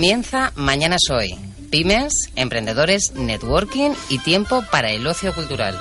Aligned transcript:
Comienza 0.00 0.50
Mañana 0.56 0.96
Soy. 0.98 1.28
Pymes, 1.70 2.30
emprendedores, 2.34 3.12
networking 3.16 3.90
y 4.08 4.18
tiempo 4.18 4.64
para 4.70 4.90
el 4.92 5.06
ocio 5.06 5.34
cultural. 5.34 5.78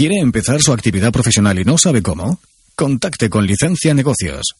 ¿Quiere 0.00 0.16
empezar 0.16 0.62
su 0.62 0.72
actividad 0.72 1.12
profesional 1.12 1.58
y 1.58 1.64
no 1.64 1.76
sabe 1.76 2.00
cómo? 2.00 2.40
Contacte 2.74 3.28
con 3.28 3.46
Licencia 3.46 3.92
Negocios. 3.92 4.54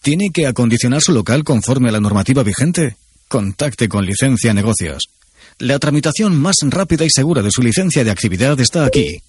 ¿Tiene 0.00 0.30
que 0.32 0.46
acondicionar 0.46 1.02
su 1.02 1.12
local 1.12 1.44
conforme 1.44 1.90
a 1.90 1.92
la 1.92 2.00
normativa 2.00 2.42
vigente? 2.42 2.96
Contacte 3.28 3.86
con 3.86 4.06
Licencia 4.06 4.54
Negocios. 4.54 5.10
La 5.58 5.78
tramitación 5.78 6.40
más 6.40 6.56
rápida 6.62 7.04
y 7.04 7.10
segura 7.10 7.42
de 7.42 7.50
su 7.50 7.60
licencia 7.60 8.02
de 8.02 8.10
actividad 8.10 8.58
está 8.60 8.86
aquí. 8.86 9.20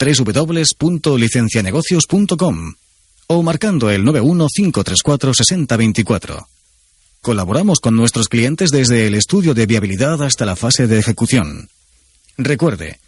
www.licencianegocios.com 0.00 2.74
o 3.26 3.42
marcando 3.42 3.90
el 3.90 4.02
915346024. 4.02 6.46
Colaboramos 7.20 7.80
con 7.80 7.96
nuestros 7.96 8.30
clientes 8.30 8.70
desde 8.70 9.06
el 9.06 9.14
estudio 9.14 9.52
de 9.52 9.66
viabilidad 9.66 10.22
hasta 10.22 10.46
la 10.46 10.56
fase 10.56 10.86
de 10.86 10.98
ejecución. 10.98 11.68
Recuerde, 12.38 12.98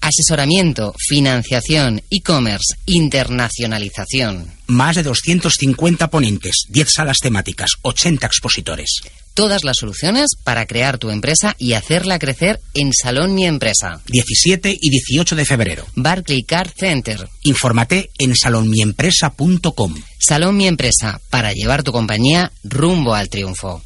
Asesoramiento, 0.00 0.94
financiación, 0.96 2.02
e-commerce, 2.10 2.74
internacionalización. 2.86 4.46
Más 4.68 4.96
de 4.96 5.02
250 5.02 6.08
ponentes, 6.08 6.64
10 6.68 6.92
salas 6.92 7.18
temáticas, 7.18 7.72
80 7.82 8.26
expositores. 8.26 9.02
Todas 9.38 9.62
las 9.62 9.76
soluciones 9.76 10.30
para 10.42 10.66
crear 10.66 10.98
tu 10.98 11.10
empresa 11.10 11.54
y 11.60 11.74
hacerla 11.74 12.18
crecer 12.18 12.58
en 12.74 12.92
Salón 12.92 13.36
Mi 13.36 13.46
Empresa. 13.46 14.00
17 14.08 14.76
y 14.80 14.90
18 14.90 15.36
de 15.36 15.44
febrero. 15.44 15.86
Barclay 15.94 16.42
Car 16.42 16.68
Center. 16.76 17.28
Infórmate 17.44 18.10
en 18.18 18.34
salonmiempresa.com. 18.34 19.94
Salón 20.18 20.56
Mi 20.56 20.66
Empresa, 20.66 21.20
para 21.30 21.52
llevar 21.52 21.84
tu 21.84 21.92
compañía 21.92 22.50
rumbo 22.64 23.14
al 23.14 23.28
triunfo. 23.28 23.80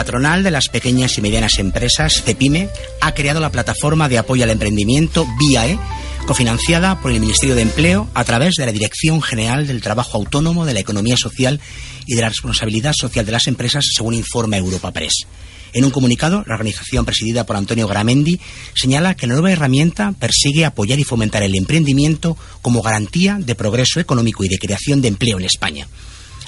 Patronal 0.00 0.42
de 0.42 0.50
las 0.50 0.70
pequeñas 0.70 1.18
y 1.18 1.20
medianas 1.20 1.58
empresas, 1.58 2.22
CEPIME, 2.24 2.70
ha 3.02 3.12
creado 3.12 3.38
la 3.38 3.52
plataforma 3.52 4.08
de 4.08 4.16
apoyo 4.16 4.44
al 4.44 4.48
emprendimiento 4.48 5.26
VIAE 5.38 5.78
cofinanciada 6.24 6.98
por 7.02 7.12
el 7.12 7.20
Ministerio 7.20 7.54
de 7.54 7.60
Empleo 7.60 8.08
a 8.14 8.24
través 8.24 8.54
de 8.54 8.64
la 8.64 8.72
Dirección 8.72 9.20
General 9.20 9.66
del 9.66 9.82
Trabajo 9.82 10.16
Autónomo, 10.16 10.64
de 10.64 10.72
la 10.72 10.80
Economía 10.80 11.18
Social 11.18 11.60
y 12.06 12.14
de 12.14 12.22
la 12.22 12.30
Responsabilidad 12.30 12.94
Social 12.94 13.26
de 13.26 13.32
las 13.32 13.46
Empresas, 13.46 13.84
según 13.94 14.14
informa 14.14 14.56
Europa 14.56 14.90
Press. 14.90 15.26
En 15.74 15.84
un 15.84 15.90
comunicado, 15.90 16.44
la 16.46 16.54
organización 16.54 17.04
presidida 17.04 17.44
por 17.44 17.56
Antonio 17.56 17.86
Gramendi 17.86 18.40
señala 18.72 19.14
que 19.16 19.26
la 19.26 19.34
nueva 19.34 19.52
herramienta 19.52 20.14
persigue 20.18 20.64
apoyar 20.64 20.98
y 20.98 21.04
fomentar 21.04 21.42
el 21.42 21.54
emprendimiento 21.54 22.38
como 22.62 22.80
garantía 22.80 23.36
de 23.38 23.54
progreso 23.54 24.00
económico 24.00 24.44
y 24.44 24.48
de 24.48 24.58
creación 24.58 25.02
de 25.02 25.08
empleo 25.08 25.38
en 25.38 25.44
España. 25.44 25.88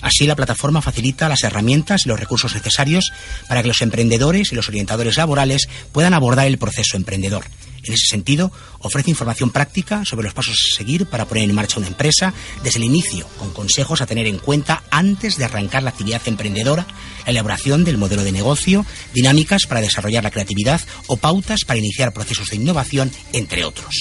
Así, 0.02 0.26
la 0.26 0.36
plataforma 0.36 0.82
facilita 0.82 1.28
las 1.28 1.44
herramientas 1.44 2.04
y 2.04 2.08
los 2.08 2.20
recursos 2.20 2.54
necesarios 2.54 3.12
para 3.48 3.62
que 3.62 3.68
los 3.68 3.80
emprendedores 3.80 4.52
y 4.52 4.56
los 4.56 4.68
orientadores 4.68 5.16
laborales 5.16 5.68
puedan 5.92 6.12
abordar 6.12 6.46
el 6.46 6.58
proceso 6.58 6.96
emprendedor. 6.96 7.44
En 7.84 7.94
ese 7.94 8.06
sentido, 8.06 8.52
ofrece 8.78 9.10
información 9.10 9.50
práctica 9.50 10.04
sobre 10.04 10.24
los 10.24 10.34
pasos 10.34 10.54
a 10.54 10.76
seguir 10.76 11.06
para 11.06 11.24
poner 11.24 11.44
en 11.44 11.54
marcha 11.54 11.78
una 11.78 11.88
empresa 11.88 12.32
desde 12.62 12.78
el 12.78 12.84
inicio, 12.84 13.26
con 13.38 13.52
consejos 13.52 14.00
a 14.00 14.06
tener 14.06 14.26
en 14.26 14.38
cuenta 14.38 14.84
antes 14.90 15.36
de 15.36 15.44
arrancar 15.44 15.82
la 15.82 15.90
actividad 15.90 16.22
emprendedora, 16.26 16.86
la 17.24 17.30
elaboración 17.30 17.82
del 17.84 17.98
modelo 17.98 18.22
de 18.22 18.30
negocio, 18.30 18.86
dinámicas 19.12 19.66
para 19.66 19.80
desarrollar 19.80 20.22
la 20.22 20.30
creatividad 20.30 20.80
o 21.08 21.16
pautas 21.16 21.64
para 21.66 21.78
iniciar 21.78 22.12
procesos 22.12 22.50
de 22.50 22.56
innovación, 22.56 23.10
entre 23.32 23.64
otros. 23.64 23.96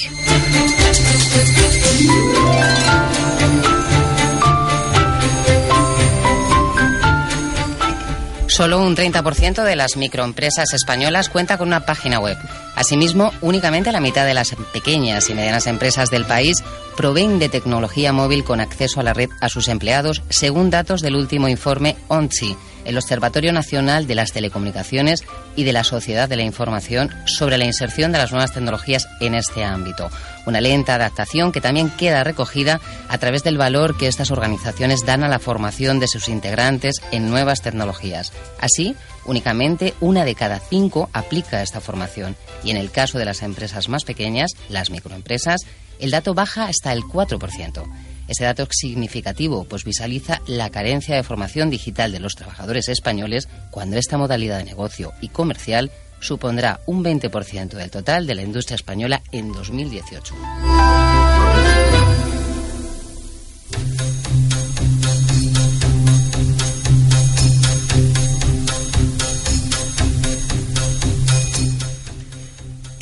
Solo 8.61 8.79
un 8.79 8.95
30% 8.95 9.63
de 9.63 9.75
las 9.75 9.97
microempresas 9.97 10.71
españolas 10.75 11.29
cuenta 11.29 11.57
con 11.57 11.69
una 11.69 11.83
página 11.83 12.19
web. 12.19 12.37
Asimismo, 12.75 13.31
únicamente 13.41 13.91
la 13.91 13.99
mitad 13.99 14.23
de 14.23 14.35
las 14.35 14.55
pequeñas 14.71 15.27
y 15.31 15.33
medianas 15.33 15.65
empresas 15.65 16.11
del 16.11 16.25
país 16.25 16.63
proveen 16.95 17.39
de 17.39 17.49
tecnología 17.49 18.13
móvil 18.13 18.43
con 18.43 18.61
acceso 18.61 18.99
a 18.99 19.03
la 19.03 19.15
red 19.15 19.31
a 19.39 19.49
sus 19.49 19.67
empleados, 19.67 20.21
según 20.29 20.69
datos 20.69 21.01
del 21.01 21.15
último 21.15 21.47
informe 21.47 21.95
ONCHI, 22.07 22.55
el 22.85 22.97
Observatorio 22.97 23.53
Nacional 23.53 24.07
de 24.07 24.15
las 24.15 24.31
Telecomunicaciones 24.31 25.23
y 25.55 25.63
de 25.63 25.73
la 25.73 25.83
Sociedad 25.83 26.29
de 26.29 26.35
la 26.35 26.43
Información 26.43 27.09
sobre 27.25 27.57
la 27.57 27.65
inserción 27.65 28.11
de 28.11 28.17
las 28.17 28.31
nuevas 28.31 28.53
tecnologías 28.53 29.07
en 29.19 29.35
este 29.35 29.63
ámbito. 29.63 30.09
Una 30.45 30.61
lenta 30.61 30.95
adaptación 30.95 31.51
que 31.51 31.61
también 31.61 31.89
queda 31.89 32.23
recogida 32.23 32.79
a 33.09 33.17
través 33.17 33.43
del 33.43 33.57
valor 33.57 33.97
que 33.97 34.07
estas 34.07 34.31
organizaciones 34.31 35.05
dan 35.05 35.23
a 35.23 35.29
la 35.29 35.39
formación 35.39 35.99
de 35.99 36.07
sus 36.07 36.29
integrantes 36.29 37.01
en 37.11 37.29
nuevas 37.29 37.61
tecnologías. 37.61 38.31
Así, 38.59 38.95
únicamente 39.25 39.93
una 39.99 40.25
de 40.25 40.35
cada 40.35 40.59
cinco 40.59 41.09
aplica 41.13 41.61
esta 41.61 41.81
formación 41.81 42.35
y 42.63 42.71
en 42.71 42.77
el 42.77 42.91
caso 42.91 43.19
de 43.19 43.25
las 43.25 43.41
empresas 43.43 43.89
más 43.89 44.03
pequeñas, 44.03 44.51
las 44.69 44.89
microempresas, 44.89 45.61
el 45.99 46.11
dato 46.11 46.33
baja 46.33 46.65
hasta 46.65 46.91
el 46.93 47.03
4%. 47.03 47.83
Ese 48.27 48.45
dato 48.45 48.63
es 48.63 48.69
significativo, 48.71 49.65
pues 49.65 49.83
visualiza 49.83 50.41
la 50.47 50.69
carencia 50.69 51.15
de 51.15 51.23
formación 51.23 51.69
digital 51.69 52.11
de 52.11 52.19
los 52.19 52.35
trabajadores 52.35 52.87
españoles 52.89 53.49
cuando 53.71 53.97
esta 53.97 54.17
modalidad 54.17 54.59
de 54.59 54.65
negocio 54.65 55.13
y 55.21 55.29
comercial 55.29 55.91
supondrá 56.19 56.79
un 56.85 57.03
20% 57.03 57.69
del 57.69 57.91
total 57.91 58.27
de 58.27 58.35
la 58.35 58.43
industria 58.43 58.75
española 58.75 59.21
en 59.31 59.51
2018. 59.51 60.35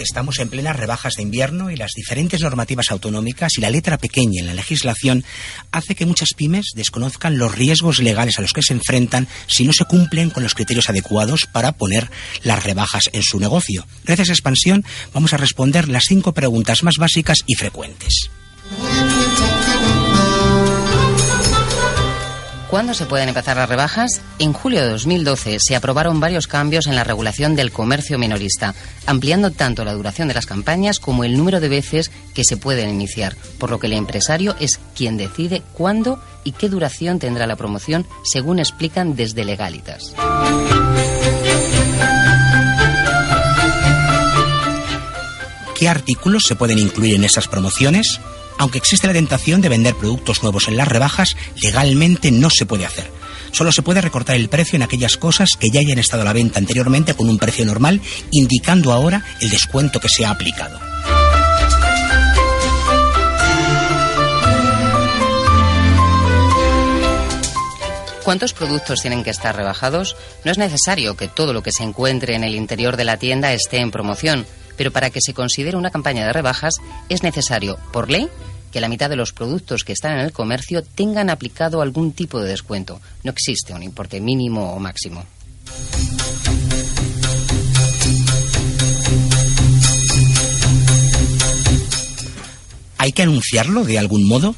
Estamos 0.03 0.39
en 0.39 0.49
plenas 0.49 0.75
rebajas 0.75 1.13
de 1.15 1.23
invierno 1.23 1.71
y 1.71 1.75
las 1.75 1.91
diferentes 1.95 2.41
normativas 2.41 2.91
autonómicas 2.91 3.57
y 3.57 3.61
la 3.61 3.69
letra 3.69 3.97
pequeña 3.97 4.41
en 4.41 4.47
la 4.47 4.53
legislación 4.53 5.23
hace 5.71 5.95
que 5.95 6.05
muchas 6.05 6.29
pymes 6.35 6.71
desconozcan 6.75 7.37
los 7.37 7.55
riesgos 7.55 7.99
legales 7.99 8.37
a 8.37 8.41
los 8.41 8.53
que 8.53 8.63
se 8.63 8.73
enfrentan 8.73 9.27
si 9.47 9.65
no 9.65 9.73
se 9.73 9.85
cumplen 9.85 10.29
con 10.29 10.43
los 10.43 10.55
criterios 10.55 10.89
adecuados 10.89 11.45
para 11.45 11.73
poner 11.73 12.09
las 12.43 12.63
rebajas 12.63 13.09
en 13.13 13.23
su 13.23 13.39
negocio. 13.39 13.85
Gracias 14.03 14.29
a 14.29 14.33
Expansión 14.33 14.85
vamos 15.13 15.33
a 15.33 15.37
responder 15.37 15.89
las 15.89 16.05
cinco 16.07 16.33
preguntas 16.33 16.83
más 16.83 16.97
básicas 16.97 17.39
y 17.47 17.55
frecuentes. 17.55 18.29
¿Cuándo 22.69 22.93
se 22.93 23.07
pueden 23.07 23.29
empezar 23.29 23.57
las 23.57 23.67
rebajas? 23.67 24.21
En 24.37 24.53
julio 24.53 24.81
de 24.81 24.89
2012 24.89 25.57
se 25.59 25.75
aprobaron 25.75 26.19
varios 26.19 26.45
cambios 26.45 26.85
en 26.85 26.95
la 26.95 27.03
regulación 27.03 27.55
del 27.55 27.71
comercio 27.71 28.19
minorista, 28.19 28.75
ampliando 29.07 29.49
tanto 29.49 29.83
la 29.83 29.93
duración 29.93 30.27
de 30.27 30.35
las 30.35 30.45
campañas 30.45 30.99
como 30.99 31.23
el 31.23 31.35
número 31.35 31.59
de 31.59 31.67
veces 31.67 32.11
que 32.35 32.43
se 32.43 32.57
pueden 32.57 32.91
iniciar, 32.91 33.35
por 33.57 33.71
lo 33.71 33.79
que 33.79 33.87
el 33.87 33.93
empresario 33.93 34.55
es 34.59 34.79
quien 34.95 35.17
decide 35.17 35.63
cuándo 35.73 36.21
y 36.43 36.51
qué 36.51 36.69
duración 36.69 37.17
tendrá 37.17 37.47
la 37.47 37.55
promoción, 37.55 38.05
según 38.23 38.59
explican 38.59 39.15
desde 39.15 39.45
Legalitas. 39.45 40.13
¿Qué 45.75 45.89
artículos 45.89 46.43
se 46.43 46.55
pueden 46.55 46.77
incluir 46.77 47.15
en 47.15 47.23
esas 47.23 47.47
promociones? 47.47 48.19
Aunque 48.59 48.77
existe 48.77 49.07
la 49.07 49.13
tentación 49.13 49.61
de 49.61 49.69
vender 49.69 49.95
productos 49.95 50.43
nuevos 50.43 50.67
en 50.67 50.75
las 50.75 50.89
rebajas, 50.89 51.37
legalmente 51.61 52.29
no 52.29 52.49
se 52.49 52.65
puede 52.65 52.85
hacer. 52.85 53.09
Solo 53.53 53.71
se 53.71 53.81
puede 53.81 54.01
recortar 54.01 54.35
el 54.35 54.49
precio 54.49 54.75
en 54.75 54.83
aquellas 54.83 55.15
cosas 55.15 55.51
que 55.57 55.69
ya 55.69 55.79
hayan 55.79 55.97
estado 55.97 56.23
a 56.23 56.25
la 56.25 56.33
venta 56.33 56.59
anteriormente 56.59 57.13
con 57.13 57.29
un 57.29 57.39
precio 57.39 57.65
normal, 57.65 58.01
indicando 58.31 58.91
ahora 58.91 59.23
el 59.39 59.49
descuento 59.49 60.01
que 60.01 60.09
se 60.09 60.25
ha 60.25 60.31
aplicado. 60.31 60.77
¿Cuántos 68.25 68.51
productos 68.51 68.99
tienen 69.01 69.23
que 69.23 69.29
estar 69.29 69.55
rebajados? 69.55 70.17
No 70.43 70.51
es 70.51 70.57
necesario 70.57 71.15
que 71.15 71.29
todo 71.29 71.53
lo 71.53 71.63
que 71.63 71.71
se 71.71 71.83
encuentre 71.83 72.35
en 72.35 72.43
el 72.43 72.55
interior 72.55 72.97
de 72.97 73.05
la 73.05 73.15
tienda 73.15 73.53
esté 73.53 73.77
en 73.77 73.89
promoción, 73.89 74.45
pero 74.75 74.91
para 74.91 75.09
que 75.09 75.19
se 75.21 75.33
considere 75.33 75.77
una 75.77 75.91
campaña 75.91 76.25
de 76.25 76.33
rebajas 76.33 76.75
es 77.09 77.23
necesario, 77.23 77.79
por 77.91 78.09
ley, 78.09 78.29
que 78.71 78.81
la 78.81 78.89
mitad 78.89 79.09
de 79.09 79.15
los 79.15 79.33
productos 79.33 79.83
que 79.83 79.93
están 79.93 80.13
en 80.13 80.25
el 80.25 80.31
comercio 80.31 80.83
tengan 80.83 81.29
aplicado 81.29 81.81
algún 81.81 82.11
tipo 82.13 82.39
de 82.39 82.49
descuento. 82.49 83.01
No 83.23 83.31
existe 83.31 83.73
un 83.73 83.83
importe 83.83 84.21
mínimo 84.21 84.73
o 84.73 84.79
máximo. 84.79 85.25
¿Hay 92.97 93.13
que 93.13 93.23
anunciarlo 93.23 93.85
de 93.85 93.97
algún 93.97 94.27
modo? 94.27 94.55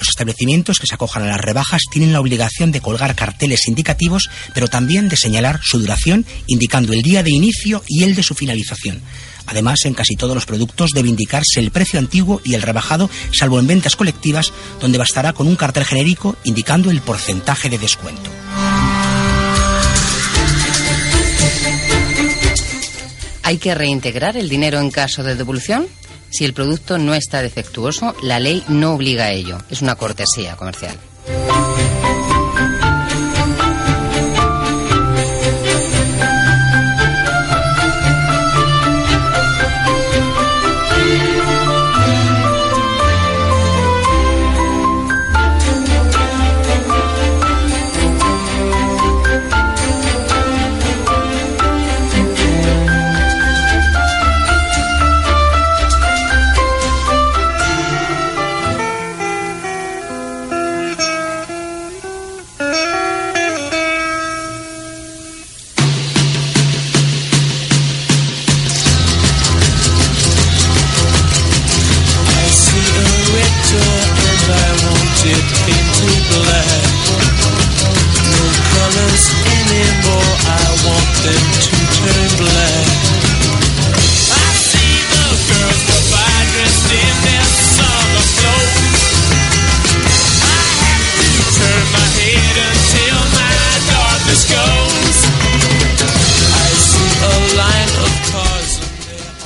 Los 0.00 0.08
establecimientos 0.08 0.78
que 0.78 0.86
se 0.86 0.94
acojan 0.94 1.22
a 1.24 1.26
las 1.26 1.40
rebajas 1.40 1.82
tienen 1.92 2.12
la 2.12 2.20
obligación 2.20 2.72
de 2.72 2.80
colgar 2.80 3.14
carteles 3.14 3.68
indicativos, 3.68 4.30
pero 4.54 4.66
también 4.66 5.10
de 5.10 5.16
señalar 5.16 5.60
su 5.62 5.78
duración, 5.78 6.24
indicando 6.46 6.94
el 6.94 7.02
día 7.02 7.22
de 7.22 7.30
inicio 7.30 7.84
y 7.86 8.04
el 8.04 8.14
de 8.14 8.22
su 8.22 8.34
finalización. 8.34 9.02
Además, 9.46 9.84
en 9.84 9.92
casi 9.94 10.16
todos 10.16 10.34
los 10.34 10.46
productos 10.46 10.92
debe 10.94 11.10
indicarse 11.10 11.60
el 11.60 11.70
precio 11.70 11.98
antiguo 11.98 12.40
y 12.44 12.54
el 12.54 12.62
rebajado, 12.62 13.10
salvo 13.32 13.58
en 13.58 13.66
ventas 13.66 13.94
colectivas, 13.94 14.52
donde 14.80 14.96
bastará 14.96 15.34
con 15.34 15.46
un 15.46 15.56
cartel 15.56 15.84
genérico 15.84 16.36
indicando 16.44 16.90
el 16.90 17.02
porcentaje 17.02 17.68
de 17.68 17.78
descuento. 17.78 18.30
¿Hay 23.42 23.58
que 23.58 23.74
reintegrar 23.74 24.36
el 24.36 24.48
dinero 24.48 24.78
en 24.80 24.90
caso 24.90 25.22
de 25.22 25.34
devolución? 25.34 25.88
Si 26.30 26.44
el 26.44 26.54
producto 26.54 26.98
no 26.98 27.14
está 27.14 27.42
defectuoso, 27.42 28.14
la 28.22 28.38
ley 28.38 28.62
no 28.68 28.94
obliga 28.94 29.24
a 29.24 29.32
ello. 29.32 29.58
Es 29.68 29.82
una 29.82 29.96
cortesía 29.96 30.56
comercial. 30.56 30.96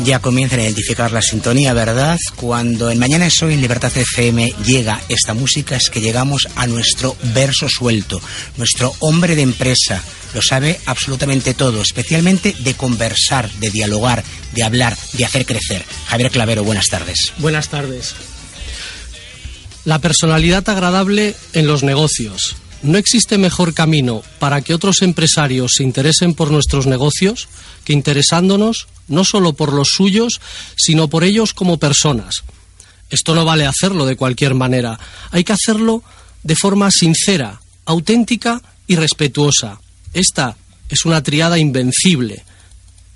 Ya 0.04 0.18
comienzan 0.18 0.60
a 0.60 0.64
identificar 0.64 1.12
la 1.12 1.22
sintonía, 1.22 1.72
¿verdad? 1.72 2.18
Cuando 2.36 2.90
en 2.90 2.98
Mañana 2.98 3.26
es 3.26 3.42
hoy 3.42 3.54
en 3.54 3.62
Libertad 3.62 3.90
FM 3.96 4.52
llega 4.62 5.00
esta 5.08 5.32
música 5.32 5.76
es 5.76 5.88
que 5.88 6.02
llegamos 6.02 6.46
a 6.56 6.66
nuestro 6.66 7.16
verso 7.32 7.70
suelto, 7.70 8.20
nuestro 8.58 8.92
hombre 8.98 9.34
de 9.34 9.40
empresa. 9.40 10.02
Lo 10.34 10.42
sabe 10.42 10.78
absolutamente 10.84 11.54
todo, 11.54 11.80
especialmente 11.80 12.54
de 12.58 12.74
conversar, 12.74 13.50
de 13.52 13.70
dialogar, 13.70 14.22
de 14.52 14.62
hablar, 14.62 14.94
de 15.14 15.24
hacer 15.24 15.46
crecer. 15.46 15.82
Javier 16.06 16.30
Clavero, 16.30 16.64
buenas 16.64 16.88
tardes. 16.88 17.32
Buenas 17.38 17.70
tardes. 17.70 18.14
La 19.86 20.00
personalidad 20.00 20.68
agradable 20.68 21.34
en 21.54 21.66
los 21.66 21.82
negocios. 21.82 22.56
¿No 22.84 22.98
existe 22.98 23.38
mejor 23.38 23.72
camino 23.72 24.22
para 24.38 24.60
que 24.60 24.74
otros 24.74 25.00
empresarios 25.00 25.72
se 25.76 25.82
interesen 25.82 26.34
por 26.34 26.50
nuestros 26.50 26.86
negocios 26.86 27.48
que 27.82 27.94
interesándonos 27.94 28.88
no 29.08 29.24
solo 29.24 29.54
por 29.54 29.72
los 29.72 29.88
suyos, 29.88 30.38
sino 30.76 31.08
por 31.08 31.24
ellos 31.24 31.54
como 31.54 31.78
personas? 31.78 32.44
Esto 33.08 33.34
no 33.34 33.46
vale 33.46 33.64
hacerlo 33.64 34.04
de 34.04 34.16
cualquier 34.16 34.54
manera. 34.54 35.00
Hay 35.30 35.44
que 35.44 35.54
hacerlo 35.54 36.02
de 36.42 36.56
forma 36.56 36.90
sincera, 36.90 37.62
auténtica 37.86 38.60
y 38.86 38.96
respetuosa. 38.96 39.80
Esta 40.12 40.54
es 40.90 41.06
una 41.06 41.22
triada 41.22 41.58
invencible. 41.58 42.44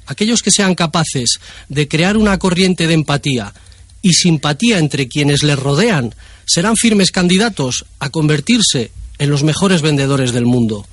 Aquellos 0.07 0.43
que 0.43 0.51
sean 0.51 0.75
capaces 0.75 1.41
de 1.69 1.89
crear 1.89 2.17
una 2.17 2.39
corriente 2.39 2.87
de 2.87 2.95
empatía 2.95 3.53
y 4.01 4.15
simpatía 4.15 4.79
entre 4.79 5.09
quienes 5.09 5.43
les 5.43 5.59
rodean 5.59 6.15
serán 6.47 6.75
firmes 6.75 7.11
candidatos 7.11 7.85
a 7.99 8.09
convertirse 8.09 8.93
en 9.19 9.31
los 9.31 9.43
mejores 9.43 9.83
vendedores 9.83 10.33
del 10.33 10.47
mundo. 10.47 10.87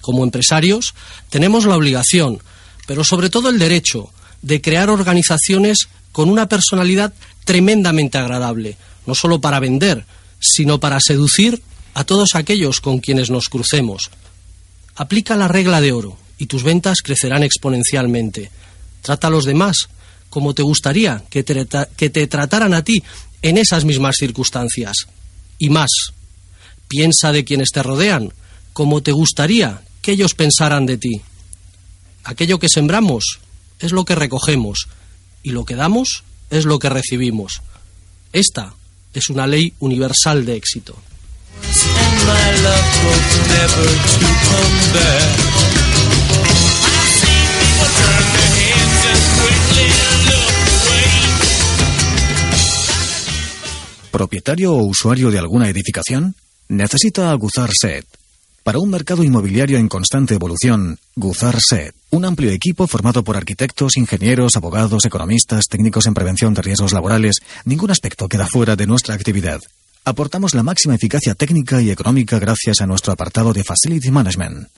Como 0.00 0.24
empresarios, 0.24 0.94
tenemos 1.30 1.64
la 1.64 1.76
obligación, 1.76 2.40
pero 2.86 3.04
sobre 3.04 3.30
todo 3.30 3.48
el 3.48 3.58
derecho, 3.58 4.10
de 4.42 4.60
crear 4.60 4.90
organizaciones 4.90 5.88
con 6.12 6.30
una 6.30 6.48
personalidad 6.48 7.12
tremendamente 7.44 8.18
agradable, 8.18 8.76
no 9.06 9.14
solo 9.14 9.40
para 9.40 9.60
vender, 9.60 10.04
sino 10.40 10.78
para 10.80 11.00
seducir 11.00 11.62
a 11.94 12.04
todos 12.04 12.34
aquellos 12.34 12.80
con 12.80 13.00
quienes 13.00 13.30
nos 13.30 13.48
crucemos. 13.48 14.10
Aplica 14.94 15.36
la 15.36 15.48
regla 15.48 15.80
de 15.80 15.92
oro 15.92 16.16
y 16.38 16.46
tus 16.46 16.62
ventas 16.62 17.02
crecerán 17.02 17.42
exponencialmente. 17.42 18.50
Trata 19.02 19.28
a 19.28 19.30
los 19.30 19.44
demás 19.44 19.88
como 20.30 20.54
te 20.54 20.62
gustaría 20.62 21.22
que 21.30 21.42
te, 21.42 21.66
que 21.96 22.10
te 22.10 22.26
trataran 22.26 22.74
a 22.74 22.84
ti 22.84 23.02
en 23.42 23.56
esas 23.58 23.84
mismas 23.84 24.16
circunstancias. 24.16 25.08
Y 25.58 25.70
más, 25.70 25.90
Piensa 26.88 27.32
de 27.32 27.44
quienes 27.44 27.70
te 27.70 27.82
rodean, 27.82 28.32
como 28.72 29.02
te 29.02 29.12
gustaría 29.12 29.82
que 30.02 30.12
ellos 30.12 30.34
pensaran 30.34 30.86
de 30.86 30.96
ti. 30.96 31.20
Aquello 32.24 32.58
que 32.58 32.68
sembramos 32.68 33.40
es 33.78 33.92
lo 33.92 34.04
que 34.04 34.14
recogemos 34.14 34.88
y 35.42 35.50
lo 35.50 35.64
que 35.64 35.74
damos 35.74 36.24
es 36.50 36.64
lo 36.64 36.78
que 36.78 36.88
recibimos. 36.88 37.60
Esta 38.32 38.74
es 39.14 39.28
una 39.30 39.46
ley 39.46 39.72
universal 39.80 40.44
de 40.44 40.56
éxito. 40.56 40.96
¿Propietario 54.10 54.72
o 54.72 54.82
usuario 54.84 55.30
de 55.30 55.38
alguna 55.38 55.68
edificación? 55.68 56.34
Necesita 56.68 57.34
Guzar 57.34 57.70
Set. 57.72 58.06
Para 58.62 58.78
un 58.78 58.90
mercado 58.90 59.24
inmobiliario 59.24 59.78
en 59.78 59.88
constante 59.88 60.34
evolución, 60.34 60.98
Guzar 61.16 61.58
Set, 61.62 61.94
un 62.10 62.26
amplio 62.26 62.50
equipo 62.50 62.86
formado 62.86 63.24
por 63.24 63.38
arquitectos, 63.38 63.96
ingenieros, 63.96 64.54
abogados, 64.54 65.06
economistas, 65.06 65.68
técnicos 65.68 66.06
en 66.06 66.12
prevención 66.12 66.52
de 66.52 66.60
riesgos 66.60 66.92
laborales, 66.92 67.36
ningún 67.64 67.90
aspecto 67.90 68.28
queda 68.28 68.46
fuera 68.46 68.76
de 68.76 68.86
nuestra 68.86 69.14
actividad. 69.14 69.62
Aportamos 70.04 70.54
la 70.54 70.62
máxima 70.62 70.94
eficacia 70.94 71.34
técnica 71.34 71.80
y 71.80 71.90
económica 71.90 72.38
gracias 72.38 72.82
a 72.82 72.86
nuestro 72.86 73.14
apartado 73.14 73.54
de 73.54 73.64
Facility 73.64 74.10
Management. 74.10 74.68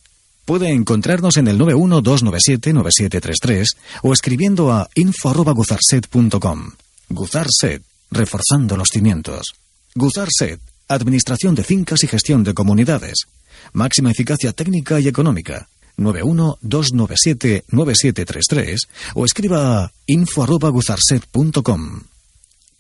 Puede 0.45 0.71
encontrarnos 0.71 1.39
en 1.39 1.49
el 1.49 1.59
912979733 1.59 3.67
o 4.05 4.13
escribiendo 4.13 4.71
a 4.71 4.89
info.guzarset.com. 4.95 6.71
Guzar 7.09 7.49
Set, 7.51 7.83
reforzando 8.13 8.77
los 8.77 8.91
cimientos. 8.91 9.57
Guzar 9.97 10.29
Set, 10.31 10.61
Administración 10.91 11.55
de 11.55 11.63
fincas 11.63 12.03
y 12.03 12.09
gestión 12.09 12.43
de 12.43 12.53
comunidades. 12.53 13.29
Máxima 13.73 14.11
eficacia 14.11 14.53
técnica 14.53 14.99
y 14.99 15.07
económica. 15.07 15.69
912979733 15.97 18.89
o 19.15 19.25
escriba 19.25 19.85
a 19.85 19.93
info@guzarset.com. 20.07 22.01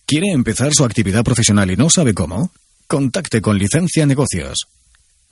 ¿Quiere 0.06 0.32
empezar 0.32 0.74
su 0.74 0.84
actividad 0.84 1.22
profesional 1.22 1.70
y 1.70 1.76
no 1.76 1.88
sabe 1.88 2.12
cómo? 2.12 2.50
Contacte 2.88 3.40
con 3.40 3.56
Licencia 3.56 4.04
Negocios. 4.06 4.66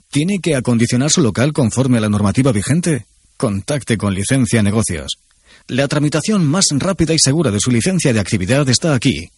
¿Tiene 0.09 0.39
que 0.39 0.55
acondicionar 0.55 1.09
su 1.09 1.21
local 1.21 1.51
conforme 1.51 1.97
a 1.97 2.01
la 2.01 2.07
normativa 2.07 2.53
vigente? 2.53 3.07
Contacte 3.35 3.97
con 3.97 4.13
Licencia 4.13 4.63
Negocios. 4.63 5.17
La 5.67 5.89
tramitación 5.89 6.47
más 6.47 6.67
rápida 6.71 7.13
y 7.13 7.19
segura 7.19 7.51
de 7.51 7.59
su 7.59 7.71
licencia 7.71 8.13
de 8.13 8.21
actividad 8.21 8.69
está 8.69 8.93
aquí 8.93 9.31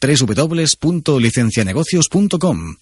www.licencianegocios.com 0.00 2.76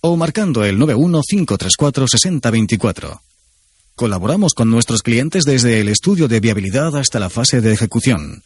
o 0.00 0.16
marcando 0.16 0.64
el 0.64 0.78
915346024. 0.78 3.20
Colaboramos 3.94 4.54
con 4.54 4.70
nuestros 4.70 5.02
clientes 5.02 5.44
desde 5.44 5.80
el 5.80 5.88
estudio 5.88 6.28
de 6.28 6.40
viabilidad 6.40 6.96
hasta 6.96 7.18
la 7.18 7.28
fase 7.30 7.60
de 7.60 7.72
ejecución. 7.72 8.44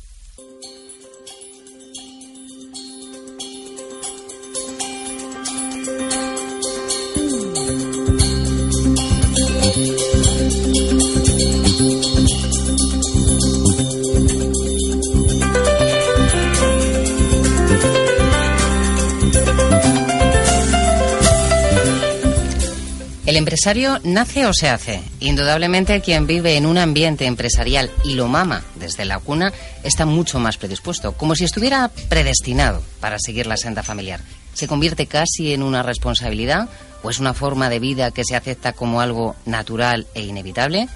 El 23.37 23.41
empresario 23.41 23.99
nace 24.03 24.47
o 24.47 24.51
se 24.51 24.67
hace. 24.67 24.99
Indudablemente 25.19 26.01
quien 26.01 26.25
vive 26.25 26.57
en 26.57 26.65
un 26.65 26.79
ambiente 26.79 27.27
empresarial 27.27 27.91
y 28.03 28.15
lo 28.15 28.27
mama 28.27 28.63
desde 28.79 29.05
la 29.05 29.19
cuna 29.19 29.53
está 29.83 30.07
mucho 30.07 30.39
más 30.39 30.57
predispuesto, 30.57 31.11
como 31.11 31.35
si 31.35 31.43
estuviera 31.43 31.91
predestinado 32.09 32.81
para 32.99 33.19
seguir 33.19 33.45
la 33.45 33.55
senda 33.55 33.83
familiar. 33.83 34.21
¿Se 34.55 34.67
convierte 34.67 35.05
casi 35.05 35.53
en 35.53 35.61
una 35.61 35.83
responsabilidad 35.83 36.67
o 37.03 37.11
es 37.11 37.19
una 37.19 37.35
forma 37.35 37.69
de 37.69 37.77
vida 37.77 38.09
que 38.09 38.23
se 38.23 38.35
acepta 38.35 38.73
como 38.73 39.01
algo 39.01 39.35
natural 39.45 40.07
e 40.15 40.23
inevitable? 40.23 40.89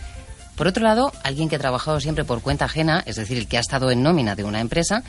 Por 0.55 0.65
otro 0.65 0.83
lado, 0.83 1.13
alguien 1.23 1.47
que 1.47 1.57
ha 1.57 1.59
trabajado 1.59 1.99
siempre 1.99 2.25
por 2.25 2.41
cuenta 2.41 2.65
ajena, 2.65 3.03
es 3.05 3.17
decir, 3.17 3.37
el 3.37 3.47
que 3.47 3.57
ha 3.57 3.61
estado 3.61 3.91
en 3.91 4.01
nómina 4.01 4.35
de 4.35 4.45
una 4.45 4.61
empresa, 4.61 5.03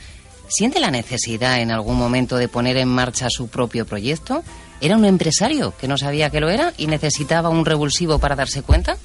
¿siente 0.49 0.79
la 0.79 0.91
necesidad 0.91 1.61
en 1.61 1.71
algún 1.71 1.97
momento 1.97 2.37
de 2.37 2.47
poner 2.47 2.77
en 2.77 2.89
marcha 2.89 3.25
su 3.31 3.47
propio 3.47 3.87
proyecto? 3.87 4.43
¿Era 4.83 4.97
un 4.97 5.05
empresario 5.05 5.73
que 5.77 5.87
no 5.87 5.97
sabía 5.97 6.29
que 6.29 6.41
lo 6.41 6.49
era 6.49 6.73
y 6.75 6.87
necesitaba 6.87 7.47
un 7.47 7.63
revulsivo 7.63 8.19
para 8.19 8.35
darse 8.35 8.63
cuenta? 8.63 8.97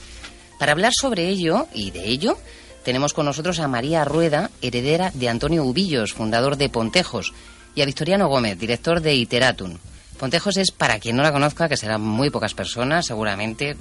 Para 0.58 0.73
hablar 0.73 0.92
sobre 0.92 1.28
ello 1.28 1.68
y 1.73 1.92
de 1.92 2.08
ello, 2.08 2.37
tenemos 2.85 3.12
con 3.14 3.26
nosotros 3.26 3.61
a 3.61 3.68
María 3.68 4.04
Rueda, 4.04 4.50
heredera 4.61 5.12
de 5.14 5.28
Antonio 5.28 5.62
Ubillos, 5.62 6.14
fundador 6.14 6.56
de 6.56 6.68
Pontejos, 6.68 7.32
y 7.76 7.82
a 7.82 7.87
Victoriano 7.87 8.26
Gómez, 8.26 8.58
director 8.58 9.00
de 9.00 9.14
Iteratum. 9.14 9.78
Pontejos 10.18 10.56
es, 10.56 10.73
para 10.73 10.99
quien 10.99 11.14
no 11.14 11.23
la 11.23 11.30
conozca, 11.30 11.68
que 11.68 11.76
serán 11.76 12.02
muy 12.02 12.30
pocas 12.30 12.54
personas, 12.54 13.06
seguramente, 13.06 13.76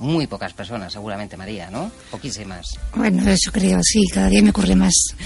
muy 0.00 0.26
pocas 0.26 0.52
personas, 0.52 0.92
seguramente, 0.92 1.38
María, 1.38 1.70
¿no? 1.70 1.90
Poquísimas. 2.10 2.66
Bueno, 2.94 3.26
eso 3.30 3.50
creo, 3.50 3.80
sí, 3.82 4.02
cada 4.12 4.28
día 4.28 4.42
me 4.42 4.50
ocurre 4.50 4.76
más. 4.76 5.16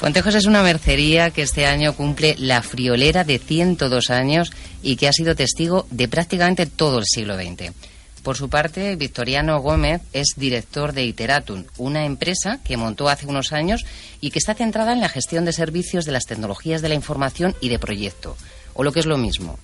Pontejos 0.00 0.34
es 0.34 0.44
una 0.46 0.62
mercería 0.62 1.30
que 1.30 1.42
este 1.42 1.66
año 1.66 1.94
cumple 1.94 2.34
la 2.38 2.62
friolera 2.62 3.24
de 3.24 3.38
102 3.38 4.10
años 4.10 4.52
y 4.82 4.96
que 4.96 5.08
ha 5.08 5.12
sido 5.12 5.34
testigo 5.34 5.86
de 5.90 6.08
prácticamente 6.08 6.66
todo 6.66 6.98
el 6.98 7.04
siglo 7.06 7.36
XX. 7.36 7.72
Por 8.22 8.36
su 8.36 8.48
parte, 8.48 8.96
Victoriano 8.96 9.60
Gómez 9.60 10.02
es 10.12 10.34
director 10.36 10.94
de 10.94 11.04
Iteratum, 11.04 11.64
una 11.76 12.06
empresa 12.06 12.58
que 12.64 12.76
montó 12.76 13.08
hace 13.08 13.26
unos 13.26 13.52
años 13.52 13.84
y 14.20 14.30
que 14.30 14.38
está 14.38 14.54
centrada 14.54 14.92
en 14.92 15.00
la 15.00 15.10
gestión 15.10 15.44
de 15.44 15.52
servicios 15.52 16.06
de 16.06 16.12
las 16.12 16.24
tecnologías 16.24 16.80
de 16.80 16.88
la 16.88 16.94
información 16.94 17.54
y 17.60 17.68
de 17.68 17.78
proyecto, 17.78 18.36
o 18.72 18.82
lo 18.82 18.92
que 18.92 19.00
es 19.00 19.06
lo 19.06 19.18
mismo, 19.18 19.58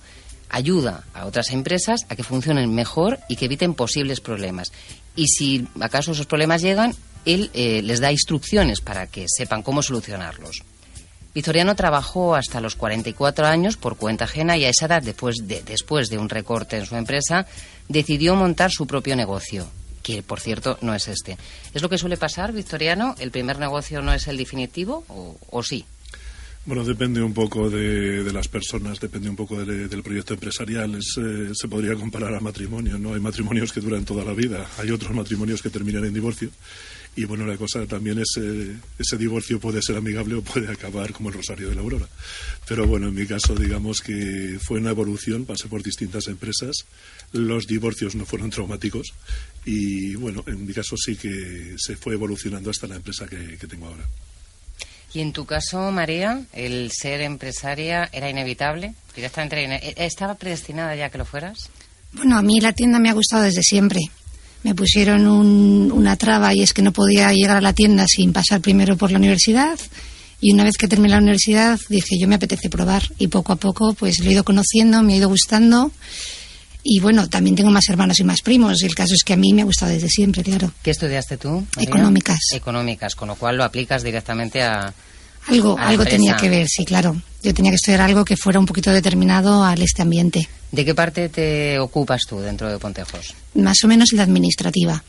ayuda 0.49 1.05
a 1.13 1.25
otras 1.25 1.49
empresas 1.51 2.05
a 2.09 2.15
que 2.15 2.23
funcionen 2.23 2.73
mejor 2.73 3.19
y 3.27 3.35
que 3.35 3.45
eviten 3.45 3.73
posibles 3.73 4.21
problemas. 4.21 4.71
Y 5.15 5.27
si 5.27 5.67
acaso 5.79 6.11
esos 6.11 6.27
problemas 6.27 6.61
llegan, 6.61 6.93
él 7.25 7.49
eh, 7.53 7.81
les 7.83 7.99
da 7.99 8.11
instrucciones 8.11 8.81
para 8.81 9.07
que 9.07 9.25
sepan 9.27 9.63
cómo 9.63 9.81
solucionarlos. 9.81 10.63
Victoriano 11.33 11.75
trabajó 11.75 12.35
hasta 12.35 12.59
los 12.59 12.75
44 12.75 13.47
años 13.47 13.77
por 13.77 13.95
cuenta 13.95 14.25
ajena 14.25 14.57
y 14.57 14.65
a 14.65 14.69
esa 14.69 14.87
edad, 14.87 15.01
después 15.01 15.37
de, 15.47 15.63
después 15.63 16.09
de 16.09 16.17
un 16.17 16.27
recorte 16.27 16.77
en 16.77 16.85
su 16.85 16.95
empresa, 16.95 17.47
decidió 17.87 18.35
montar 18.35 18.71
su 18.71 18.85
propio 18.85 19.15
negocio, 19.15 19.67
que 20.03 20.23
por 20.23 20.41
cierto 20.41 20.77
no 20.81 20.93
es 20.93 21.07
este. 21.07 21.37
¿Es 21.73 21.81
lo 21.81 21.89
que 21.89 21.97
suele 21.97 22.17
pasar, 22.17 22.51
Victoriano? 22.51 23.15
¿El 23.17 23.31
primer 23.31 23.59
negocio 23.59 24.01
no 24.01 24.13
es 24.13 24.27
el 24.27 24.35
definitivo 24.35 25.05
o 25.07 25.63
sí? 25.63 25.85
Bueno, 26.63 26.83
depende 26.83 27.23
un 27.23 27.33
poco 27.33 27.71
de, 27.71 28.31
las 28.31 28.47
personas, 28.47 28.99
depende 28.99 29.27
un 29.27 29.35
poco 29.35 29.65
del 29.65 30.03
proyecto 30.03 30.35
empresarial. 30.35 30.93
Eh, 30.95 31.49
se 31.53 31.67
podría 31.67 31.95
comparar 31.95 32.35
a 32.35 32.39
matrimonio, 32.39 32.99
¿no? 32.99 33.15
Hay 33.15 33.19
matrimonios 33.19 33.73
que 33.73 33.81
duran 33.81 34.05
toda 34.05 34.23
la 34.23 34.33
vida, 34.33 34.69
hay 34.77 34.91
otros 34.91 35.11
matrimonios 35.11 35.59
que 35.63 35.71
terminan 35.71 36.05
en 36.05 36.13
divorcio. 36.13 36.51
Y 37.15 37.25
bueno, 37.25 37.45
la 37.45 37.57
cosa 37.57 37.85
también 37.85 38.19
es, 38.19 38.37
eh, 38.37 38.75
ese 38.97 39.17
divorcio 39.17 39.59
puede 39.59 39.81
ser 39.81 39.97
amigable 39.97 40.35
o 40.35 40.41
puede 40.41 40.71
acabar 40.71 41.11
como 41.11 41.29
el 41.29 41.35
Rosario 41.35 41.69
de 41.69 41.75
la 41.75 41.81
Aurora. 41.81 42.07
Pero 42.67 42.87
bueno, 42.87 43.09
en 43.09 43.15
mi 43.15 43.25
caso, 43.25 43.53
digamos 43.53 44.01
que 44.01 44.57
fue 44.61 44.79
una 44.79 44.91
evolución, 44.91 45.45
pasé 45.45 45.67
por 45.67 45.83
distintas 45.83 46.27
empresas, 46.27 46.85
los 47.33 47.67
divorcios 47.67 48.15
no 48.15 48.25
fueron 48.25 48.49
traumáticos 48.49 49.13
y 49.65 50.15
bueno, 50.15 50.43
en 50.47 50.65
mi 50.65 50.73
caso 50.73 50.95
sí 50.97 51.17
que 51.17 51.75
se 51.77 51.97
fue 51.97 52.13
evolucionando 52.13 52.69
hasta 52.69 52.87
la 52.87 52.95
empresa 52.95 53.27
que 53.27 53.67
tengo 53.67 53.87
ahora. 53.87 54.05
Y 55.13 55.19
en 55.19 55.33
tu 55.33 55.45
caso, 55.45 55.91
María, 55.91 56.45
el 56.53 56.89
ser 56.91 57.21
empresaria 57.21 58.09
era 58.13 58.29
inevitable, 58.29 58.93
directamente 59.13 59.63
eh, 59.65 59.93
estaba 59.97 60.35
predestinada 60.35 60.95
ya 60.95 61.09
que 61.09 61.17
lo 61.17 61.25
fueras. 61.25 61.69
Bueno, 62.13 62.37
a 62.37 62.41
mí 62.41 62.59
la 62.61 62.73
tienda 62.73 62.99
me 62.99 63.09
ha 63.09 63.13
gustado 63.13 63.43
desde 63.43 63.61
siempre. 63.61 63.99
Me 64.63 64.75
pusieron 64.75 65.25
una 65.27 66.15
traba 66.15 66.53
y 66.53 66.61
es 66.61 66.73
que 66.73 66.81
no 66.81 66.91
podía 66.91 67.31
llegar 67.33 67.57
a 67.57 67.61
la 67.61 67.73
tienda 67.73 68.05
sin 68.07 68.31
pasar 68.31 68.61
primero 68.61 68.95
por 68.95 69.11
la 69.11 69.17
universidad. 69.17 69.79
Y 70.39 70.53
una 70.53 70.63
vez 70.63 70.77
que 70.77 70.87
terminé 70.87 71.09
la 71.13 71.19
universidad 71.19 71.79
dije, 71.89 72.17
yo 72.19 72.27
me 72.27 72.35
apetece 72.35 72.69
probar. 72.69 73.03
Y 73.17 73.27
poco 73.27 73.53
a 73.53 73.55
poco 73.55 73.93
pues 73.93 74.19
lo 74.19 74.29
he 74.29 74.33
ido 74.33 74.43
conociendo, 74.43 75.01
me 75.03 75.13
ha 75.13 75.17
ido 75.17 75.29
gustando 75.29 75.91
y 76.83 76.99
bueno, 76.99 77.29
también 77.29 77.55
tengo 77.55 77.69
más 77.69 77.87
hermanos 77.89 78.19
y 78.19 78.23
más 78.23 78.41
primos. 78.41 78.81
Y 78.81 78.85
el 78.85 78.95
caso 78.95 79.13
es 79.13 79.23
que 79.23 79.33
a 79.33 79.37
mí 79.37 79.53
me 79.53 79.61
ha 79.61 79.65
gustado 79.65 79.91
desde 79.91 80.09
siempre, 80.09 80.43
claro. 80.43 80.71
¿Qué 80.81 80.91
estudiaste 80.91 81.37
tú? 81.37 81.65
Económicas. 81.77 82.39
Económicas, 82.53 83.15
con 83.15 83.27
lo 83.27 83.35
cual 83.35 83.57
lo 83.57 83.63
aplicas 83.63 84.03
directamente 84.03 84.61
a. 84.63 84.93
Algo, 85.47 85.77
algo 85.77 86.05
tenía 86.05 86.35
que 86.35 86.49
ver, 86.49 86.67
sí, 86.67 86.85
claro. 86.85 87.19
Yo 87.43 87.53
tenía 87.53 87.71
que 87.71 87.75
estudiar 87.75 88.01
algo 88.01 88.23
que 88.23 88.37
fuera 88.37 88.59
un 88.59 88.65
poquito 88.65 88.91
determinado 88.91 89.63
al 89.63 89.81
este 89.81 90.01
ambiente. 90.03 90.47
¿De 90.71 90.85
qué 90.85 90.93
parte 90.93 91.27
te 91.29 91.79
ocupas 91.79 92.21
tú 92.27 92.39
dentro 92.39 92.69
de 92.69 92.77
Pontejos? 92.77 93.33
Más 93.55 93.83
o 93.83 93.87
menos 93.87 94.11
en 94.11 94.17
la 94.17 94.23
administrativa. 94.23 95.03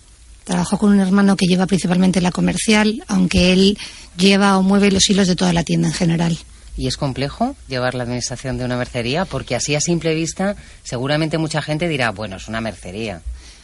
Trabajo 0.45 0.79
con 0.79 0.93
un 0.93 1.01
hermano 1.01 1.37
que 1.37 1.47
lleva 1.47 1.67
principalmente 1.67 2.21
la 2.21 2.33
comercial, 2.33 3.05
aunque 3.07 3.53
él 3.53 3.79
lleva 4.17 4.59
o 4.59 4.63
mueve 4.63 4.91
los 4.91 5.09
hilos 5.09 5.29
de 5.29 5.37
toda 5.37 5.53
la 5.53 5.63
tienda 5.63 5.89
en 5.89 5.95
general. 5.95 6.39
¿Y 6.77 6.89
es 6.89 6.97
complejo 6.97 7.55
llevar 7.69 7.95
la 7.95 8.05
administración 8.05 8.57
de 8.57 8.65
una 8.65 8.77
mercería? 8.77 9.25
Porque 9.27 9.55
así 9.55 9.75
a 9.75 9.81
simple 9.81 10.15
vista 10.15 10.57
seguramente 10.83 11.39
mucha 11.39 11.61
gente 11.61 11.87
dirá, 11.87 12.11
bueno, 12.11 12.37
es 12.37 12.49
una 12.49 12.61
mercería. 12.61 13.21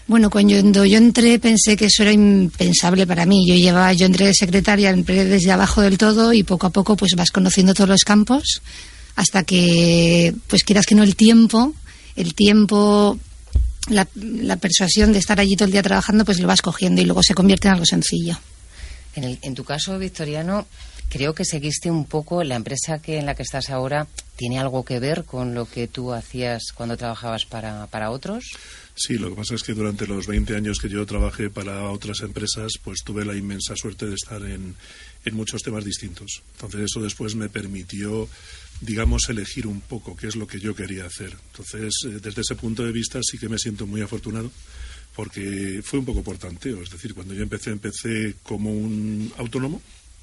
Bueno, 0.09 0.31
cuando 0.31 0.87
yo 0.87 0.97
entré 0.97 1.38
pensé 1.38 1.77
que 1.77 1.85
eso 1.85 2.03
era 2.03 2.12
impensable 2.12 3.07
para 3.07 3.27
mí. 3.27 3.47
Yo 3.47 3.55
llevaba, 3.55 3.92
yo 3.92 4.07
entré 4.07 4.27
de 4.27 4.35
secretaria, 4.35 4.88
entré 4.88 5.27
desde 5.27 5.53
abajo 5.53 5.83
del 5.83 5.99
todo 5.99 6.33
y 6.33 6.42
poco 6.42 6.66
a 6.66 6.71
poco 6.71 6.97
pues 6.97 7.14
vas 7.14 7.31
conociendo 7.31 7.75
todos 7.75 7.90
los 7.90 8.05
campos 8.05 8.62
hasta 9.16 9.42
que, 9.42 10.35
pues 10.47 10.64
quieras 10.64 10.87
que 10.87 10.94
no 10.94 11.03
el 11.03 11.14
tiempo, 11.14 11.75
el 12.16 12.35
tiempo, 12.35 13.18
la, 13.88 14.09
la 14.14 14.57
persuasión 14.57 15.12
de 15.12 15.18
estar 15.18 15.40
allí 15.40 15.57
todo 15.57 15.66
el 15.66 15.73
día 15.73 15.83
trabajando, 15.83 16.25
pues 16.25 16.40
lo 16.40 16.49
vas 16.49 16.62
cogiendo 16.62 17.03
y 17.03 17.05
luego 17.05 17.23
se 17.23 17.35
convierte 17.35 17.68
en 17.68 17.75
algo 17.75 17.85
sencillo. 17.85 18.38
En, 19.14 19.25
el, 19.25 19.38
en 19.42 19.55
tu 19.55 19.64
caso, 19.64 19.99
Victoriano, 19.99 20.66
creo 21.09 21.35
que 21.35 21.44
seguiste 21.44 21.90
un 21.90 22.05
poco 22.05 22.44
la 22.44 22.55
empresa 22.55 23.01
que 23.01 23.18
en 23.18 23.27
la 23.27 23.35
que 23.35 23.42
estás 23.42 23.71
ahora 23.71 24.07
tiene 24.37 24.59
algo 24.59 24.85
que 24.85 25.01
ver 25.01 25.25
con 25.25 25.53
lo 25.53 25.66
que 25.68 25.88
tú 25.88 26.12
hacías 26.12 26.73
cuando 26.75 26.97
trabajabas 26.97 27.44
para, 27.44 27.88
para 27.88 28.11
otros. 28.11 28.53
Sí, 28.98 29.16
lo 29.16 29.30
que 29.30 29.37
pasa 29.37 29.54
es 29.54 29.62
que 29.62 29.74
durante 29.74 30.08
los 30.08 30.26
20 30.26 30.56
años 30.56 30.80
que 30.80 30.88
yo 30.88 31.06
trabajé 31.06 31.50
para 31.50 31.88
otras 31.88 32.20
empresas, 32.22 32.72
pues 32.82 33.04
tuve 33.04 33.24
la 33.24 33.37
inmensa 33.37 33.76
suerte 33.76 34.06
de 34.06 34.16
estar 34.16 34.42
en, 34.42 34.74
en 35.24 35.34
muchos 35.37 35.62
temas 35.62 35.84
distintos. 35.84 36.42
Entonces 36.54 36.80
eso 36.80 37.00
después 37.00 37.37
me 37.37 37.48
permitió, 37.48 38.28
digamos, 38.80 39.28
elegir 39.28 39.68
un 39.68 39.82
poco 39.82 40.16
qué 40.16 40.26
es 40.26 40.34
lo 40.34 40.48
que 40.48 40.58
yo 40.58 40.74
quería 40.74 41.06
hacer. 41.06 41.37
Entonces, 41.52 41.94
eh, 42.06 42.18
desde 42.20 42.40
ese 42.40 42.56
punto 42.56 42.84
de 42.84 42.90
vista 42.90 43.20
sí 43.22 43.38
que 43.38 43.48
me 43.48 43.58
siento 43.58 43.87
muy 43.87 44.00
afortunado 44.00 44.50
porque 45.14 45.80
fue 45.84 46.00
un 46.00 46.04
poco 46.04 46.24
por 46.24 46.37
tanteo. 46.37 46.82
Es 46.82 46.90
decir, 46.90 47.14
cuando 47.14 47.34
yo 47.34 47.44
empecé, 47.44 47.70
empecé 47.70 48.34
como 48.42 48.72
un 48.72 49.32
autónomo, 49.37 49.80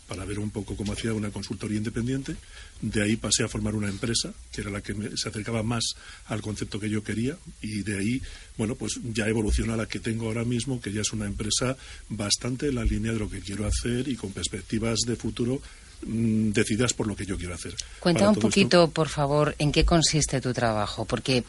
para 0.07 0.25
ver 0.25 0.39
un 0.39 0.51
poco 0.51 0.75
cómo 0.75 0.93
hacía 0.93 1.13
una 1.13 1.31
consultoría 1.31 1.77
independiente. 1.77 2.35
De 2.81 3.01
ahí 3.01 3.15
pasé 3.15 3.43
a 3.43 3.47
formar 3.47 3.75
una 3.75 3.89
empresa, 3.89 4.33
que 4.51 4.61
era 4.61 4.69
la 4.69 4.81
que 4.81 4.93
se 5.15 5.29
acercaba 5.29 5.63
más 5.63 5.95
al 6.27 6.41
concepto 6.41 6.79
que 6.79 6.89
yo 6.89 7.03
quería, 7.03 7.37
y 7.61 7.81
de 7.83 7.97
ahí, 7.97 8.21
bueno, 8.57 8.75
pues 8.75 8.99
ya 9.13 9.27
evoluciona 9.27 9.75
la 9.75 9.85
que 9.85 9.99
tengo 9.99 10.27
ahora 10.27 10.43
mismo, 10.43 10.79
que 10.79 10.91
ya 10.91 11.01
es 11.01 11.13
una 11.13 11.25
empresa 11.25 11.75
bastante 12.09 12.67
en 12.67 12.75
la 12.75 12.85
línea 12.85 13.11
de 13.11 13.19
lo 13.19 13.29
que 13.29 13.39
quiero 13.39 13.65
hacer 13.65 14.07
y 14.07 14.15
con 14.15 14.31
perspectivas 14.31 14.99
de 15.05 15.15
futuro 15.15 15.61
mm, 16.05 16.51
decididas 16.51 16.93
por 16.93 17.07
lo 17.07 17.15
que 17.15 17.25
yo 17.25 17.37
quiero 17.37 17.55
hacer. 17.55 17.75
Cuenta 17.99 18.29
un 18.29 18.35
poquito, 18.35 18.89
por 18.89 19.09
favor, 19.09 19.55
en 19.59 19.71
qué 19.71 19.85
consiste 19.85 20.41
tu 20.41 20.53
trabajo, 20.53 21.05
porque 21.05 21.43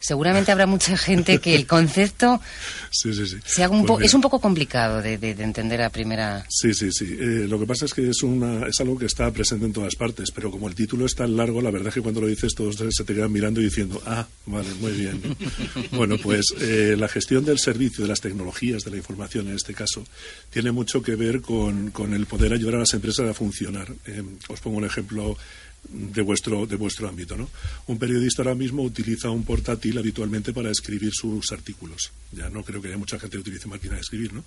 seguramente 0.00 0.50
habrá 0.50 0.66
mucha 0.66 0.96
gente 0.96 1.38
que 1.38 1.54
el 1.54 1.66
concepto 1.66 2.40
pues 3.86 4.04
es 4.04 4.14
un 4.14 4.20
poco 4.22 4.40
complicado 4.40 5.02
de, 5.02 5.14
entender 5.14 5.82
a 5.82 5.90
primera. 5.90 6.46
Sí, 6.48 6.72
sí, 6.72 6.90
sí. 6.90 7.04
Eh, 7.04 7.46
lo 7.46 7.60
que 7.60 7.66
pasa 7.66 7.84
es 7.84 7.94
que 7.94 8.08
es, 8.08 8.22
una, 8.22 8.66
es 8.66 8.80
algo 8.80 8.98
que 8.98 9.06
está 9.06 9.30
presente 9.30 9.66
en 9.66 9.72
todas 9.72 9.94
partes, 9.94 10.30
pero 10.30 10.50
como 10.50 10.68
el 10.68 10.74
título 10.74 11.04
es 11.04 11.14
tan 11.14 11.36
largo, 11.36 11.60
la 11.60 11.70
verdad 11.70 11.88
es 11.88 11.94
que 11.94 12.00
cuando 12.00 12.22
lo 12.22 12.26
dices 12.26 12.54
todos 12.54 12.76
se 12.76 13.04
te 13.04 13.14
quedan 13.14 13.30
mirando 13.30 13.60
y 13.60 13.64
diciendo, 13.64 14.02
ah, 14.06 14.26
vale, 14.46 14.68
muy 14.80 14.92
bien. 14.92 15.20
bueno, 15.92 16.16
pues 16.18 16.46
eh, 16.60 16.96
la 16.98 17.08
gestión 17.08 17.44
del 17.44 17.58
servicio, 17.58 18.02
de 18.02 18.08
las 18.08 18.20
tecnologías, 18.20 18.84
de 18.84 18.90
la 18.90 18.96
información 18.96 19.48
en 19.48 19.56
este 19.56 19.74
caso, 19.74 20.04
tiene 20.48 20.72
mucho 20.72 21.02
que 21.02 21.14
ver 21.14 21.42
con, 21.42 21.90
con 21.90 22.14
el 22.14 22.24
poder 22.26 22.54
ayudar 22.54 22.76
a 22.76 22.78
las 22.78 22.94
empresas 22.94 23.28
a 23.28 23.34
funcionar. 23.34 23.88
Eh, 24.06 24.22
os 24.48 24.60
pongo 24.60 24.78
un 24.78 24.86
ejemplo 24.86 25.36
de 25.88 26.22
vuestro, 26.22 26.66
de 26.66 26.76
vuestro 26.76 27.08
ámbito. 27.08 27.36
¿no? 27.36 27.48
Un 27.86 27.98
periodista 27.98 28.42
ahora 28.42 28.54
mismo 28.54 28.82
utiliza 28.82 29.30
un 29.30 29.44
portátil 29.44 29.98
habitualmente 29.98 30.52
para 30.52 30.70
escribir 30.70 31.12
sus 31.12 31.52
artículos. 31.52 32.12
Ya 32.32 32.48
no 32.48 32.62
creo 32.62 32.80
que 32.80 32.88
haya 32.88 32.98
mucha 32.98 33.18
gente 33.18 33.36
que 33.36 33.42
utilice 33.42 33.68
máquina 33.68 33.94
de 33.94 34.00
escribir. 34.00 34.32
¿no? 34.32 34.44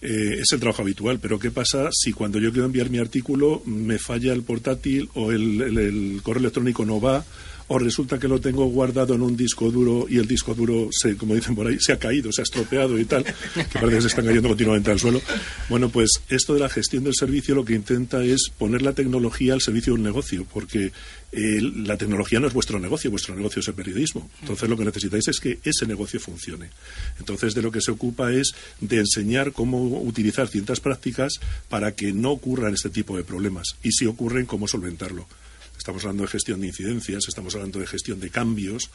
Eh, 0.00 0.40
es 0.40 0.52
el 0.52 0.60
trabajo 0.60 0.82
habitual, 0.82 1.18
pero 1.20 1.38
¿qué 1.38 1.50
pasa 1.50 1.88
si 1.92 2.12
cuando 2.12 2.38
yo 2.38 2.52
quiero 2.52 2.66
enviar 2.66 2.90
mi 2.90 2.98
artículo 2.98 3.62
me 3.66 3.98
falla 3.98 4.32
el 4.32 4.42
portátil 4.42 5.08
o 5.14 5.32
el 5.32 6.20
correo 6.22 6.40
electrónico 6.40 6.84
no 6.84 7.00
va? 7.00 7.24
O 7.68 7.78
resulta 7.78 8.18
que 8.18 8.28
lo 8.28 8.40
tengo 8.40 8.66
guardado 8.66 9.14
en 9.14 9.22
un 9.22 9.36
disco 9.36 9.70
duro 9.70 10.06
y 10.08 10.18
el 10.18 10.26
disco 10.26 10.54
duro, 10.54 10.88
se, 10.92 11.16
como 11.16 11.34
dicen 11.34 11.54
por 11.54 11.66
ahí, 11.66 11.78
se 11.80 11.92
ha 11.92 11.98
caído, 11.98 12.30
se 12.32 12.42
ha 12.42 12.44
estropeado 12.44 12.98
y 12.98 13.04
tal, 13.04 13.24
que 13.24 13.78
parece 13.78 13.96
que 13.96 14.00
se 14.02 14.08
están 14.08 14.26
cayendo 14.26 14.48
continuamente 14.48 14.90
al 14.90 14.98
suelo. 14.98 15.22
Bueno, 15.68 15.88
pues 15.88 16.22
esto 16.28 16.54
de 16.54 16.60
la 16.60 16.68
gestión 16.68 17.04
del 17.04 17.14
servicio 17.14 17.54
lo 17.54 17.64
que 17.64 17.74
intenta 17.74 18.22
es 18.22 18.50
poner 18.56 18.82
la 18.82 18.92
tecnología 18.92 19.54
al 19.54 19.60
servicio 19.60 19.94
de 19.94 19.98
un 19.98 20.04
negocio, 20.04 20.46
porque 20.52 20.92
eh, 21.32 21.60
la 21.60 21.96
tecnología 21.96 22.38
no 22.38 22.46
es 22.46 22.52
vuestro 22.52 22.78
negocio, 22.78 23.10
vuestro 23.10 23.34
negocio 23.34 23.60
es 23.60 23.68
el 23.68 23.74
periodismo. 23.74 24.30
Entonces 24.40 24.68
lo 24.68 24.76
que 24.76 24.84
necesitáis 24.84 25.26
es 25.28 25.40
que 25.40 25.58
ese 25.64 25.86
negocio 25.86 26.20
funcione. 26.20 26.70
Entonces 27.18 27.54
de 27.54 27.62
lo 27.62 27.72
que 27.72 27.80
se 27.80 27.90
ocupa 27.90 28.32
es 28.32 28.54
de 28.80 28.98
enseñar 28.98 29.52
cómo 29.52 30.00
utilizar 30.02 30.48
ciertas 30.48 30.80
prácticas 30.80 31.40
para 31.68 31.92
que 31.92 32.12
no 32.12 32.30
ocurran 32.30 32.74
este 32.74 32.90
tipo 32.90 33.16
de 33.16 33.24
problemas 33.24 33.76
y 33.82 33.90
si 33.92 34.06
ocurren, 34.06 34.46
cómo 34.46 34.68
solventarlo. 34.68 35.26
Estamos 35.76 36.02
hablando 36.04 36.22
de 36.22 36.28
gestión 36.28 36.60
de 36.60 36.68
incidencias, 36.68 37.24
estamos 37.28 37.54
hablando 37.54 37.78
de 37.78 37.86
gestión 37.86 38.20
de 38.20 38.30
cambios, 38.30 38.90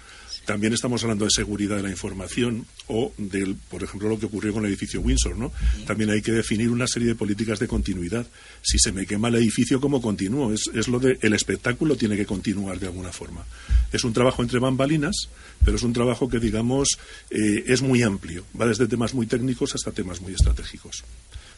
también 0.46 0.74
estamos 0.74 1.04
hablando 1.04 1.26
de 1.26 1.32
seguridad 1.32 1.78
de 1.78 1.84
la 1.84 1.92
información 1.92 2.66
o 2.88 3.14
del, 3.18 3.56
por 3.56 3.84
ejemplo, 3.84 4.10
lo 4.10 4.18
que 4.18 4.26
ocurrió 4.26 4.54
con 4.54 4.66
el 4.66 4.70
edificio 4.70 5.02
Windsor, 5.02 5.38
¿no? 5.38 5.52
También 5.86 6.10
hay 6.10 6.22
que 6.22 6.32
definir 6.32 6.70
una 6.70 6.88
serie 6.88 7.10
de 7.10 7.16
políticas 7.16 7.60
de 7.60 7.68
continuidad. 7.68 8.26
Si 8.62 8.80
se 8.80 8.92
me 8.92 9.06
quema 9.06 9.28
el 9.28 9.36
edificio, 9.36 9.80
¿cómo 9.80 10.02
continúo? 10.02 10.52
Es, 10.52 10.70
es 10.74 10.88
lo 10.88 11.00
de 11.00 11.20
el 11.22 11.34
espectáculo 11.34 11.96
tiene 11.96 12.18
que 12.18 12.26
continuar 12.26 12.80
de 12.80 12.88
alguna 12.88 13.12
forma. 13.12 13.46
Es 13.92 14.04
un 14.04 14.14
trabajo 14.14 14.42
entre 14.42 14.60
bambalinas, 14.60 15.30
pero 15.64 15.78
es 15.78 15.84
un 15.84 15.94
trabajo 15.94 16.30
que, 16.30 16.40
digamos, 16.40 16.98
eh, 17.30 17.64
es 17.68 17.82
muy 17.82 18.02
amplio. 18.02 18.46
Va 18.60 18.66
desde 18.66 18.88
temas 18.88 19.14
muy 19.14 19.28
técnicos 19.28 19.76
hasta 19.76 19.92
temas 19.92 20.22
muy 20.22 20.34
estratégicos. 20.34 21.04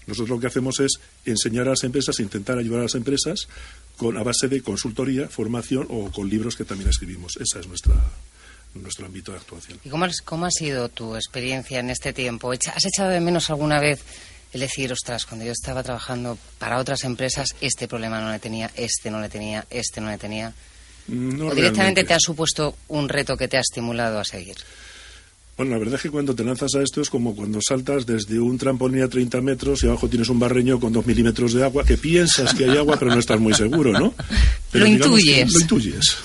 Nosotros 0.08 0.30
lo 0.30 0.40
que 0.40 0.48
hacemos 0.48 0.80
es 0.80 1.00
enseñar 1.26 1.68
a 1.68 1.72
las 1.72 1.84
empresas, 1.84 2.20
intentar 2.20 2.58
ayudar 2.58 2.80
a 2.80 2.84
las 2.84 2.96
empresas 2.96 3.48
con, 3.98 4.18
a 4.18 4.24
base 4.24 4.48
de 4.48 4.62
consultoría, 4.62 5.28
formación 5.28 5.88
o 5.90 6.12
con 6.12 6.30
libros 6.30 6.56
que 6.56 6.66
también 6.66 6.90
escribimos. 6.90 7.38
Esa 7.38 7.60
es 7.60 7.68
nuestra, 7.68 7.96
nuestro 8.74 9.06
ámbito 9.06 9.32
de 9.32 9.38
actuación. 9.38 9.80
¿Y 9.84 9.90
cómo, 9.90 10.08
cómo 10.26 10.46
ha 10.46 10.52
sido 10.52 10.90
tu 10.90 11.16
experiencia 11.16 11.80
en 11.80 11.90
este 11.90 12.14
tiempo? 12.14 12.52
¿Has 12.52 12.86
echado 12.86 13.10
de 13.10 13.20
menos 13.20 13.50
alguna 13.50 13.80
vez 13.80 14.02
el 14.54 14.62
decir, 14.62 14.92
ostras, 14.92 15.26
cuando 15.26 15.46
yo 15.46 15.52
estaba 15.52 15.84
trabajando 15.84 16.38
para 16.58 16.80
otras 16.80 17.04
empresas, 17.04 17.56
este 17.62 17.88
problema 17.88 18.20
no 18.20 18.32
le 18.32 18.40
tenía, 18.40 18.72
este 18.76 19.12
no 19.12 19.22
le 19.22 19.30
tenía, 19.30 19.66
este 19.70 20.02
no 20.02 20.10
le 20.10 20.18
tenía? 20.18 20.54
No 21.08 21.48
¿O 21.48 21.56
directamente 21.56 22.02
realmente. 22.02 22.04
te 22.06 22.14
ha 22.14 22.20
supuesto 22.20 22.76
un 22.90 23.08
reto 23.08 23.38
que 23.38 23.48
te 23.48 23.58
ha 23.58 23.62
estimulado 23.62 24.20
a 24.20 24.26
seguir? 24.26 24.58
Bueno, 25.62 25.76
la 25.76 25.78
verdad 25.78 25.97
es 25.97 26.02
que 26.02 26.10
cuando 26.10 26.34
te 26.34 26.43
lanzas 26.43 26.74
a 26.74 26.82
esto 26.82 27.02
es 27.02 27.10
como 27.12 27.36
cuando 27.36 27.60
saltas 27.62 28.08
desde 28.08 28.39
un 28.39 28.58
trampolín 28.58 29.04
a 29.04 29.08
30 29.08 29.41
metros 29.41 29.84
y 29.84 29.88
abajo 29.88 30.10
tienes 30.10 30.28
un 30.30 30.39
barreño 30.39 30.80
con 30.80 30.91
dos 30.91 31.06
milímetros 31.06 31.54
de 31.54 31.63
agua, 31.63 31.84
que 31.84 32.00
piensas 32.00 32.56
que 32.56 32.65
hay 32.65 32.78
agua, 32.78 32.97
pero 32.97 33.12
no 33.12 33.19
estás 33.19 33.39
muy 33.39 33.54
seguro, 33.54 33.91
¿no? 33.91 34.12
Pero 34.71 34.86
Lo 34.86 34.91
intuyes. 34.91 35.54
lo 35.54 35.60
intuyes. 35.60 36.17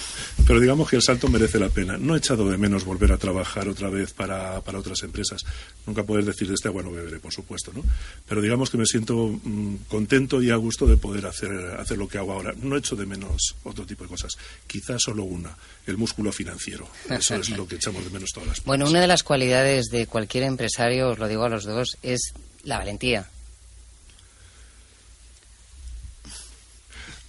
Pero 0.46 0.60
digamos 0.60 0.88
que 0.88 0.96
el 0.96 1.02
salto 1.02 1.28
merece 1.28 1.58
la 1.58 1.68
pena. 1.68 1.96
No 1.98 2.14
he 2.14 2.18
echado 2.18 2.48
de 2.48 2.56
menos 2.56 2.84
volver 2.84 3.10
a 3.10 3.16
trabajar 3.16 3.68
otra 3.68 3.90
vez 3.90 4.12
para, 4.12 4.60
para 4.60 4.78
otras 4.78 5.02
empresas. 5.02 5.44
Nunca 5.86 6.04
puedes 6.04 6.24
decir 6.24 6.46
de 6.46 6.54
este 6.54 6.68
agua 6.68 6.82
no 6.82 6.92
beberé, 6.92 7.18
por 7.18 7.32
supuesto, 7.32 7.72
¿no? 7.74 7.82
Pero 8.28 8.40
digamos 8.40 8.70
que 8.70 8.78
me 8.78 8.86
siento 8.86 9.28
mm, 9.42 9.74
contento 9.88 10.40
y 10.40 10.50
a 10.50 10.56
gusto 10.56 10.86
de 10.86 10.96
poder 10.96 11.26
hacer, 11.26 11.50
hacer 11.78 11.98
lo 11.98 12.06
que 12.06 12.18
hago 12.18 12.32
ahora. 12.32 12.54
No 12.62 12.76
echo 12.76 12.94
de 12.94 13.06
menos 13.06 13.56
otro 13.64 13.84
tipo 13.84 14.04
de 14.04 14.10
cosas. 14.10 14.36
Quizás 14.66 15.02
solo 15.02 15.24
una, 15.24 15.56
el 15.86 15.96
músculo 15.96 16.30
financiero. 16.30 16.88
Eso 17.10 17.34
es 17.34 17.50
lo 17.50 17.66
que 17.66 17.76
echamos 17.76 18.04
de 18.04 18.10
menos 18.10 18.30
todas 18.32 18.48
las 18.48 18.64
Bueno, 18.64 18.88
una 18.88 19.00
de 19.00 19.08
las 19.08 19.24
cualidades 19.24 19.86
de 19.86 20.06
cualquier 20.06 20.44
empresario, 20.44 21.10
os 21.10 21.18
lo 21.18 21.26
digo 21.26 21.44
a 21.44 21.48
los 21.48 21.64
dos, 21.64 21.98
es 22.02 22.32
la 22.62 22.78
valentía. 22.78 23.28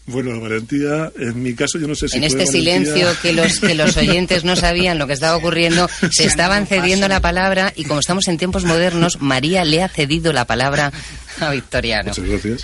Bueno, 0.07 0.31
la 0.33 0.39
valentía, 0.39 1.11
en 1.19 1.43
mi 1.43 1.53
caso, 1.53 1.77
yo 1.77 1.87
no 1.87 1.93
sé 1.93 2.07
si 2.07 2.17
en 2.17 2.23
este 2.23 2.45
valentía- 2.45 2.51
silencio 2.61 3.07
que 3.21 3.33
los, 3.33 3.59
que 3.59 3.75
los 3.75 3.97
oyentes 3.97 4.45
no 4.45 4.55
sabían 4.55 4.97
lo 4.97 5.05
que 5.05 5.13
estaba 5.13 5.35
ocurriendo, 5.35 5.89
se 6.11 6.23
estaban 6.25 6.65
cediendo 6.65 7.07
la 7.09 7.19
palabra 7.19 7.73
y 7.75 7.83
como 7.83 7.99
estamos 7.99 8.27
en 8.29 8.37
tiempos 8.37 8.63
modernos, 8.63 9.19
María 9.21 9.65
le 9.65 9.83
ha 9.83 9.89
cedido 9.89 10.31
la 10.31 10.45
palabra 10.45 10.93
a 11.41 11.51
Victoriano. 11.51 12.09
Muchas 12.09 12.25
gracias. 12.25 12.61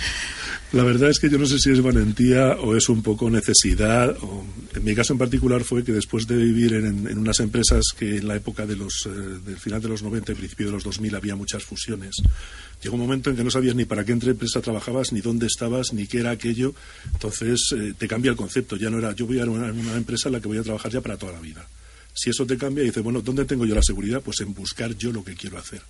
La 0.74 0.82
verdad 0.82 1.08
es 1.08 1.20
que 1.20 1.30
yo 1.30 1.38
no 1.38 1.46
sé 1.46 1.60
si 1.60 1.70
es 1.70 1.80
valentía 1.80 2.56
o 2.56 2.74
es 2.74 2.88
un 2.88 3.00
poco 3.00 3.30
necesidad. 3.30 4.16
O, 4.22 4.44
en 4.74 4.82
mi 4.82 4.92
caso 4.92 5.12
en 5.12 5.20
particular 5.20 5.62
fue 5.62 5.84
que 5.84 5.92
después 5.92 6.26
de 6.26 6.34
vivir 6.34 6.74
en, 6.74 7.16
unas 7.16 7.38
empresas 7.38 7.84
que 7.96 8.16
en 8.16 8.26
la 8.26 8.34
época 8.34 8.66
de 8.66 8.74
los, 8.74 9.06
eh, 9.06 9.10
del 9.46 9.56
final 9.56 9.80
de 9.80 9.88
los 9.88 10.02
90 10.02 10.32
y 10.32 10.34
principio 10.34 10.66
de 10.66 10.72
los 10.72 10.82
2000 10.82 11.14
había 11.14 11.36
muchas 11.36 11.62
fusiones, 11.62 12.16
llegó 12.82 12.96
un 12.96 13.02
momento 13.02 13.30
en 13.30 13.36
que 13.36 13.44
no 13.44 13.52
sabías 13.52 13.76
ni 13.76 13.84
para 13.84 14.04
qué 14.04 14.10
empresa 14.10 14.60
trabajabas, 14.62 15.12
ni 15.12 15.20
dónde 15.20 15.46
estabas, 15.46 15.92
ni 15.92 16.08
qué 16.08 16.18
era 16.18 16.32
aquello. 16.32 16.74
Entonces 17.12 17.72
eh, 17.78 17.94
te 17.96 18.08
cambia 18.08 18.32
el 18.32 18.36
concepto. 18.36 18.74
Ya 18.74 18.90
no 18.90 18.98
era 18.98 19.14
yo 19.14 19.28
voy 19.28 19.38
a 19.38 19.44
una, 19.44 19.70
una 19.70 19.94
empresa 19.94 20.28
en 20.28 20.32
la 20.32 20.40
que 20.40 20.48
voy 20.48 20.58
a 20.58 20.64
trabajar 20.64 20.90
ya 20.90 21.00
para 21.00 21.16
toda 21.16 21.34
la 21.34 21.40
vida. 21.40 21.64
Si 22.12 22.30
eso 22.30 22.44
te 22.46 22.58
cambia 22.58 22.82
dices, 22.82 23.00
bueno, 23.00 23.20
¿dónde 23.20 23.44
tengo 23.44 23.64
yo 23.64 23.76
la 23.76 23.82
seguridad? 23.82 24.22
Pues 24.22 24.40
en 24.40 24.52
buscar 24.52 24.96
yo 24.96 25.12
lo 25.12 25.22
que 25.22 25.34
quiero 25.34 25.56
hacer. 25.56 25.82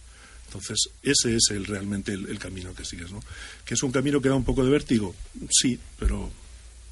Entonces, 0.55 0.89
ese 1.03 1.35
es 1.35 1.49
el, 1.51 1.65
realmente 1.67 2.13
el, 2.13 2.29
el 2.29 2.39
camino 2.39 2.73
que 2.75 2.85
sigues, 2.85 3.11
¿no? 3.11 3.21
Que 3.65 3.75
es 3.75 3.83
un 3.83 3.91
camino 3.91 4.21
que 4.21 4.29
da 4.29 4.37
un 4.37 4.45
poco 4.45 4.65
de 4.65 4.71
vértigo, 4.71 5.13
sí, 5.51 5.79
pero 5.99 6.31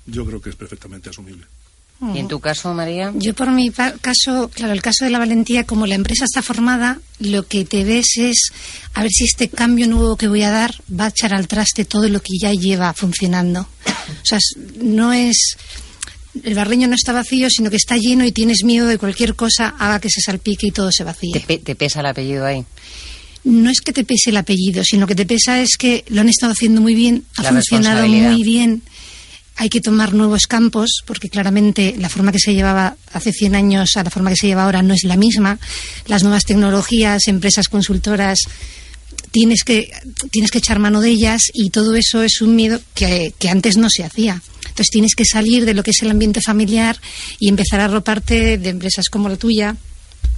yo 0.06 0.26
creo 0.26 0.40
que 0.42 0.50
es 0.50 0.56
perfectamente 0.56 1.10
asumible. 1.10 1.44
¿Y 2.12 2.18
en 2.18 2.26
tu 2.26 2.40
caso, 2.40 2.74
María? 2.74 3.12
Yo 3.14 3.32
por 3.32 3.52
mi 3.52 3.70
pa- 3.70 3.92
caso, 4.00 4.50
claro, 4.52 4.72
el 4.72 4.82
caso 4.82 5.04
de 5.04 5.12
la 5.12 5.20
valentía, 5.20 5.62
como 5.64 5.86
la 5.86 5.94
empresa 5.94 6.24
está 6.24 6.42
formada, 6.42 6.98
lo 7.20 7.46
que 7.46 7.64
te 7.64 7.84
ves 7.84 8.16
es 8.16 8.50
a 8.94 9.02
ver 9.02 9.12
si 9.12 9.24
este 9.26 9.48
cambio 9.48 9.86
nuevo 9.86 10.16
que 10.16 10.26
voy 10.26 10.42
a 10.42 10.50
dar 10.50 10.74
va 10.90 11.04
a 11.04 11.08
echar 11.10 11.32
al 11.32 11.46
traste 11.46 11.84
todo 11.84 12.08
lo 12.08 12.18
que 12.20 12.32
ya 12.40 12.50
lleva 12.52 12.92
funcionando. 12.94 13.60
O 13.60 14.24
sea, 14.26 14.40
no 14.80 15.12
es 15.12 15.56
el 16.42 16.54
barreño 16.56 16.88
no 16.88 16.96
está 16.96 17.12
vacío, 17.12 17.48
sino 17.50 17.70
que 17.70 17.76
está 17.76 17.96
lleno 17.96 18.24
y 18.24 18.32
tienes 18.32 18.64
miedo 18.64 18.88
de 18.88 18.98
cualquier 18.98 19.36
cosa 19.36 19.68
haga 19.78 20.00
que 20.00 20.08
se 20.10 20.20
salpique 20.22 20.66
y 20.66 20.70
todo 20.72 20.90
se 20.90 21.04
¿Te, 21.04 21.04
vacíe. 21.04 21.40
pe- 21.46 21.58
te 21.58 21.76
pesa 21.76 22.00
el 22.00 22.06
apellido 22.06 22.44
ahí? 22.44 22.64
No 23.44 23.70
es 23.70 23.80
que 23.80 23.92
te 23.92 24.04
pese 24.04 24.30
el 24.30 24.36
apellido, 24.36 24.84
sino 24.84 25.06
que 25.06 25.14
te 25.14 25.26
pesa 25.26 25.60
es 25.60 25.76
que 25.76 26.04
lo 26.08 26.20
han 26.20 26.28
estado 26.28 26.52
haciendo 26.52 26.80
muy 26.80 26.94
bien, 26.94 27.24
ha 27.36 27.42
La 27.42 27.50
funcionado 27.50 28.06
muy 28.06 28.42
bien. 28.42 28.82
Hay 29.56 29.68
que 29.68 29.80
tomar 29.80 30.14
nuevos 30.14 30.46
campos, 30.46 31.02
porque 31.06 31.28
claramente 31.28 31.94
la 31.98 32.08
forma 32.08 32.32
que 32.32 32.38
se 32.38 32.54
llevaba 32.54 32.96
hace 33.12 33.32
100 33.32 33.54
años 33.54 33.96
a 33.96 34.04
la 34.04 34.10
forma 34.10 34.30
que 34.30 34.36
se 34.36 34.46
lleva 34.46 34.64
ahora 34.64 34.82
no 34.82 34.94
es 34.94 35.04
la 35.04 35.16
misma. 35.16 35.58
Las 36.06 36.22
nuevas 36.22 36.44
tecnologías, 36.44 37.26
empresas 37.26 37.68
consultoras, 37.68 38.38
tienes 39.30 39.64
que, 39.64 39.90
tienes 40.30 40.50
que 40.50 40.58
echar 40.58 40.78
mano 40.78 41.00
de 41.00 41.10
ellas 41.10 41.42
y 41.52 41.70
todo 41.70 41.96
eso 41.96 42.22
es 42.22 42.40
un 42.40 42.56
miedo 42.56 42.80
que, 42.94 43.34
que 43.38 43.48
antes 43.48 43.76
no 43.76 43.88
se 43.90 44.04
hacía. 44.04 44.40
Entonces 44.62 44.88
tienes 44.90 45.14
que 45.14 45.24
salir 45.24 45.66
de 45.66 45.74
lo 45.74 45.82
que 45.82 45.90
es 45.90 46.00
el 46.02 46.10
ambiente 46.10 46.40
familiar 46.40 46.96
y 47.38 47.48
empezar 47.48 47.80
a 47.80 47.86
arroparte 47.86 48.56
de 48.56 48.70
empresas 48.70 49.08
como 49.10 49.28
la 49.28 49.36
tuya 49.36 49.76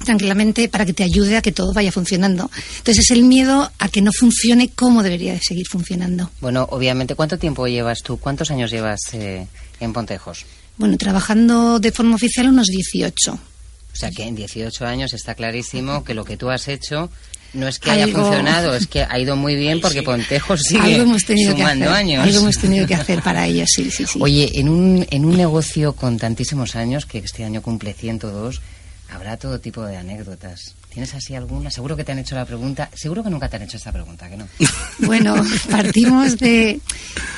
tranquilamente 0.05 0.69
para 0.69 0.85
que 0.85 0.93
te 0.93 1.03
ayude 1.03 1.37
a 1.37 1.43
que 1.43 1.53
todo 1.53 1.73
vaya 1.73 1.91
funcionando. 1.93 2.51
Entonces 2.79 3.05
es 3.05 3.11
el 3.11 3.25
miedo 3.25 3.71
a 3.79 3.89
que 3.89 4.03
no 4.03 4.11
funcione 4.13 4.69
como 4.69 5.03
debería 5.03 5.33
de 5.33 5.41
seguir 5.41 5.67
funcionando. 5.67 6.31
Bueno, 6.41 6.67
obviamente, 6.71 7.15
¿cuánto 7.15 7.39
tiempo 7.39 7.67
llevas 7.67 8.03
tú? 8.03 8.19
¿Cuántos 8.19 8.51
años 8.51 8.71
llevas 8.71 9.01
eh, 9.13 9.47
en 9.81 9.93
Pontejos? 9.93 10.45
Bueno, 10.77 10.97
trabajando 10.99 11.79
de 11.81 11.93
forma 11.93 12.17
oficial 12.17 12.49
unos 12.49 12.67
18. 12.67 13.33
O 13.33 13.97
sea 13.97 14.11
que 14.11 14.25
en 14.25 14.35
18 14.35 14.85
años 14.87 15.13
está 15.15 15.35
clarísimo 15.35 16.03
que 16.05 16.15
lo 16.15 16.25
que 16.25 16.37
tú 16.37 16.51
has 16.51 16.67
hecho 16.69 17.11
no 17.53 17.69
es 17.69 17.79
que 17.79 17.93
haya 17.93 18.05
Algo- 18.07 18.23
funcionado, 18.25 18.75
es 18.75 18.89
que 18.89 19.05
ha 19.05 19.17
ido 19.21 19.37
muy 19.37 19.55
bien 19.55 19.81
porque 19.83 20.03
Pontejos 20.03 20.61
sigue 20.63 20.81
algo 20.97 21.03
hemos 21.05 21.23
tenido 21.25 21.55
que 21.55 21.63
sumando 21.63 21.85
hacer. 21.85 21.97
años. 21.97 22.25
Algo 22.25 22.41
hemos 22.41 22.59
tenido 22.59 22.87
que 22.89 22.97
hacer 22.97 23.23
para 23.23 23.47
ello, 23.47 23.65
sí, 23.69 23.93
sí, 23.93 24.05
sí. 24.07 24.19
Oye, 24.21 24.51
en 24.59 24.69
un, 24.69 25.07
en 25.09 25.25
un 25.25 25.37
negocio 25.37 25.93
con 25.95 26.19
tantísimos 26.19 26.75
años, 26.75 27.07
que 27.07 27.19
este 27.19 27.45
año 27.45 27.63
cumple 27.63 27.95
102, 27.95 28.61
habrá 29.11 29.37
todo 29.37 29.61
tipo 29.61 29.83
de 29.85 29.97
anécdotas. 29.97 30.75
¿Tienes 30.93 31.13
así 31.15 31.35
alguna? 31.35 31.71
Seguro 31.71 31.97
que 31.97 32.05
te 32.05 32.13
han 32.13 32.21
hecho 32.21 32.37
la 32.37 32.45
pregunta. 32.45 32.89
Seguro 32.95 33.25
que 33.25 33.31
nunca 33.31 33.49
te 33.49 33.57
han 33.57 33.63
hecho 33.63 33.77
esta 33.77 33.91
pregunta, 33.91 34.29
¿que 34.29 34.37
no? 34.37 34.47
Bueno, 35.01 35.35
partimos 35.71 36.39
de. 36.39 36.81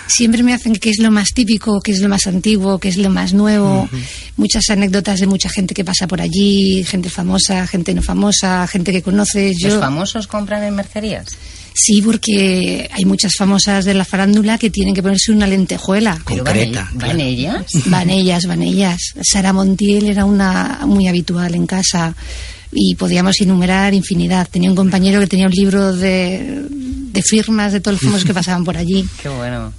Siempre 0.06 0.42
me 0.42 0.52
hacen 0.52 0.76
qué 0.76 0.90
es 0.90 0.98
lo 0.98 1.10
más 1.10 1.28
típico, 1.32 1.80
qué 1.80 1.92
es 1.92 2.00
lo 2.00 2.08
más 2.08 2.26
antiguo, 2.26 2.78
qué 2.78 2.88
es 2.88 2.98
lo 2.98 3.08
más 3.08 3.32
nuevo. 3.32 3.88
Muchas 4.36 4.68
anécdotas 4.68 5.20
de 5.20 5.26
mucha 5.26 5.48
gente 5.48 5.72
que 5.74 5.84
pasa 5.84 6.06
por 6.06 6.20
allí, 6.20 6.84
gente 6.84 7.08
famosa, 7.08 7.66
gente 7.66 7.94
no 7.94 8.02
famosa, 8.02 8.66
gente 8.66 8.92
que 8.92 9.02
conoces. 9.02 9.56
¿Los 9.62 9.74
Yo, 9.74 9.80
famosos 9.80 10.26
compran 10.26 10.62
en 10.62 10.74
mercerías? 10.74 11.26
Sí, 11.76 12.02
porque 12.02 12.88
hay 12.92 13.04
muchas 13.04 13.34
famosas 13.36 13.84
de 13.84 13.94
la 13.94 14.04
farándula 14.04 14.58
que 14.58 14.70
tienen 14.70 14.94
que 14.94 15.02
ponerse 15.02 15.30
una 15.30 15.46
lentejuela. 15.46 16.18
¿Pero 16.26 16.42
van, 16.42 16.54
Concreta, 16.54 16.88
claro. 16.90 17.06
¿Van 17.06 17.20
ellas? 17.20 17.64
Van 17.86 18.10
ellas, 18.10 18.46
van 18.46 18.62
ellas. 18.62 19.14
Sara 19.22 19.52
Montiel 19.52 20.08
era 20.08 20.24
una 20.24 20.80
muy 20.86 21.06
habitual 21.06 21.54
en 21.54 21.66
casa 21.66 22.14
y 22.72 22.94
podíamos 22.94 23.40
enumerar 23.40 23.94
infinidad. 23.94 24.48
Tenía 24.50 24.70
un 24.70 24.76
compañero 24.76 25.20
que 25.20 25.26
tenía 25.26 25.46
un 25.46 25.52
libro 25.52 25.92
de, 25.94 26.64
de 26.70 27.22
firmas 27.22 27.72
de 27.72 27.80
todos 27.80 27.94
los 27.94 28.02
famosos 28.02 28.24
que 28.24 28.34
pasaban 28.34 28.64
por 28.64 28.76
allí. 28.76 29.06
Qué 29.22 29.28
bueno. 29.28 29.72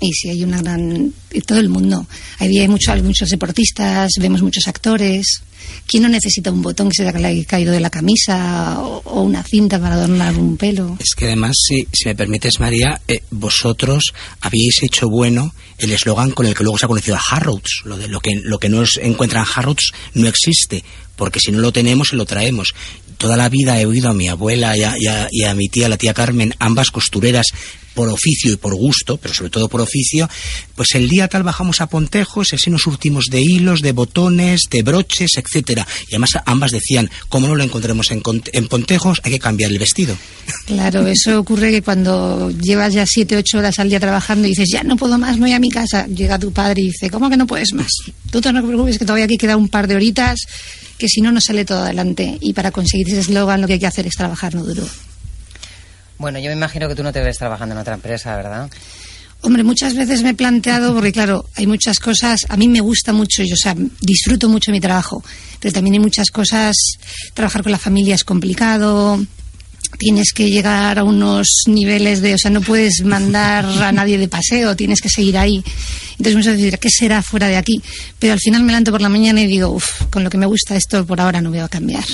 Y 0.00 0.12
sí, 0.12 0.28
hay 0.28 0.44
una 0.44 0.60
gran. 0.60 1.12
todo 1.46 1.58
el 1.58 1.68
mundo. 1.68 2.06
Hay 2.38 2.68
muchos, 2.68 3.02
muchos 3.02 3.28
deportistas, 3.28 4.12
vemos 4.18 4.42
muchos 4.42 4.66
actores. 4.66 5.42
¿Quién 5.86 6.02
no 6.02 6.08
necesita 6.08 6.50
un 6.50 6.62
botón 6.62 6.88
que 6.88 6.96
se 6.96 7.12
le 7.12 7.26
haya 7.26 7.44
caído 7.44 7.72
de 7.72 7.80
la 7.80 7.90
camisa 7.90 8.80
o, 8.80 9.22
una 9.22 9.42
cinta 9.42 9.78
para 9.78 9.94
adornar 9.94 10.36
un 10.36 10.56
pelo? 10.56 10.96
Es 10.98 11.14
que 11.14 11.26
además, 11.26 11.56
si, 11.66 11.86
si 11.92 12.06
me 12.06 12.14
permites, 12.14 12.60
María, 12.60 13.00
eh, 13.08 13.22
vosotros 13.30 14.12
habíais 14.40 14.82
hecho 14.82 15.08
bueno 15.08 15.54
el 15.78 15.92
eslogan 15.92 16.30
con 16.30 16.46
el 16.46 16.54
que 16.54 16.64
luego 16.64 16.78
se 16.78 16.86
ha 16.86 16.88
conocido 16.88 17.16
a 17.16 17.22
Harrods. 17.30 17.82
Lo, 17.84 17.96
de, 17.96 18.08
lo, 18.08 18.20
que, 18.20 18.34
lo 18.42 18.58
que 18.58 18.68
no 18.68 18.84
se 18.86 19.06
encuentra 19.06 19.40
en 19.40 19.46
Harrods 19.54 19.92
no 20.14 20.28
existe, 20.28 20.84
porque 21.16 21.40
si 21.40 21.52
no 21.52 21.60
lo 21.60 21.72
tenemos, 21.72 22.12
lo 22.12 22.24
traemos. 22.24 22.74
Toda 23.18 23.36
la 23.36 23.48
vida 23.48 23.80
he 23.80 23.86
oído 23.86 24.10
a 24.10 24.14
mi 24.14 24.28
abuela 24.28 24.76
y 24.76 24.82
a, 24.82 24.94
y 24.98 25.06
a- 25.06 25.28
y 25.30 25.44
a 25.44 25.54
mi 25.54 25.68
tía, 25.68 25.88
la 25.88 25.96
tía 25.96 26.14
Carmen, 26.14 26.54
ambas 26.58 26.90
costureras, 26.90 27.46
por 27.94 28.08
oficio 28.08 28.52
y 28.52 28.56
por 28.56 28.74
gusto, 28.74 29.18
pero 29.18 29.32
sobre 29.34 29.50
todo 29.50 29.68
por 29.68 29.80
oficio, 29.80 30.28
pues 30.74 30.96
el 30.96 31.08
día 31.08 31.28
tal 31.28 31.44
bajamos 31.44 31.80
a 31.80 31.86
Pontejos 31.86 32.52
y 32.52 32.56
así 32.56 32.68
nos 32.68 32.82
surtimos 32.82 33.26
de 33.30 33.40
hilos, 33.40 33.82
de 33.82 33.92
botones, 33.92 34.62
de 34.68 34.82
broches, 34.82 35.30
etcétera. 35.36 35.86
Y 36.08 36.14
además 36.14 36.30
ambas 36.44 36.72
decían, 36.72 37.08
como 37.28 37.46
no 37.46 37.54
lo 37.54 37.62
encontremos 37.62 38.10
en, 38.10 38.20
en 38.52 38.66
Pontejos, 38.66 39.20
hay 39.22 39.30
que 39.30 39.38
cambiar 39.38 39.70
el 39.70 39.78
vestido. 39.78 40.16
Claro, 40.66 41.06
eso 41.06 41.38
ocurre 41.38 41.70
que 41.70 41.82
cuando 41.82 42.50
llevas 42.50 42.94
ya 42.94 43.06
siete, 43.06 43.36
ocho 43.36 43.58
horas 43.58 43.78
al 43.78 43.88
día 43.88 44.00
trabajando 44.00 44.48
y 44.48 44.50
dices, 44.50 44.70
ya 44.72 44.82
no 44.82 44.96
puedo 44.96 45.16
más, 45.16 45.34
me 45.36 45.42
voy 45.42 45.52
a 45.52 45.60
mi 45.60 45.70
casa, 45.70 46.08
llega 46.08 46.36
tu 46.36 46.52
padre 46.52 46.82
y 46.82 46.86
dice, 46.86 47.10
¿cómo 47.10 47.30
que 47.30 47.36
no 47.36 47.46
puedes 47.46 47.72
más? 47.74 47.92
Tú 48.28 48.40
te 48.40 48.52
no 48.52 48.60
te 48.60 48.66
preocupes 48.66 48.98
que 48.98 49.04
todavía 49.04 49.26
aquí 49.26 49.38
queda 49.38 49.56
un 49.56 49.68
par 49.68 49.86
de 49.86 49.94
horitas, 49.94 50.40
que 50.98 51.08
si 51.08 51.20
no, 51.20 51.32
no 51.32 51.40
sale 51.40 51.64
todo 51.64 51.84
adelante. 51.84 52.38
Y 52.40 52.52
para 52.52 52.70
conseguir 52.70 53.08
ese 53.08 53.20
eslogan 53.20 53.60
lo 53.60 53.66
que 53.66 53.74
hay 53.74 53.78
que 53.78 53.86
hacer 53.86 54.06
es 54.06 54.14
trabajar 54.14 54.54
no 54.54 54.64
duro. 54.64 54.86
Bueno, 56.18 56.38
yo 56.38 56.46
me 56.46 56.56
imagino 56.56 56.88
que 56.88 56.94
tú 56.94 57.02
no 57.02 57.12
te 57.12 57.20
ves 57.20 57.38
trabajando 57.38 57.74
en 57.74 57.80
otra 57.80 57.94
empresa, 57.94 58.36
¿verdad? 58.36 58.70
Hombre, 59.42 59.62
muchas 59.62 59.94
veces 59.94 60.22
me 60.22 60.30
he 60.30 60.34
planteado, 60.34 60.94
porque 60.94 61.12
claro, 61.12 61.44
hay 61.56 61.66
muchas 61.66 61.98
cosas, 61.98 62.46
a 62.48 62.56
mí 62.56 62.66
me 62.66 62.80
gusta 62.80 63.12
mucho, 63.12 63.42
yo, 63.42 63.52
o 63.52 63.58
sea, 63.58 63.74
disfruto 64.00 64.48
mucho 64.48 64.72
mi 64.72 64.80
trabajo, 64.80 65.22
pero 65.60 65.70
también 65.70 65.94
hay 65.94 66.00
muchas 66.00 66.30
cosas, 66.30 66.74
trabajar 67.34 67.62
con 67.62 67.70
la 67.70 67.78
familia 67.78 68.14
es 68.14 68.24
complicado, 68.24 69.22
tienes 69.98 70.32
que 70.32 70.50
llegar 70.50 70.98
a 70.98 71.04
unos 71.04 71.62
niveles 71.66 72.20
de, 72.20 72.34
o 72.34 72.38
sea, 72.38 72.50
no 72.50 72.60
puedes 72.60 73.02
mandar 73.04 73.64
a 73.64 73.92
nadie 73.92 74.18
de 74.18 74.28
paseo, 74.28 74.76
tienes 74.76 75.00
que 75.00 75.08
seguir 75.08 75.38
ahí. 75.38 75.62
Entonces 76.12 76.36
muchas 76.36 76.56
veces 76.56 76.78
¿qué 76.78 76.88
será 76.90 77.22
fuera 77.22 77.48
de 77.48 77.56
aquí? 77.56 77.82
Pero 78.18 78.32
al 78.34 78.40
final 78.40 78.62
me 78.62 78.68
levanto 78.68 78.92
por 78.92 79.00
la 79.00 79.08
mañana 79.08 79.40
y 79.40 79.46
digo, 79.46 79.68
uff, 79.68 80.02
con 80.10 80.24
lo 80.24 80.30
que 80.30 80.38
me 80.38 80.46
gusta 80.46 80.76
esto 80.76 81.04
por 81.04 81.20
ahora 81.20 81.40
no 81.40 81.50
voy 81.50 81.58
a 81.58 81.68
cambiar. 81.68 82.04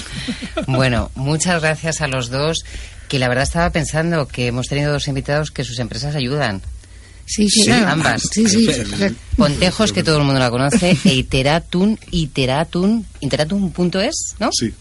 Bueno, 0.67 1.11
muchas 1.15 1.61
gracias 1.61 2.01
a 2.01 2.07
los 2.09 2.31
dos, 2.31 2.65
que 3.09 3.19
la 3.19 3.29
verdad 3.29 3.45
estaba 3.45 3.71
pensando 3.71 4.27
que 4.29 4.47
hemos 4.47 4.67
tenido 4.67 4.93
dos 4.93 5.09
invitados 5.09 5.51
que 5.51 5.65
sus 5.65 5.79
empresas 5.79 6.15
ayudan. 6.15 6.63
Sí, 7.27 7.49
sí, 7.49 7.63
Sí, 7.63 7.71
ambas. 7.71 8.23
Sí, 8.33 8.49
sí. 8.49 8.69
Pontejos, 9.37 9.93
que 9.93 10.03
todo 10.03 10.19
el 10.19 10.25
mundo 10.25 10.41
la 10.41 10.51
conoce, 10.51 10.97
e 11.05 11.15
Iteratun, 11.15 11.99
Iteratun, 12.11 13.07
Iteratun.es, 13.21 14.35
¿no? 14.41 14.51
Sí. 14.53 14.73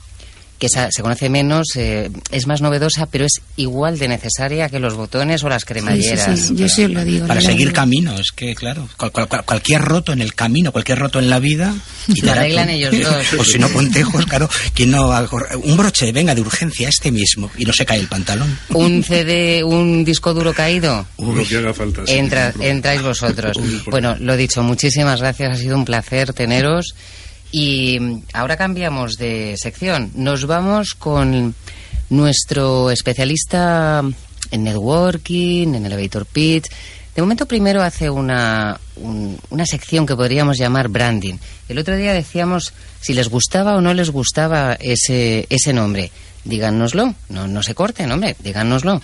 Que 0.59 0.65
esa- 0.67 0.91
se 0.91 1.01
conoce 1.01 1.29
menos, 1.29 1.67
eh, 1.77 2.11
es 2.31 2.45
más 2.45 2.61
novedosa, 2.61 3.05
pero 3.05 3.25
es 3.25 3.41
igual 3.55 3.97
de 3.97 4.09
necesaria 4.09 4.67
que 4.69 4.77
los 4.79 4.93
botones 4.93 5.41
o 5.43 5.49
las 5.49 5.63
cremalleras. 5.63 6.37
sí, 6.37 6.47
sí, 6.49 6.55
yo 6.55 6.67
sí 6.67 6.83
os 6.83 6.91
lo 6.91 7.05
digo. 7.05 7.27
Para 7.27 7.39
seguir 7.39 7.69
digo. 7.69 7.73
camino, 7.73 8.13
es 8.19 8.31
que, 8.31 8.53
claro, 8.55 8.87
cual- 8.97 9.11
cual- 9.11 9.27
cual- 9.29 9.45
cualquier 9.45 9.81
roto 9.81 10.11
en 10.11 10.21
el 10.21 10.33
camino, 10.35 10.71
cualquier 10.73 10.99
roto 10.99 11.17
en 11.19 11.29
la 11.29 11.39
vida. 11.39 11.73
y 12.07 12.21
Lo 12.21 12.31
arreglan 12.33 12.69
ellos 12.69 12.93
dos. 12.99 13.25
O 13.39 13.43
si 13.45 13.57
no, 13.57 13.69
Pontejos, 13.69 14.25
claro, 14.25 14.49
quien 14.73 14.91
no 14.91 15.09
Un 15.63 15.77
broche, 15.77 16.11
venga, 16.11 16.35
de 16.35 16.41
urgencia, 16.41 16.89
este 16.89 17.11
mismo, 17.11 17.49
y 17.57 17.63
no 17.65 17.71
se 17.71 17.85
cae 17.85 17.99
el 17.99 18.07
pantalón. 18.07 18.57
Un 18.69 19.03
CD, 19.03 19.63
un 19.63 20.03
disco 20.03 20.33
duro 20.33 20.53
caído. 20.53 21.05
Lo 21.17 21.43
que 21.47 21.57
haga 21.57 21.73
falta. 21.73 22.01
Entra, 22.07 22.53
entráis 22.59 23.01
vosotros. 23.01 23.55
Bueno, 23.85 24.15
lo 24.19 24.35
dicho, 24.35 24.61
muchísimas 24.63 25.21
gracias, 25.21 25.51
ha 25.51 25.55
sido 25.55 25.77
un 25.77 25.85
placer 25.85 26.33
teneros. 26.33 26.93
Y 27.51 27.99
ahora 28.33 28.57
cambiamos 28.57 29.15
de 29.17 29.55
sección. 29.57 30.11
Nos 30.15 30.45
vamos 30.45 30.93
con 30.93 31.55
nuestro 32.09 32.91
especialista 32.91 34.03
en 34.51 34.63
networking, 34.63 35.73
en 35.75 35.85
elevator 35.85 36.25
pitch. 36.25 36.65
De 37.15 37.21
momento 37.21 37.45
primero 37.47 37.81
hace 37.81 38.09
una, 38.09 38.79
un- 38.97 39.37
una 39.49 39.65
sección 39.65 40.05
que 40.05 40.15
podríamos 40.15 40.57
llamar 40.57 40.87
branding. 40.89 41.35
El 41.67 41.79
otro 41.79 41.95
día 41.97 42.13
decíamos 42.13 42.71
si 43.01 43.13
les 43.13 43.29
gustaba 43.29 43.75
o 43.75 43.81
no 43.81 43.93
les 43.93 44.09
gustaba 44.11 44.73
ese, 44.79 45.45
ese 45.49 45.73
nombre. 45.73 46.11
Díganoslo, 46.45 47.13
no, 47.29 47.47
no 47.47 47.63
se 47.63 47.75
corten, 47.75 48.11
hombre, 48.11 48.35
díganoslo 48.39 49.01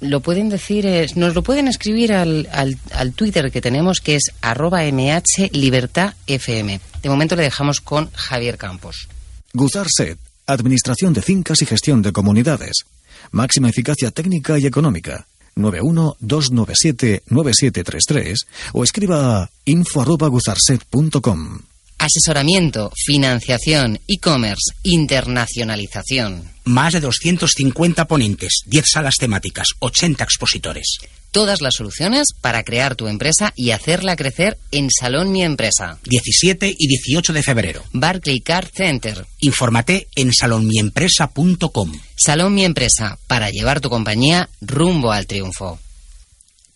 lo 0.00 0.20
pueden 0.20 0.48
decir, 0.48 0.86
eh, 0.86 1.06
nos 1.14 1.34
lo 1.34 1.42
pueden 1.42 1.68
escribir 1.68 2.12
al, 2.12 2.48
al, 2.52 2.78
al 2.92 3.12
Twitter 3.12 3.50
que 3.50 3.60
tenemos, 3.60 4.00
que 4.00 4.16
es 4.16 4.32
arroba 4.40 4.82
mhlibertadfm. 4.82 6.80
De 7.02 7.08
momento 7.08 7.36
le 7.36 7.42
dejamos 7.42 7.80
con 7.80 8.10
Javier 8.12 8.58
Campos. 8.58 9.08
Guzar 9.52 9.86
Set, 9.88 10.18
Administración 10.46 11.12
de 11.12 11.22
Fincas 11.22 11.62
y 11.62 11.66
Gestión 11.66 12.02
de 12.02 12.12
Comunidades. 12.12 12.84
Máxima 13.30 13.68
eficacia 13.68 14.10
técnica 14.10 14.58
y 14.58 14.66
económica. 14.66 15.26
912979733 15.56 18.36
o 18.74 18.84
escriba 18.84 19.42
a 19.42 19.50
info@guzarset.com. 19.64 21.60
Asesoramiento, 21.98 22.92
financiación, 22.94 23.98
e-commerce, 24.06 24.74
internacionalización. 24.82 26.55
Más 26.66 26.92
de 26.92 27.00
250 27.00 28.06
ponentes, 28.06 28.62
10 28.66 28.84
salas 28.92 29.14
temáticas, 29.20 29.68
80 29.78 30.24
expositores. 30.24 30.98
Todas 31.30 31.60
las 31.60 31.74
soluciones 31.74 32.26
para 32.40 32.64
crear 32.64 32.96
tu 32.96 33.06
empresa 33.06 33.52
y 33.54 33.70
hacerla 33.70 34.16
crecer 34.16 34.58
en 34.72 34.90
Salón 34.90 35.30
Mi 35.30 35.44
Empresa. 35.44 36.00
17 36.02 36.74
y 36.76 36.88
18 36.88 37.32
de 37.32 37.42
febrero. 37.44 37.84
Barclay 37.92 38.40
Car 38.40 38.66
Center. 38.66 39.24
Infórmate 39.38 40.08
en 40.16 40.32
salonmiempresa.com. 40.32 41.92
Salón 42.16 42.54
Mi 42.54 42.64
Empresa, 42.64 43.16
para 43.28 43.50
llevar 43.50 43.80
tu 43.80 43.88
compañía 43.88 44.48
rumbo 44.60 45.12
al 45.12 45.28
triunfo. 45.28 45.78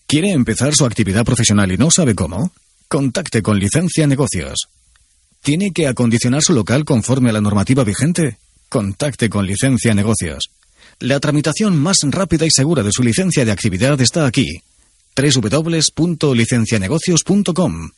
¿Quiere 0.07 0.31
empezar 0.31 0.73
su 0.77 0.85
actividad 0.85 1.25
profesional 1.25 1.73
y 1.73 1.79
no 1.79 1.91
sabe 1.91 2.15
cómo? 2.15 2.53
Contacte 2.87 3.43
con 3.43 3.59
Licencia 3.59 4.07
Negocios. 4.07 4.69
¿Tiene 5.43 5.73
que 5.73 5.89
acondicionar 5.89 6.43
su 6.43 6.53
local 6.53 6.85
conforme 6.85 7.31
a 7.31 7.33
la 7.33 7.41
normativa 7.41 7.83
vigente? 7.83 8.39
Contacte 8.71 9.29
con 9.29 9.47
Licencia 9.47 9.93
Negocios. 9.95 10.51
La 11.01 11.19
tramitación 11.19 11.77
más 11.77 11.97
rápida 12.05 12.47
y 12.47 12.53
segura 12.53 12.85
de 12.85 12.93
su 12.93 13.03
licencia 13.03 13.45
de 13.45 13.51
actividad 13.51 14.01
está 14.01 14.27
aquí. 14.27 14.63
www.licencianegocios.com 15.17 17.91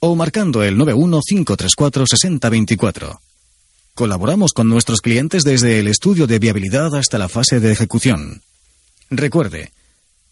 o 0.00 0.16
marcando 0.16 0.64
el 0.64 0.76
915346024. 0.78 3.20
Colaboramos 3.94 4.52
con 4.52 4.68
nuestros 4.68 5.00
clientes 5.00 5.44
desde 5.44 5.78
el 5.78 5.86
estudio 5.86 6.26
de 6.26 6.40
viabilidad 6.40 6.96
hasta 6.96 7.18
la 7.18 7.28
fase 7.28 7.60
de 7.60 7.70
ejecución. 7.70 8.42
Recuerde, 9.10 9.70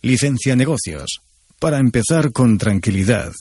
Licencia 0.01 0.55
Negocios. 0.55 1.21
Para 1.61 1.77
empezar 1.77 2.31
con 2.31 2.57
tranquilidad. 2.57 3.33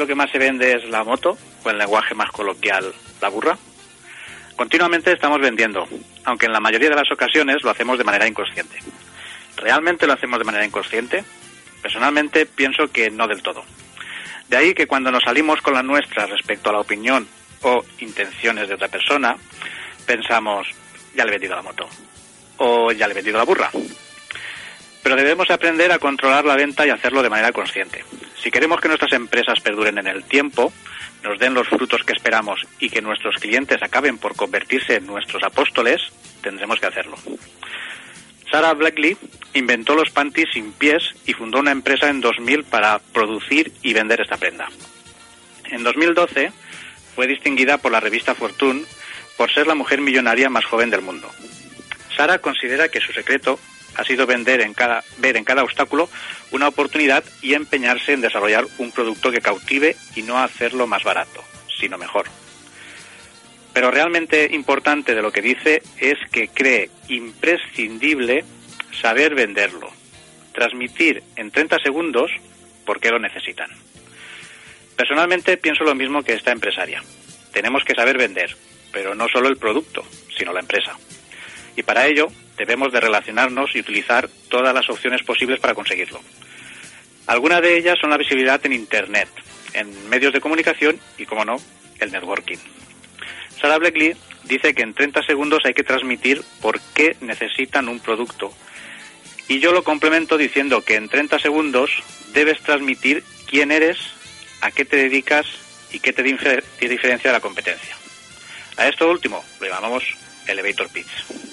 Lo 0.00 0.06
que 0.06 0.14
más 0.14 0.30
se 0.30 0.38
vende 0.38 0.72
es 0.72 0.88
la 0.88 1.04
moto, 1.04 1.36
o 1.62 1.70
en 1.70 1.78
lenguaje 1.78 2.14
más 2.14 2.30
coloquial, 2.32 2.92
la 3.20 3.28
burra? 3.28 3.56
Continuamente 4.56 5.12
estamos 5.12 5.40
vendiendo, 5.40 5.86
aunque 6.24 6.46
en 6.46 6.52
la 6.52 6.60
mayoría 6.60 6.88
de 6.88 6.96
las 6.96 7.12
ocasiones 7.12 7.62
lo 7.62 7.70
hacemos 7.70 7.98
de 7.98 8.04
manera 8.04 8.26
inconsciente. 8.26 8.78
¿Realmente 9.56 10.06
lo 10.06 10.14
hacemos 10.14 10.38
de 10.38 10.44
manera 10.44 10.64
inconsciente? 10.64 11.22
Personalmente 11.82 12.46
pienso 12.46 12.90
que 12.90 13.10
no 13.10 13.28
del 13.28 13.42
todo. 13.42 13.62
De 14.48 14.56
ahí 14.56 14.74
que 14.74 14.86
cuando 14.86 15.10
nos 15.10 15.22
salimos 15.22 15.60
con 15.60 15.74
la 15.74 15.82
nuestra 15.82 16.26
respecto 16.26 16.70
a 16.70 16.72
la 16.72 16.80
opinión 16.80 17.28
o 17.62 17.84
intenciones 17.98 18.68
de 18.68 18.74
otra 18.74 18.88
persona, 18.88 19.36
pensamos, 20.06 20.66
ya 21.14 21.24
le 21.24 21.30
he 21.30 21.32
vendido 21.32 21.56
la 21.56 21.62
moto, 21.62 21.86
o 22.56 22.90
ya 22.90 23.06
le 23.06 23.12
he 23.12 23.16
vendido 23.16 23.36
la 23.36 23.44
burra. 23.44 23.70
Pero 25.02 25.16
debemos 25.16 25.50
aprender 25.50 25.92
a 25.92 25.98
controlar 25.98 26.44
la 26.44 26.56
venta 26.56 26.86
y 26.86 26.90
hacerlo 26.90 27.22
de 27.22 27.30
manera 27.30 27.52
consciente. 27.52 28.04
Si 28.42 28.50
queremos 28.50 28.80
que 28.80 28.88
nuestras 28.88 29.12
empresas 29.12 29.60
perduren 29.60 29.98
en 29.98 30.06
el 30.06 30.24
tiempo, 30.24 30.72
nos 31.22 31.38
den 31.38 31.54
los 31.54 31.68
frutos 31.68 32.02
que 32.04 32.12
esperamos 32.12 32.60
y 32.78 32.90
que 32.90 33.02
nuestros 33.02 33.36
clientes 33.36 33.82
acaben 33.82 34.18
por 34.18 34.36
convertirse 34.36 34.96
en 34.96 35.06
nuestros 35.06 35.42
apóstoles, 35.42 36.00
tendremos 36.42 36.80
que 36.80 36.86
hacerlo. 36.86 37.16
Sarah 38.50 38.74
Blackley 38.74 39.16
inventó 39.54 39.94
los 39.94 40.10
panties 40.10 40.48
sin 40.52 40.72
pies 40.72 41.02
y 41.26 41.34
fundó 41.34 41.60
una 41.60 41.70
empresa 41.70 42.08
en 42.08 42.20
2000 42.20 42.64
para 42.64 42.98
producir 42.98 43.72
y 43.82 43.92
vender 43.92 44.20
esta 44.20 44.36
prenda. 44.36 44.68
En 45.66 45.84
2012 45.84 46.52
fue 47.14 47.26
distinguida 47.26 47.78
por 47.78 47.92
la 47.92 48.00
revista 48.00 48.34
Fortune 48.34 48.84
por 49.36 49.52
ser 49.52 49.66
la 49.66 49.74
mujer 49.74 50.00
millonaria 50.00 50.50
más 50.50 50.64
joven 50.64 50.90
del 50.90 51.02
mundo. 51.02 51.30
Sara 52.16 52.38
considera 52.38 52.88
que 52.88 53.00
su 53.00 53.12
secreto 53.12 53.58
ha 54.00 54.04
sido 54.04 54.26
vender 54.26 54.62
en 54.62 54.72
cada, 54.72 55.04
ver 55.18 55.36
en 55.36 55.44
cada 55.44 55.62
obstáculo 55.62 56.08
una 56.52 56.68
oportunidad 56.68 57.22
y 57.42 57.52
empeñarse 57.52 58.14
en 58.14 58.22
desarrollar 58.22 58.64
un 58.78 58.92
producto 58.92 59.30
que 59.30 59.42
cautive 59.42 59.94
y 60.16 60.22
no 60.22 60.38
hacerlo 60.38 60.86
más 60.86 61.04
barato, 61.04 61.44
sino 61.78 61.98
mejor. 61.98 62.24
Pero 63.74 63.90
realmente 63.90 64.48
importante 64.52 65.14
de 65.14 65.20
lo 65.20 65.32
que 65.32 65.42
dice 65.42 65.82
es 65.98 66.16
que 66.32 66.48
cree 66.48 66.88
imprescindible 67.08 68.44
saber 69.02 69.34
venderlo, 69.34 69.92
transmitir 70.54 71.22
en 71.36 71.50
30 71.50 71.76
segundos 71.80 72.30
por 72.86 73.00
qué 73.00 73.10
lo 73.10 73.18
necesitan. 73.18 73.70
Personalmente 74.96 75.58
pienso 75.58 75.84
lo 75.84 75.94
mismo 75.94 76.22
que 76.22 76.32
esta 76.32 76.52
empresaria. 76.52 77.02
Tenemos 77.52 77.84
que 77.84 77.94
saber 77.94 78.16
vender, 78.16 78.56
pero 78.92 79.14
no 79.14 79.28
solo 79.28 79.48
el 79.48 79.58
producto, 79.58 80.02
sino 80.34 80.54
la 80.54 80.60
empresa. 80.60 80.96
Y 81.76 81.82
para 81.82 82.06
ello 82.06 82.28
debemos 82.60 82.92
de 82.92 83.00
relacionarnos 83.00 83.74
y 83.74 83.80
utilizar 83.80 84.28
todas 84.50 84.74
las 84.74 84.90
opciones 84.90 85.22
posibles 85.22 85.58
para 85.60 85.72
conseguirlo. 85.72 86.20
Algunas 87.26 87.62
de 87.62 87.78
ellas 87.78 87.98
son 87.98 88.10
la 88.10 88.18
visibilidad 88.18 88.60
en 88.66 88.74
Internet, 88.74 89.30
en 89.72 90.10
medios 90.10 90.34
de 90.34 90.42
comunicación 90.42 91.00
y, 91.16 91.24
como 91.24 91.46
no, 91.46 91.56
el 92.00 92.12
networking. 92.12 92.58
Sarah 93.58 93.78
Blackley 93.78 94.14
dice 94.44 94.74
que 94.74 94.82
en 94.82 94.92
30 94.92 95.22
segundos 95.22 95.60
hay 95.64 95.72
que 95.72 95.84
transmitir 95.84 96.42
por 96.60 96.78
qué 96.92 97.16
necesitan 97.22 97.88
un 97.88 97.98
producto. 97.98 98.52
Y 99.48 99.60
yo 99.60 99.72
lo 99.72 99.82
complemento 99.82 100.36
diciendo 100.36 100.82
que 100.82 100.96
en 100.96 101.08
30 101.08 101.38
segundos 101.38 101.90
debes 102.34 102.60
transmitir 102.60 103.24
quién 103.48 103.72
eres, 103.72 103.96
a 104.60 104.70
qué 104.70 104.84
te 104.84 104.96
dedicas 104.96 105.46
y 105.92 106.00
qué 106.00 106.12
te 106.12 106.22
diferencia 106.22 107.30
de 107.30 107.32
la 107.32 107.40
competencia. 107.40 107.96
A 108.76 108.86
esto 108.86 109.10
último 109.10 109.42
lo 109.60 109.66
llamamos 109.66 110.04
elevator 110.46 110.90
pitch. 110.90 111.49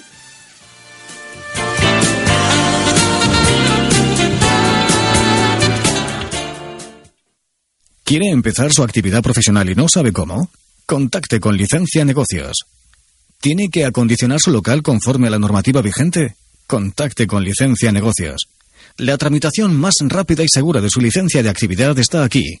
¿Quiere 8.08 8.30
empezar 8.30 8.72
su 8.72 8.82
actividad 8.82 9.22
profesional 9.22 9.68
y 9.68 9.74
no 9.74 9.86
sabe 9.86 10.14
cómo? 10.14 10.48
Contacte 10.86 11.40
con 11.40 11.58
Licencia 11.58 12.06
Negocios. 12.06 12.64
¿Tiene 13.38 13.68
que 13.68 13.84
acondicionar 13.84 14.40
su 14.40 14.50
local 14.50 14.82
conforme 14.82 15.26
a 15.26 15.30
la 15.30 15.38
normativa 15.38 15.82
vigente? 15.82 16.34
Contacte 16.66 17.26
con 17.26 17.44
Licencia 17.44 17.92
Negocios. 17.92 18.48
La 18.96 19.18
tramitación 19.18 19.76
más 19.76 19.96
rápida 20.00 20.42
y 20.42 20.48
segura 20.48 20.80
de 20.80 20.88
su 20.88 21.02
licencia 21.02 21.42
de 21.42 21.50
actividad 21.50 21.98
está 21.98 22.24
aquí. 22.24 22.60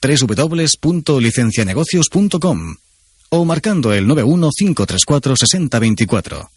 www.licencianegocios.com 0.00 2.76
o 3.28 3.44
marcando 3.44 3.92
el 3.92 4.06
915346024. 4.06 6.48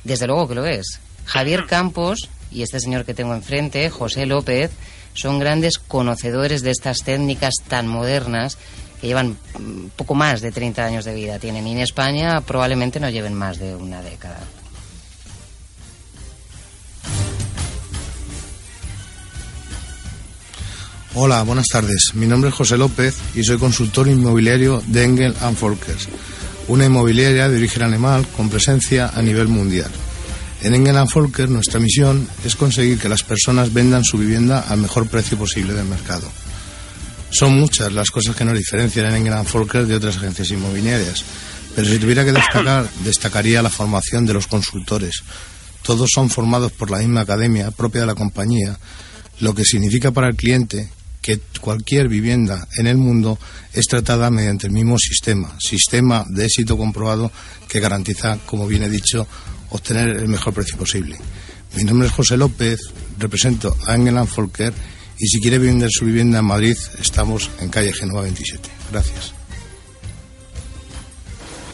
Desde 0.03 0.27
luego 0.27 0.49
que 0.49 0.55
lo 0.55 0.65
es. 0.65 0.99
Javier 1.23 1.65
Campos 1.69 2.27
y 2.51 2.63
este 2.63 2.81
señor 2.81 3.05
que 3.05 3.13
tengo 3.13 3.33
enfrente, 3.33 3.89
José 3.89 4.25
López, 4.25 4.71
son 5.13 5.39
grandes 5.39 5.79
conocedores 5.79 6.63
de 6.63 6.71
estas 6.71 6.97
técnicas 7.05 7.53
tan 7.65 7.87
modernas 7.87 8.57
llevan 9.05 9.37
poco 9.95 10.15
más 10.15 10.41
de 10.41 10.51
30 10.51 10.83
años 10.83 11.05
de 11.05 11.13
vida 11.13 11.39
tienen 11.39 11.67
y 11.67 11.71
en 11.73 11.79
España 11.79 12.41
probablemente 12.41 12.99
no 12.99 13.09
lleven 13.09 13.33
más 13.33 13.59
de 13.59 13.75
una 13.75 14.01
década. 14.01 14.39
Hola, 21.17 21.43
buenas 21.43 21.67
tardes. 21.67 22.11
Mi 22.13 22.27
nombre 22.27 22.49
es 22.49 22.55
José 22.55 22.77
López 22.77 23.15
y 23.35 23.43
soy 23.45 23.57
consultor 23.57 24.09
inmobiliario 24.09 24.83
de 24.87 25.05
Engel 25.05 25.33
Folkers, 25.33 26.09
una 26.67 26.85
inmobiliaria 26.85 27.47
de 27.47 27.55
origen 27.55 27.83
alemán 27.83 28.25
con 28.35 28.49
presencia 28.49 29.09
a 29.15 29.21
nivel 29.21 29.47
mundial. 29.47 29.89
En 30.61 30.73
Engel 30.73 31.07
Folkers 31.07 31.49
nuestra 31.49 31.79
misión 31.79 32.27
es 32.43 32.57
conseguir 32.57 32.99
que 32.99 33.07
las 33.07 33.23
personas 33.23 33.71
vendan 33.71 34.03
su 34.03 34.17
vivienda 34.17 34.59
al 34.67 34.79
mejor 34.79 35.07
precio 35.07 35.37
posible 35.37 35.73
del 35.73 35.85
mercado. 35.85 36.27
Son 37.29 37.59
muchas 37.59 37.91
las 37.91 38.09
cosas 38.09 38.35
que 38.35 38.45
nos 38.45 38.57
diferencian 38.57 39.07
en 39.07 39.15
England 39.15 39.47
Folker 39.47 39.85
de 39.85 39.95
otras 39.95 40.17
agencias 40.17 40.51
inmobiliarias, 40.51 41.23
pero 41.75 41.87
si 41.87 41.99
tuviera 41.99 42.23
que 42.23 42.31
destacar, 42.31 42.89
destacaría 43.03 43.61
la 43.61 43.69
formación 43.69 44.25
de 44.25 44.33
los 44.33 44.47
consultores. 44.47 45.23
Todos 45.81 46.09
son 46.13 46.29
formados 46.29 46.71
por 46.71 46.89
la 46.89 46.99
misma 46.99 47.21
academia 47.21 47.71
propia 47.71 48.01
de 48.01 48.07
la 48.07 48.15
compañía, 48.15 48.77
lo 49.39 49.53
que 49.53 49.65
significa 49.65 50.11
para 50.11 50.29
el 50.29 50.35
cliente 50.35 50.89
que 51.21 51.39
cualquier 51.59 52.07
vivienda 52.07 52.67
en 52.77 52.85
el 52.85 52.97
mundo 52.97 53.39
es 53.73 53.87
tratada 53.87 54.29
mediante 54.29 54.67
el 54.67 54.73
mismo 54.73 54.97
sistema, 54.99 55.55
sistema 55.59 56.23
de 56.29 56.45
éxito 56.45 56.77
comprobado 56.77 57.31
que 57.67 57.79
garantiza, 57.79 58.37
como 58.45 58.67
bien 58.67 58.83
he 58.83 58.89
dicho, 58.89 59.27
obtener 59.71 60.09
el 60.17 60.27
mejor 60.27 60.53
precio 60.53 60.77
posible. 60.77 61.17
Mi 61.75 61.83
nombre 61.83 62.07
es 62.07 62.13
José 62.13 62.37
López, 62.37 62.79
represento 63.17 63.75
a 63.87 63.95
England 63.95 64.27
Folker 64.29 64.71
y 65.17 65.27
si 65.27 65.39
quiere 65.39 65.57
vender 65.57 65.89
su 65.91 66.05
vivienda 66.05 66.39
en 66.39 66.45
Madrid, 66.45 66.77
estamos 66.99 67.49
en 67.59 67.69
calle 67.69 67.93
Genova 67.93 68.21
27. 68.21 68.69
Gracias. 68.91 69.33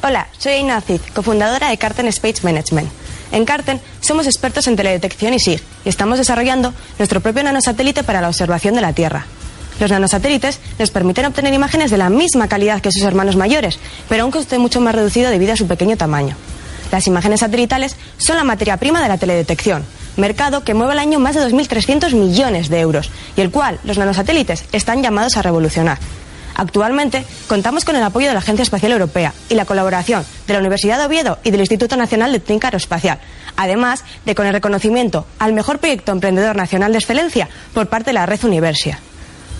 Hola, 0.03 0.27
soy 0.37 0.53
Aina 0.53 0.81
Cid, 0.81 1.01
cofundadora 1.13 1.69
de 1.69 1.77
Carten 1.77 2.07
Space 2.07 2.41
Management. 2.43 2.89
En 3.31 3.45
Carten 3.45 3.79
somos 4.01 4.25
expertos 4.25 4.67
en 4.67 4.75
teledetección 4.75 5.33
y 5.33 5.39
SIG 5.39 5.61
y 5.85 5.89
estamos 5.89 6.17
desarrollando 6.17 6.73
nuestro 6.97 7.21
propio 7.21 7.43
nanosatélite 7.43 8.03
para 8.03 8.21
la 8.21 8.27
observación 8.27 8.75
de 8.75 8.81
la 8.81 8.93
Tierra. 8.93 9.25
Los 9.79 9.89
nanosatélites 9.89 10.59
nos 10.77 10.91
permiten 10.91 11.25
obtener 11.25 11.53
imágenes 11.53 11.91
de 11.91 11.97
la 11.97 12.09
misma 12.09 12.47
calidad 12.47 12.81
que 12.81 12.91
sus 12.91 13.03
hermanos 13.03 13.35
mayores, 13.35 13.79
pero 14.09 14.23
a 14.23 14.25
un 14.25 14.31
coste 14.31 14.59
mucho 14.59 14.81
más 14.81 14.93
reducido 14.93 15.31
debido 15.31 15.53
a 15.53 15.57
su 15.57 15.67
pequeño 15.67 15.97
tamaño. 15.97 16.35
Las 16.91 17.07
imágenes 17.07 17.39
satelitales 17.39 17.95
son 18.17 18.35
la 18.35 18.43
materia 18.43 18.77
prima 18.77 19.01
de 19.01 19.07
la 19.07 19.17
teledetección, 19.17 19.85
mercado 20.17 20.63
que 20.63 20.73
mueve 20.73 20.93
al 20.93 20.99
año 20.99 21.19
más 21.19 21.35
de 21.35 21.41
2.300 21.41 22.13
millones 22.13 22.69
de 22.69 22.79
euros 22.79 23.11
y 23.35 23.41
el 23.41 23.51
cual 23.51 23.79
los 23.83 23.97
nanosatélites 23.97 24.65
están 24.71 25.03
llamados 25.03 25.37
a 25.37 25.41
revolucionar. 25.41 25.99
Actualmente 26.55 27.25
contamos 27.47 27.85
con 27.85 27.95
el 27.95 28.03
apoyo 28.03 28.27
de 28.27 28.33
la 28.33 28.39
Agencia 28.39 28.63
Espacial 28.63 28.91
Europea 28.91 29.33
y 29.49 29.55
la 29.55 29.65
colaboración 29.65 30.25
de 30.47 30.53
la 30.53 30.59
Universidad 30.59 30.99
de 30.99 31.05
Oviedo 31.05 31.39
y 31.43 31.51
del 31.51 31.61
Instituto 31.61 31.95
Nacional 31.95 32.31
de 32.31 32.39
Técnica 32.39 32.67
Aeroespacial, 32.67 33.19
además 33.55 34.03
de 34.25 34.35
con 34.35 34.45
el 34.45 34.53
reconocimiento 34.53 35.25
al 35.39 35.53
mejor 35.53 35.79
proyecto 35.79 36.11
emprendedor 36.11 36.55
nacional 36.55 36.91
de 36.91 36.99
excelencia 36.99 37.49
por 37.73 37.87
parte 37.87 38.09
de 38.09 38.13
la 38.13 38.25
Red 38.25 38.43
Universia. 38.43 38.99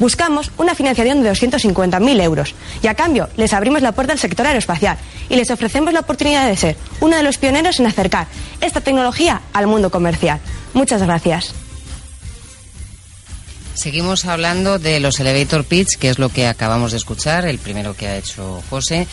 Buscamos 0.02 0.50
una 0.58 0.74
financiación 0.74 1.22
de 1.22 1.32
250.000 1.32 2.24
euros 2.24 2.56
y 2.82 2.88
a 2.88 2.96
cambio 2.96 3.30
les 3.38 3.54
abrimos 3.54 3.84
la 3.84 3.92
puerta 3.92 4.14
al 4.14 4.18
sector 4.18 4.48
aeroespacial 4.48 4.98
y 5.30 5.36
les 5.36 5.52
ofrecemos 5.52 5.94
la 5.94 6.00
oportunidad 6.00 6.48
de 6.48 6.58
ser 6.58 6.76
uno 7.02 7.16
de 7.16 7.22
los 7.22 7.38
pioneros 7.38 7.80
en 7.80 7.86
acercar 7.86 8.26
esta 8.62 8.82
tecnología 8.82 9.44
al 9.54 9.68
mundo 9.68 9.92
comercial. 9.92 10.40
Muchas 10.74 11.04
gracias. 11.04 11.54
Seguimos 13.76 14.26
hablando 14.26 14.80
de 14.80 15.00
los 15.00 15.20
elevator 15.20 15.66
pitch, 15.66 16.00
que 16.00 16.10
es 16.10 16.18
lo 16.18 16.30
que 16.30 16.48
acabamos 16.48 16.94
de 16.94 16.98
escuchar, 16.98 17.46
el 17.46 17.60
primero 17.60 17.96
que 17.96 18.08
ha 18.08 18.18
hecho 18.18 18.64
José, 18.72 19.08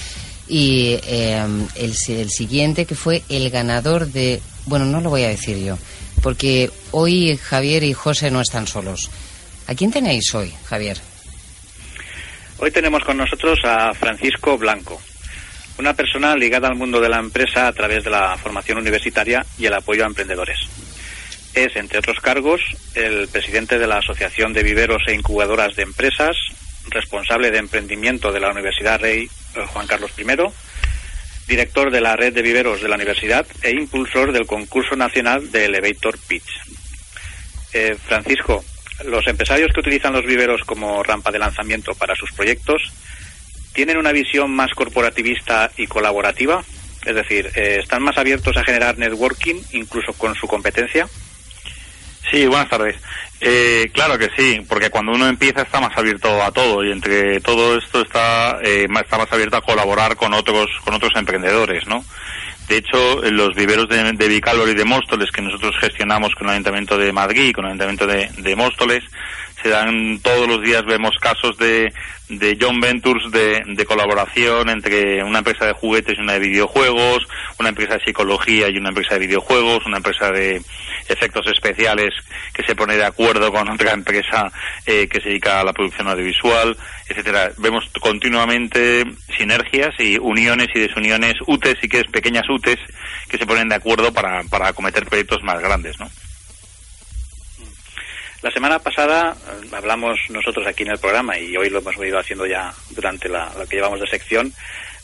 y 0.49 0.99
eh, 1.07 1.39
el, 1.75 1.95
el 2.09 2.31
siguiente 2.31 2.87
que 2.87 2.95
fue 2.95 3.23
el 3.29 3.51
ganador 3.51 4.11
de... 4.11 4.41
Bueno, 4.65 4.87
no 4.87 5.03
lo 5.03 5.11
voy 5.11 5.25
a 5.25 5.29
decir 5.29 5.59
yo, 5.59 5.77
porque 6.23 6.71
hoy 6.93 7.37
Javier 7.37 7.85
y 7.85 7.93
José 7.93 8.31
no 8.31 8.41
están 8.41 8.67
solos. 8.67 9.11
¿A 9.69 9.75
quién 9.75 9.91
tenéis 9.91 10.35
hoy, 10.35 10.51
Javier? 10.65 10.97
Hoy 12.57 12.71
tenemos 12.71 13.05
con 13.05 13.19
nosotros 13.19 13.59
a 13.65 13.93
Francisco 13.93 14.57
Blanco, 14.57 14.99
una 15.79 15.93
persona 15.93 16.35
ligada 16.35 16.69
al 16.69 16.75
mundo 16.75 17.03
de 17.03 17.11
la 17.11 17.19
empresa 17.19 17.69
a 17.69 17.73
través 17.75 18.03
de 18.03 18.09
la 18.09 18.39
formación 18.39 18.79
universitaria 18.79 19.45
y 19.59 19.67
el 19.67 19.75
apoyo 19.75 20.05
a 20.05 20.07
emprendedores. 20.07 20.59
Es, 21.53 21.77
entre 21.77 21.99
otros 21.99 22.19
cargos, 22.21 22.63
el 22.95 23.29
presidente 23.29 23.79
de 23.79 23.87
la 23.87 23.99
Asociación 23.99 24.55
de 24.55 24.63
Viveros 24.63 25.03
e 25.07 25.15
Incubadoras 25.15 25.77
de 25.77 25.83
Empresas, 25.83 26.35
responsable 26.89 27.51
de 27.51 27.59
emprendimiento 27.59 28.33
de 28.33 28.41
la 28.41 28.51
Universidad 28.51 28.99
Rey 28.99 29.29
eh, 29.55 29.67
Juan 29.67 29.87
Carlos 29.87 30.13
I, 30.17 30.25
director 31.47 31.91
de 31.91 32.01
la 32.01 32.17
red 32.17 32.33
de 32.33 32.41
viveros 32.41 32.81
de 32.81 32.89
la 32.89 32.95
universidad 32.95 33.47
e 33.63 33.73
impulsor 33.73 34.33
del 34.33 34.47
concurso 34.47 34.97
nacional 34.97 35.53
de 35.53 35.67
Elevator 35.67 36.19
Pitch. 36.27 36.49
Eh, 37.75 37.97
Francisco, 38.07 38.65
los 39.05 39.27
empresarios 39.27 39.73
que 39.73 39.81
utilizan 39.81 40.13
los 40.13 40.25
viveros 40.25 40.63
como 40.63 41.03
rampa 41.03 41.31
de 41.31 41.39
lanzamiento 41.39 41.95
para 41.95 42.17
sus 42.17 42.33
proyectos 42.33 42.93
tienen 43.73 43.97
una 43.97 44.13
visión 44.13 44.51
más 44.51 44.73
corporativista 44.75 45.71
y 45.77 45.87
colaborativa, 45.87 46.65
es 47.07 47.15
decir, 47.15 47.51
eh, 47.55 47.79
están 47.81 48.03
más 48.03 48.19
abiertos 48.19 48.57
a 48.57 48.65
generar 48.65 48.99
networking 48.99 49.57
incluso 49.73 50.13
con 50.15 50.35
su 50.35 50.49
competencia. 50.49 51.09
Sí, 52.31 52.47
buenas 52.47 52.69
tardes. 52.69 52.97
Eh, 53.41 53.89
claro 53.93 54.19
que 54.19 54.29
sí, 54.37 54.61
porque 54.69 54.91
cuando 54.91 55.13
uno 55.13 55.29
empieza 55.29 55.63
está 55.63 55.81
más 55.81 55.97
abierto 55.97 56.43
a 56.43 56.51
todo 56.51 56.85
y 56.85 56.91
entre 56.91 57.41
todo 57.41 57.79
esto 57.79 58.03
está, 58.03 58.59
eh, 58.65 58.87
está 59.01 59.17
más 59.17 59.33
abierto 59.33 59.57
a 59.57 59.63
colaborar 59.63 60.17
con 60.17 60.35
otros, 60.35 60.67
con 60.85 60.95
otros 60.95 61.13
emprendedores, 61.15 61.87
¿no? 61.87 62.05
De 62.69 62.77
hecho, 62.77 63.23
los 63.31 63.55
viveros 63.55 63.89
de, 63.89 64.13
de 64.13 64.29
Vicálvaro 64.29 64.71
y 64.71 64.75
de 64.75 64.85
Móstoles 64.85 65.31
que 65.31 65.41
nosotros 65.41 65.75
gestionamos 65.81 66.35
con 66.35 66.49
el 66.49 66.55
Ayuntamiento 66.55 66.99
de 66.99 67.13
Madrid, 67.13 67.53
con 67.55 67.65
el 67.65 67.71
Ayuntamiento 67.71 68.07
de, 68.07 68.31
de 68.37 68.57
Móstoles, 68.57 69.05
se 69.63 69.69
dan 69.69 70.21
todos 70.21 70.47
los 70.47 70.63
días, 70.63 70.85
vemos 70.85 71.17
casos 71.21 71.57
de, 71.59 71.93
de 72.29 72.57
John 72.61 72.81
Ventures 72.81 73.31
de, 73.31 73.63
de, 73.67 73.85
colaboración 73.87 74.69
entre 74.69 75.23
una 75.25 75.39
empresa 75.39 75.67
de 75.67 75.73
juguetes 75.73 76.17
y 76.19 76.21
una 76.21 76.35
de 76.35 76.41
videojuegos, 76.41 77.27
una 77.59 77.71
empresa 77.71 77.95
de 77.95 78.05
psicología 78.05 78.69
y 78.69 78.77
una 78.77 78.91
empresa 78.91 79.15
de 79.15 79.27
videojuegos, 79.27 79.87
una 79.87 79.97
empresa 79.97 80.31
de 80.31 80.63
efectos 81.09 81.47
especiales 81.47 82.15
que 82.53 82.63
se 82.63 82.77
pone 82.77 82.97
de 82.97 83.05
acuerdo 83.05 83.51
con 83.51 83.69
otra 83.69 83.93
empresa 83.93 84.53
eh, 84.87 85.09
que 85.09 85.21
se 85.21 85.31
dedica 85.31 85.61
a 85.61 85.65
la 85.65 85.73
producción 85.73 86.09
audiovisual, 86.09 86.77
etcétera. 87.09 87.51
Vemos 87.59 87.89
continuamente 88.01 89.05
sinergias 89.37 89.95
y 89.99 90.19
uniones 90.19 90.69
y 90.75 90.81
desuniones, 90.81 91.35
UTES 91.47 91.79
y 91.83 91.89
que 91.89 92.01
es 92.01 92.07
pequeñas 92.11 92.49
UTES 92.49 92.79
que 93.29 93.39
se 93.39 93.47
ponen 93.47 93.69
de 93.69 93.77
acuerdo 93.77 94.13
para, 94.13 94.43
para 94.45 94.69
acometer 94.69 95.07
proyectos 95.07 95.43
más 95.43 95.61
grandes, 95.61 95.99
¿no? 95.99 96.09
La 98.43 98.51
semana 98.53 98.79
pasada 98.79 99.35
eh, 99.35 99.69
hablamos 99.73 100.19
nosotros 100.31 100.67
aquí 100.67 100.85
en 100.85 100.91
el 100.91 100.99
programa 100.99 101.39
y 101.39 101.57
hoy 101.57 101.71
lo 101.71 101.81
hemos 101.81 101.97
venido 101.97 102.19
haciendo 102.19 102.47
ya 102.47 102.73
durante 102.91 103.29
la, 103.29 103.53
lo 103.59 103.67
que 103.67 103.77
llevamos 103.77 104.01
de 104.01 104.07
sección 104.07 104.53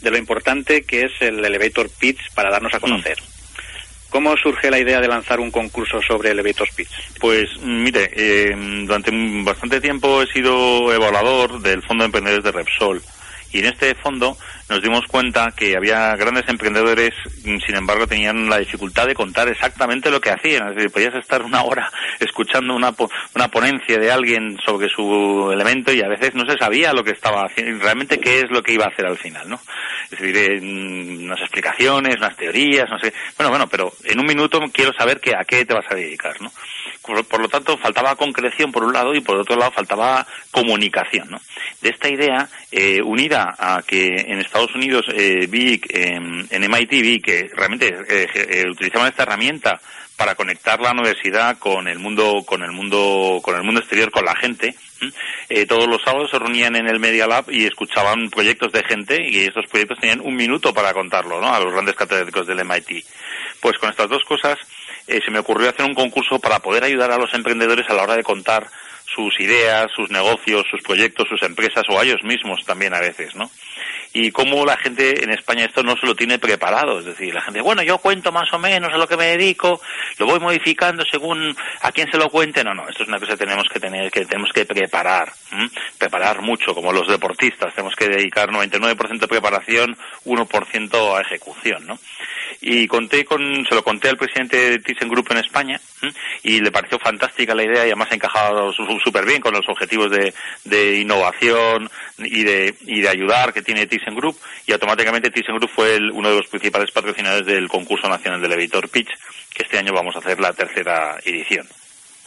de 0.00 0.10
lo 0.10 0.18
importante 0.18 0.82
que 0.82 1.02
es 1.02 1.12
el 1.20 1.44
elevator 1.44 1.88
pitch 1.90 2.32
para 2.34 2.50
darnos 2.50 2.74
a 2.74 2.80
conocer. 2.80 3.20
Mm. 3.20 3.34
¿Cómo 4.10 4.36
surge 4.36 4.70
la 4.70 4.78
idea 4.78 5.00
de 5.00 5.08
lanzar 5.08 5.40
un 5.40 5.50
concurso 5.50 6.00
sobre 6.00 6.30
elevator 6.30 6.68
pitch? 6.76 7.18
Pues 7.18 7.58
mire, 7.60 8.10
eh, 8.14 8.54
durante 8.86 9.10
bastante 9.42 9.80
tiempo 9.80 10.22
he 10.22 10.26
sido 10.28 10.92
evaluador 10.92 11.60
del 11.60 11.82
Fondo 11.82 12.04
de 12.04 12.06
Emprendedores 12.06 12.44
de 12.44 12.52
Repsol 12.52 13.02
y 13.50 13.58
en 13.58 13.66
este 13.66 13.96
fondo 13.96 14.38
nos 14.68 14.82
dimos 14.82 15.02
cuenta 15.08 15.52
que 15.56 15.76
había 15.76 16.16
grandes 16.16 16.48
emprendedores, 16.48 17.10
mm, 17.44 17.58
sin 17.66 17.76
embargo, 17.76 18.06
tenían 18.06 18.48
la 18.48 18.58
dificultad 18.58 19.06
de 19.06 19.14
contar 19.14 19.48
exactamente 19.48 20.10
lo 20.10 20.20
que 20.20 20.30
hacían. 20.30 20.68
Es 20.68 20.76
decir, 20.76 20.90
podías 20.90 21.14
estar 21.14 21.42
una 21.42 21.62
hora 21.62 21.90
escuchando 22.20 22.74
una, 22.74 22.94
una 23.34 23.48
ponencia 23.48 23.98
de 23.98 24.10
alguien 24.10 24.56
sobre 24.64 24.88
su 24.88 25.50
elemento 25.52 25.92
y 25.92 26.02
a 26.02 26.08
veces 26.08 26.34
no 26.34 26.44
se 26.50 26.56
sabía 26.58 26.92
lo 26.92 27.04
que 27.04 27.12
estaba 27.12 27.44
haciendo, 27.44 27.82
realmente 27.82 28.18
qué 28.18 28.40
es 28.40 28.50
lo 28.50 28.62
que 28.62 28.72
iba 28.72 28.84
a 28.84 28.88
hacer 28.88 29.06
al 29.06 29.18
final, 29.18 29.48
¿no? 29.48 29.60
Es 30.10 30.18
decir, 30.18 30.36
eh, 30.36 30.60
unas 30.60 31.40
explicaciones, 31.40 32.16
unas 32.16 32.36
teorías, 32.36 32.88
no 32.90 32.98
sé. 32.98 33.12
Bueno, 33.36 33.50
bueno, 33.50 33.66
pero 33.68 33.92
en 34.04 34.18
un 34.18 34.26
minuto 34.26 34.60
quiero 34.72 34.92
saber 34.92 35.20
que, 35.20 35.34
a 35.34 35.44
qué 35.44 35.64
te 35.64 35.74
vas 35.74 35.86
a 35.90 35.94
dedicar, 35.94 36.40
¿no? 36.40 36.50
Por, 37.04 37.40
lo 37.40 37.48
tanto, 37.48 37.76
faltaba 37.76 38.16
concreción 38.16 38.72
por 38.72 38.82
un 38.82 38.92
lado 38.92 39.14
y 39.14 39.20
por 39.20 39.36
otro 39.36 39.56
lado 39.56 39.72
faltaba 39.72 40.26
comunicación, 40.50 41.30
¿no? 41.30 41.40
De 41.82 41.90
esta 41.90 42.08
idea, 42.08 42.48
eh, 42.72 43.02
unida 43.02 43.54
a 43.58 43.82
que 43.82 44.24
en 44.26 44.40
Estados 44.40 44.74
Unidos 44.74 45.04
eh, 45.12 45.46
vi, 45.48 45.80
en 45.90 46.70
MIT 46.70 46.90
vi 46.90 47.20
que 47.20 47.50
realmente 47.54 47.88
eh, 48.08 48.26
eh, 48.34 48.64
utilizaban 48.70 49.08
esta 49.08 49.24
herramienta 49.24 49.80
para 50.16 50.34
conectar 50.34 50.80
la 50.80 50.92
universidad 50.92 51.58
con 51.58 51.88
el 51.88 51.98
mundo 51.98 52.44
con 52.46 52.62
el 52.62 52.70
mundo 52.70 53.40
con 53.42 53.56
el 53.56 53.62
mundo 53.64 53.80
exterior 53.80 54.10
con 54.10 54.24
la 54.24 54.36
gente 54.36 54.74
eh, 55.48 55.66
todos 55.66 55.88
los 55.88 56.02
sábados 56.02 56.30
se 56.30 56.38
reunían 56.38 56.76
en 56.76 56.86
el 56.86 57.00
Media 57.00 57.26
Lab 57.26 57.50
y 57.50 57.66
escuchaban 57.66 58.30
proyectos 58.30 58.72
de 58.72 58.84
gente 58.84 59.18
y 59.28 59.40
estos 59.40 59.66
proyectos 59.66 59.98
tenían 59.98 60.20
un 60.20 60.36
minuto 60.36 60.72
para 60.72 60.94
contarlo 60.94 61.40
¿no? 61.40 61.52
a 61.52 61.60
los 61.60 61.72
grandes 61.72 61.96
catedráticos 61.96 62.46
del 62.46 62.64
MIT 62.64 63.04
pues 63.60 63.76
con 63.78 63.90
estas 63.90 64.08
dos 64.08 64.22
cosas 64.24 64.58
eh, 65.06 65.20
se 65.24 65.30
me 65.30 65.38
ocurrió 65.38 65.68
hacer 65.68 65.84
un 65.84 65.94
concurso 65.94 66.38
para 66.38 66.60
poder 66.60 66.84
ayudar 66.84 67.10
a 67.12 67.18
los 67.18 67.32
emprendedores 67.34 67.88
a 67.88 67.94
la 67.94 68.02
hora 68.02 68.16
de 68.16 68.22
contar 68.22 68.66
sus 69.06 69.38
ideas, 69.40 69.90
sus 69.94 70.10
negocios, 70.10 70.64
sus 70.70 70.82
proyectos, 70.82 71.28
sus 71.28 71.42
empresas 71.42 71.84
o 71.88 71.98
a 71.98 72.04
ellos 72.04 72.22
mismos 72.24 72.64
también 72.64 72.94
a 72.94 73.00
veces, 73.00 73.34
¿no? 73.34 73.50
Y 74.16 74.30
cómo 74.30 74.64
la 74.64 74.76
gente 74.76 75.24
en 75.24 75.30
España 75.30 75.64
esto 75.64 75.82
no 75.82 75.96
se 75.96 76.06
lo 76.06 76.14
tiene 76.14 76.38
preparado, 76.38 77.00
es 77.00 77.04
decir, 77.04 77.34
la 77.34 77.42
gente, 77.42 77.60
bueno, 77.60 77.82
yo 77.82 77.98
cuento 77.98 78.30
más 78.30 78.52
o 78.52 78.60
menos 78.60 78.92
a 78.92 78.96
lo 78.96 79.08
que 79.08 79.16
me 79.16 79.36
dedico, 79.36 79.80
lo 80.18 80.26
voy 80.26 80.38
modificando 80.38 81.04
según 81.04 81.54
a 81.80 81.90
quién 81.90 82.08
se 82.08 82.16
lo 82.16 82.30
cuente, 82.30 82.62
no, 82.62 82.74
no, 82.74 82.88
esto 82.88 83.02
es 83.02 83.08
una 83.08 83.18
cosa 83.18 83.32
que 83.32 83.44
tenemos 83.44 83.66
que 83.68 83.80
tener, 83.80 84.12
que 84.12 84.24
tenemos 84.24 84.50
que 84.52 84.64
preparar, 84.66 85.32
preparar 85.98 86.42
mucho, 86.42 86.74
como 86.74 86.92
los 86.92 87.08
deportistas, 87.08 87.74
tenemos 87.74 87.96
que 87.96 88.08
dedicar 88.08 88.50
99% 88.50 89.18
de 89.18 89.26
preparación, 89.26 89.96
1% 90.24 91.16
a 91.16 91.20
ejecución, 91.20 91.84
¿no? 91.84 91.98
y 92.66 92.86
conté 92.86 93.24
con, 93.26 93.66
se 93.68 93.74
lo 93.74 93.82
conté 93.82 94.08
al 94.08 94.16
presidente 94.16 94.56
de 94.56 94.78
ThyssenKrupp 94.78 95.32
en 95.32 95.38
España 95.38 95.80
y 96.42 96.60
le 96.60 96.72
pareció 96.72 96.98
fantástica 96.98 97.54
la 97.54 97.64
idea 97.64 97.84
y 97.84 97.88
además 97.88 98.08
ha 98.10 98.14
encajado 98.14 98.72
súper 98.72 99.26
bien 99.26 99.42
con 99.42 99.52
los 99.52 99.68
objetivos 99.68 100.10
de, 100.10 100.32
de, 100.64 100.98
innovación 100.98 101.90
y 102.18 102.42
de, 102.42 102.74
y 102.86 103.02
de 103.02 103.08
ayudar 103.08 103.52
que 103.52 103.60
tiene 103.60 103.86
ThyssenKrupp 104.04 104.36
y 104.66 104.72
automáticamente 104.72 105.30
ThyssenKrupp 105.30 105.70
fue 105.70 105.98
uno 106.12 106.30
de 106.30 106.36
los 106.36 106.48
principales 106.48 106.90
patrocinadores 106.90 107.46
del 107.46 107.68
concurso 107.68 108.08
nacional 108.08 108.40
del 108.40 108.52
Elevator 108.52 108.88
Pitch 108.88 109.10
que 109.54 109.62
este 109.62 109.78
año 109.78 109.92
vamos 109.92 110.16
a 110.16 110.18
hacer 110.18 110.40
la 110.40 110.52
tercera 110.52 111.18
edición. 111.24 111.66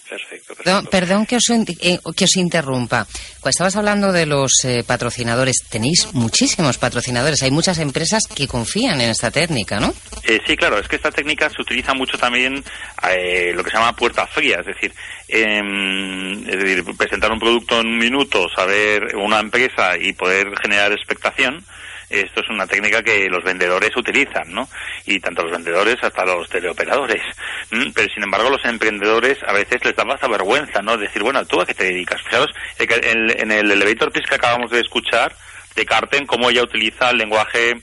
Perfecto, 0.09 0.55
perfecto. 0.55 0.63
Perdón, 0.63 0.87
perdón 0.89 1.25
que, 1.25 1.35
os, 1.35 1.49
eh, 1.49 1.99
que 2.15 2.23
os 2.23 2.35
interrumpa. 2.37 3.05
Cuando 3.39 3.49
estabas 3.49 3.75
hablando 3.75 4.11
de 4.11 4.25
los 4.25 4.51
eh, 4.63 4.83
patrocinadores, 4.85 5.65
tenéis 5.69 6.13
muchísimos 6.13 6.77
patrocinadores. 6.77 7.43
Hay 7.43 7.51
muchas 7.51 7.79
empresas 7.79 8.23
que 8.27 8.47
confían 8.47 9.01
en 9.01 9.09
esta 9.09 9.31
técnica, 9.31 9.79
¿no? 9.79 9.93
Eh, 10.23 10.39
sí, 10.47 10.55
claro. 10.55 10.79
Es 10.79 10.87
que 10.87 10.95
esta 10.95 11.11
técnica 11.11 11.49
se 11.49 11.61
utiliza 11.61 11.93
mucho 11.93 12.17
también 12.17 12.63
eh, 13.09 13.51
lo 13.53 13.63
que 13.63 13.69
se 13.69 13.77
llama 13.77 13.95
puerta 13.95 14.25
fría. 14.27 14.57
Es 14.61 14.67
decir, 14.67 14.93
es 15.27 16.59
decir, 16.59 16.85
presentar 16.97 17.31
un 17.31 17.39
producto 17.39 17.81
en 17.81 17.87
un 17.87 17.97
minuto, 17.97 18.47
saber 18.55 19.15
una 19.17 19.39
empresa 19.39 19.97
y 19.99 20.13
poder 20.13 20.47
generar 20.61 20.93
expectación 20.93 21.65
Esto 22.09 22.41
es 22.41 22.49
una 22.49 22.65
técnica 22.65 23.03
que 23.03 23.27
los 23.29 23.43
vendedores 23.43 23.95
utilizan, 23.97 24.53
¿no? 24.53 24.69
Y 25.05 25.19
tanto 25.19 25.43
los 25.43 25.51
vendedores 25.51 25.97
hasta 26.01 26.25
los 26.25 26.47
teleoperadores. 26.49 27.21
Pero 27.69 28.13
sin 28.13 28.23
embargo, 28.23 28.49
los 28.49 28.63
emprendedores 28.65 29.37
a 29.45 29.53
veces 29.53 29.83
les 29.83 29.95
da 29.95 30.03
bastante 30.03 30.37
vergüenza, 30.37 30.81
¿no? 30.81 30.97
Decir, 30.97 31.21
bueno, 31.21 31.45
¿tú 31.45 31.59
a 31.59 31.65
qué 31.65 31.73
te 31.73 31.85
dedicas? 31.85 32.21
Fijaros, 32.23 32.51
en 32.79 33.51
el 33.51 33.71
elevator 33.71 34.11
pitch 34.11 34.27
que 34.27 34.35
acabamos 34.35 34.71
de 34.71 34.79
escuchar, 34.79 35.35
de 35.75 35.85
Carten, 35.85 36.25
cómo 36.25 36.49
ella 36.49 36.63
utiliza 36.63 37.11
el 37.11 37.17
lenguaje 37.17 37.75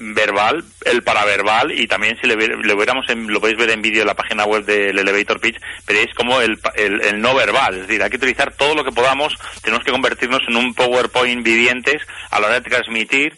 verbal, 0.00 0.64
el 0.86 1.02
paraverbal 1.02 1.78
y 1.78 1.86
también 1.86 2.18
si 2.20 2.26
le, 2.26 2.34
hubiéramos 2.34 3.06
lo 3.08 3.40
podéis 3.40 3.58
ver 3.58 3.70
en 3.70 3.82
vídeo 3.82 4.00
en 4.00 4.06
la 4.06 4.14
página 4.14 4.46
web 4.46 4.64
del 4.64 4.98
Elevator 4.98 5.38
Pitch, 5.38 5.60
veréis 5.86 6.12
como 6.14 6.40
el, 6.40 6.58
el, 6.74 7.20
no 7.20 7.34
verbal, 7.34 7.74
es 7.74 7.86
decir, 7.86 8.02
hay 8.02 8.08
que 8.08 8.16
utilizar 8.16 8.54
todo 8.54 8.74
lo 8.74 8.82
que 8.82 8.92
podamos, 8.92 9.36
tenemos 9.62 9.84
que 9.84 9.92
convertirnos 9.92 10.40
en 10.48 10.56
un 10.56 10.74
PowerPoint 10.74 11.44
vivientes 11.44 12.02
a 12.30 12.40
la 12.40 12.46
hora 12.46 12.60
de 12.60 12.70
transmitir 12.70 13.36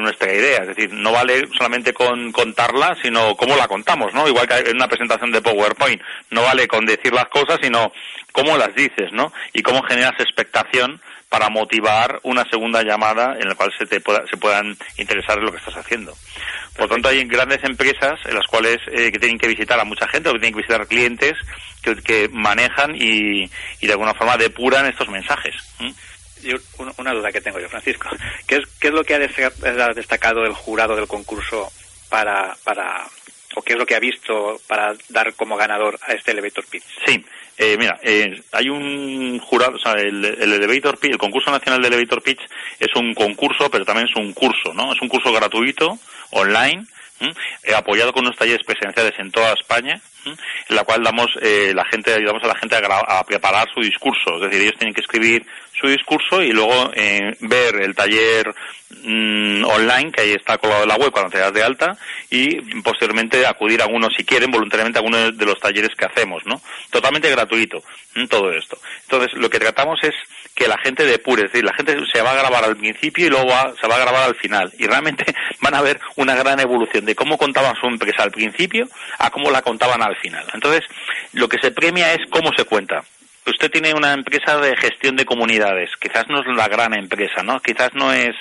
nuestra 0.00 0.32
idea, 0.32 0.62
es 0.62 0.68
decir, 0.68 0.92
no 0.92 1.12
vale 1.12 1.46
solamente 1.56 1.92
con 1.92 2.32
contarla, 2.32 2.96
sino 3.02 3.36
cómo 3.36 3.56
la 3.56 3.68
contamos, 3.68 4.14
¿no? 4.14 4.26
Igual 4.26 4.48
que 4.48 4.70
en 4.70 4.76
una 4.76 4.88
presentación 4.88 5.30
de 5.30 5.42
PowerPoint, 5.42 6.00
no 6.30 6.42
vale 6.42 6.66
con 6.66 6.86
decir 6.86 7.12
las 7.12 7.26
cosas, 7.26 7.58
sino 7.62 7.92
cómo 8.32 8.56
las 8.56 8.74
dices, 8.74 9.12
¿no? 9.12 9.32
Y 9.52 9.62
cómo 9.62 9.82
generas 9.82 10.18
expectación 10.18 11.00
para 11.34 11.50
motivar 11.50 12.20
una 12.22 12.44
segunda 12.48 12.84
llamada 12.84 13.36
en 13.40 13.48
la 13.48 13.56
cual 13.56 13.72
se, 13.76 13.86
te 13.86 14.00
pueda, 14.00 14.24
se 14.30 14.36
puedan 14.36 14.76
interesar 14.98 15.36
en 15.36 15.46
lo 15.46 15.50
que 15.50 15.58
estás 15.58 15.76
haciendo. 15.76 16.16
Por 16.76 16.88
tanto, 16.88 17.08
hay 17.08 17.24
grandes 17.24 17.58
empresas 17.64 18.20
en 18.24 18.36
las 18.36 18.46
cuales 18.46 18.78
eh, 18.86 19.10
que 19.10 19.18
tienen 19.18 19.36
que 19.36 19.48
visitar 19.48 19.80
a 19.80 19.84
mucha 19.84 20.06
gente 20.06 20.28
o 20.28 20.32
que 20.34 20.38
tienen 20.38 20.54
que 20.54 20.60
visitar 20.60 20.86
clientes 20.86 21.32
que, 21.82 22.28
manejan 22.30 22.94
y, 22.94 23.50
y, 23.80 23.86
de 23.86 23.92
alguna 23.92 24.14
forma 24.14 24.36
depuran 24.36 24.86
estos 24.86 25.08
mensajes. 25.08 25.56
una 26.98 27.12
duda 27.12 27.32
que 27.32 27.40
tengo 27.40 27.58
yo, 27.58 27.68
Francisco. 27.68 28.10
¿Qué 28.46 28.58
es, 28.58 28.68
qué 28.78 28.86
es 28.86 28.94
lo 28.94 29.02
que 29.02 29.16
ha 29.16 29.88
destacado 29.92 30.44
el 30.44 30.52
jurado 30.52 30.94
del 30.94 31.08
concurso 31.08 31.68
para, 32.10 32.56
para, 32.62 33.08
o 33.54 33.62
qué 33.62 33.74
es 33.74 33.78
lo 33.78 33.86
que 33.86 33.94
ha 33.94 34.00
visto 34.00 34.60
para 34.66 34.94
dar 35.08 35.34
como 35.34 35.56
ganador 35.56 35.98
a 36.06 36.12
este 36.12 36.32
elevator 36.32 36.64
pitch? 36.66 36.84
Sí, 37.06 37.24
eh, 37.56 37.76
mira, 37.78 37.98
eh, 38.02 38.42
hay 38.52 38.68
un 38.68 39.38
jurado, 39.38 39.76
o 39.76 39.78
sea, 39.78 39.92
el, 39.92 40.24
el 40.24 40.52
elevator 40.52 40.98
pitch, 40.98 41.12
el 41.12 41.18
concurso 41.18 41.50
nacional 41.50 41.80
de 41.80 41.88
elevator 41.88 42.22
pitch 42.22 42.40
es 42.80 42.94
un 42.96 43.14
concurso, 43.14 43.70
pero 43.70 43.84
también 43.84 44.08
es 44.08 44.16
un 44.16 44.32
curso, 44.32 44.74
¿no? 44.74 44.92
Es 44.92 45.00
un 45.00 45.08
curso 45.08 45.32
gratuito, 45.32 45.98
online, 46.30 46.86
apoyado 47.76 48.12
con 48.12 48.24
unos 48.24 48.36
talleres 48.36 48.64
presenciales 48.64 49.14
en 49.18 49.30
toda 49.30 49.52
España, 49.52 50.00
en 50.26 50.76
la 50.76 50.84
cual 50.84 51.02
damos 51.02 51.28
eh, 51.42 51.72
la 51.74 51.84
gente 51.84 52.12
ayudamos 52.12 52.42
a 52.44 52.48
la 52.48 52.56
gente 52.56 52.76
a, 52.76 53.18
a, 53.18 53.24
preparar 53.24 53.66
su 53.72 53.80
discurso, 53.80 54.36
es 54.36 54.42
decir, 54.42 54.62
ellos 54.62 54.78
tienen 54.78 54.94
que 54.94 55.02
escribir 55.02 55.44
su 55.78 55.88
discurso 55.88 56.42
y 56.42 56.52
luego 56.52 56.90
eh, 56.94 57.36
ver 57.40 57.76
el 57.82 57.94
taller 57.94 58.54
mm, 59.02 59.64
online 59.64 60.12
que 60.12 60.22
ahí 60.22 60.32
está 60.32 60.56
colgado 60.58 60.84
en 60.84 60.88
la 60.88 60.96
web 60.96 61.10
cuando 61.10 61.30
te 61.30 61.38
das 61.38 61.52
de 61.52 61.62
alta 61.62 61.96
y 62.30 62.60
posteriormente 62.82 63.46
acudir 63.46 63.82
a 63.82 63.86
uno 63.86 64.08
si 64.16 64.24
quieren 64.24 64.50
voluntariamente 64.50 64.98
a 64.98 65.02
uno 65.02 65.32
de 65.32 65.46
los 65.46 65.58
talleres 65.58 65.94
que 65.96 66.06
hacemos, 66.06 66.42
¿no? 66.46 66.60
Totalmente 66.90 67.30
gratuito 67.30 67.82
todo 68.28 68.52
esto. 68.52 68.78
Entonces 69.02 69.32
lo 69.34 69.50
que 69.50 69.58
tratamos 69.58 69.98
es 70.02 70.14
que 70.54 70.68
la 70.68 70.78
gente 70.78 71.04
depure, 71.04 71.46
es 71.46 71.52
decir, 71.52 71.64
la 71.64 71.74
gente 71.74 71.96
se 72.12 72.22
va 72.22 72.30
a 72.30 72.36
grabar 72.36 72.64
al 72.64 72.76
principio 72.76 73.26
y 73.26 73.30
luego 73.30 73.50
se 73.80 73.88
va 73.88 73.96
a 73.96 74.00
grabar 74.00 74.22
al 74.28 74.36
final 74.36 74.72
y 74.78 74.86
realmente 74.86 75.24
van 75.60 75.74
a 75.74 75.82
ver 75.82 76.00
una 76.16 76.34
gran 76.34 76.60
evolución 76.60 77.04
de 77.04 77.14
cómo 77.14 77.36
contaban 77.36 77.74
su 77.76 77.86
empresa 77.86 78.22
al 78.22 78.30
principio 78.30 78.88
a 79.18 79.30
cómo 79.30 79.50
la 79.50 79.62
contaban 79.62 80.02
al 80.02 80.16
final. 80.16 80.46
Entonces 80.54 80.84
lo 81.32 81.48
que 81.48 81.58
se 81.58 81.72
premia 81.72 82.12
es 82.12 82.20
cómo 82.30 82.50
se 82.56 82.64
cuenta 82.64 83.04
usted 83.46 83.70
tiene 83.70 83.94
una 83.94 84.12
empresa 84.12 84.56
de 84.58 84.76
gestión 84.76 85.16
de 85.16 85.24
comunidades, 85.24 85.90
quizás 86.00 86.28
no 86.28 86.40
es 86.40 86.46
la 86.46 86.68
gran 86.68 86.94
empresa, 86.94 87.42
¿no? 87.42 87.60
Quizás 87.60 87.94
no 87.94 88.12
es 88.12 88.34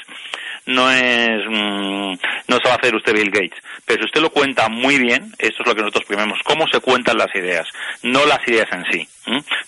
no 0.65 0.89
es 0.89 1.45
mm, 1.45 2.13
no 2.47 2.57
se 2.57 2.67
va 2.67 2.75
a 2.75 2.77
hacer 2.77 2.95
usted 2.95 3.13
Bill 3.13 3.31
Gates, 3.31 3.59
pero 3.85 3.99
si 3.99 4.05
usted 4.05 4.21
lo 4.21 4.29
cuenta 4.29 4.69
muy 4.69 4.97
bien, 4.97 5.33
esto 5.37 5.61
es 5.61 5.67
lo 5.67 5.75
que 5.75 5.81
nosotros 5.81 6.05
primemos, 6.05 6.39
cómo 6.43 6.65
se 6.67 6.79
cuentan 6.79 7.17
las 7.17 7.33
ideas, 7.35 7.67
no 8.01 8.25
las 8.25 8.47
ideas 8.47 8.71
en 8.71 8.85
sí. 8.91 9.07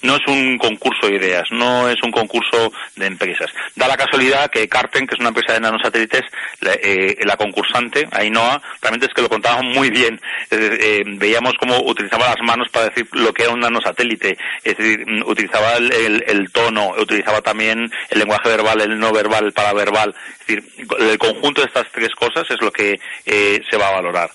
No 0.01 0.15
es 0.15 0.27
un 0.27 0.57
concurso 0.57 1.07
de 1.07 1.15
ideas, 1.15 1.49
no 1.51 1.89
es 1.89 2.01
un 2.03 2.11
concurso 2.11 2.73
de 2.95 3.05
empresas. 3.05 3.49
Da 3.75 3.87
la 3.87 3.95
casualidad 3.95 4.49
que 4.51 4.67
Carten, 4.67 5.07
que 5.07 5.15
es 5.15 5.19
una 5.19 5.29
empresa 5.29 5.53
de 5.53 5.61
nanosatélites, 5.61 6.23
la, 6.59 6.73
eh, 6.73 7.17
la 7.23 7.37
concursante, 7.37 8.07
Ainhoa, 8.11 8.61
realmente 8.81 9.07
es 9.07 9.13
que 9.13 9.21
lo 9.21 9.29
contaba 9.29 9.61
muy 9.61 9.89
bien. 9.89 10.19
Eh, 10.51 11.03
veíamos 11.05 11.53
cómo 11.59 11.79
utilizaba 11.85 12.27
las 12.27 12.41
manos 12.41 12.67
para 12.69 12.89
decir 12.89 13.07
lo 13.13 13.33
que 13.33 13.43
era 13.43 13.53
un 13.53 13.61
nanosatélite, 13.61 14.37
es 14.63 14.77
decir, 14.77 15.05
mm, 15.05 15.23
utilizaba 15.25 15.77
el, 15.77 16.51
tono, 16.51 16.93
utilizaba 16.97 17.41
también 17.41 17.89
el 18.09 18.19
lenguaje 18.19 18.49
verbal, 18.49 18.81
el 18.81 18.99
no 18.99 19.13
verbal, 19.13 19.45
el 19.45 19.53
paraverbal. 19.53 20.13
Es 20.41 20.47
decir, 20.47 20.63
el 20.99 21.17
conjunto 21.17 21.61
de 21.61 21.67
estas 21.67 21.89
tres 21.91 22.13
cosas 22.13 22.45
es 22.49 22.61
lo 22.61 22.71
que 22.71 22.99
eh, 23.25 23.61
se 23.69 23.77
va 23.77 23.87
a 23.87 23.95
valorar. 23.95 24.31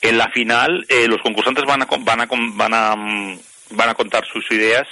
En 0.00 0.18
la 0.18 0.28
final, 0.30 0.84
los 1.08 1.20
concursantes 1.20 1.64
van 1.64 1.82
a, 1.82 1.86
van 1.86 2.20
a, 2.20 2.28
van 2.28 2.74
a 2.74 2.96
mm, 2.96 3.38
van 3.72 3.90
a 3.90 3.94
contar 3.94 4.24
sus 4.26 4.50
ideas 4.50 4.86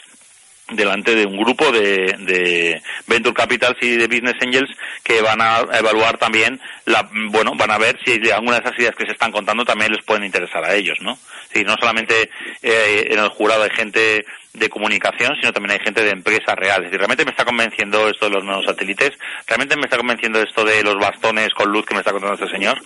delante 0.70 1.14
de 1.14 1.26
un 1.26 1.36
grupo 1.36 1.70
de, 1.72 2.14
de, 2.20 2.82
Venture 3.06 3.34
Capitals 3.34 3.76
y 3.80 3.96
de 3.96 4.06
Business 4.06 4.36
Angels 4.40 4.70
que 5.02 5.20
van 5.20 5.40
a 5.40 5.62
evaluar 5.72 6.18
también 6.18 6.60
la, 6.84 7.08
bueno, 7.30 7.52
van 7.56 7.70
a 7.70 7.78
ver 7.78 7.98
si 8.04 8.12
algunas 8.30 8.60
de 8.60 8.68
esas 8.68 8.78
ideas 8.78 8.94
que 8.96 9.06
se 9.06 9.12
están 9.12 9.32
contando 9.32 9.64
también 9.64 9.92
les 9.92 10.04
pueden 10.04 10.24
interesar 10.24 10.64
a 10.64 10.74
ellos, 10.74 10.98
¿no? 11.00 11.18
Sí, 11.52 11.64
no 11.64 11.74
solamente 11.78 12.30
eh, 12.62 13.08
en 13.10 13.18
el 13.18 13.28
jurado 13.30 13.64
hay 13.64 13.70
gente 13.70 14.24
de 14.52 14.68
comunicación, 14.68 15.36
sino 15.36 15.52
también 15.52 15.78
hay 15.78 15.84
gente 15.84 16.02
de 16.02 16.10
empresas 16.10 16.56
reales. 16.56 16.92
Y 16.92 16.96
realmente 16.96 17.24
me 17.24 17.30
está 17.30 17.44
convenciendo 17.44 18.08
esto 18.08 18.26
de 18.26 18.32
los 18.32 18.44
nuevos 18.44 18.64
satélites, 18.64 19.12
realmente 19.46 19.76
me 19.76 19.84
está 19.84 19.96
convenciendo 19.96 20.42
esto 20.42 20.64
de 20.64 20.82
los 20.82 20.96
bastones 20.96 21.52
con 21.54 21.70
luz 21.70 21.86
que 21.86 21.94
me 21.94 22.00
está 22.00 22.12
contando 22.12 22.34
este 22.34 22.54
señor. 22.54 22.80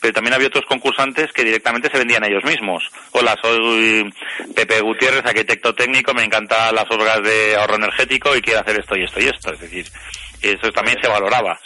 Pero 0.00 0.12
también 0.12 0.34
había 0.34 0.48
otros 0.48 0.64
concursantes 0.66 1.32
que 1.32 1.44
directamente 1.44 1.90
se 1.90 1.98
vendían 1.98 2.24
a 2.24 2.26
ellos 2.26 2.44
mismos. 2.44 2.90
Hola, 3.12 3.36
soy 3.40 4.12
Pepe 4.54 4.80
Gutiérrez, 4.80 5.24
arquitecto 5.24 5.74
técnico, 5.74 6.14
me 6.14 6.24
encantan 6.24 6.74
las 6.74 6.90
obras 6.90 7.22
de 7.22 7.56
ahorro 7.56 7.76
energético 7.76 8.36
y 8.36 8.40
quiero 8.40 8.60
hacer 8.60 8.80
esto 8.80 8.96
y 8.96 9.04
esto 9.04 9.20
y 9.20 9.24
esto. 9.24 9.52
Es 9.52 9.60
decir, 9.60 9.86
eso 10.42 10.72
también 10.72 10.98
se 11.00 11.08
valoraba. 11.08 11.58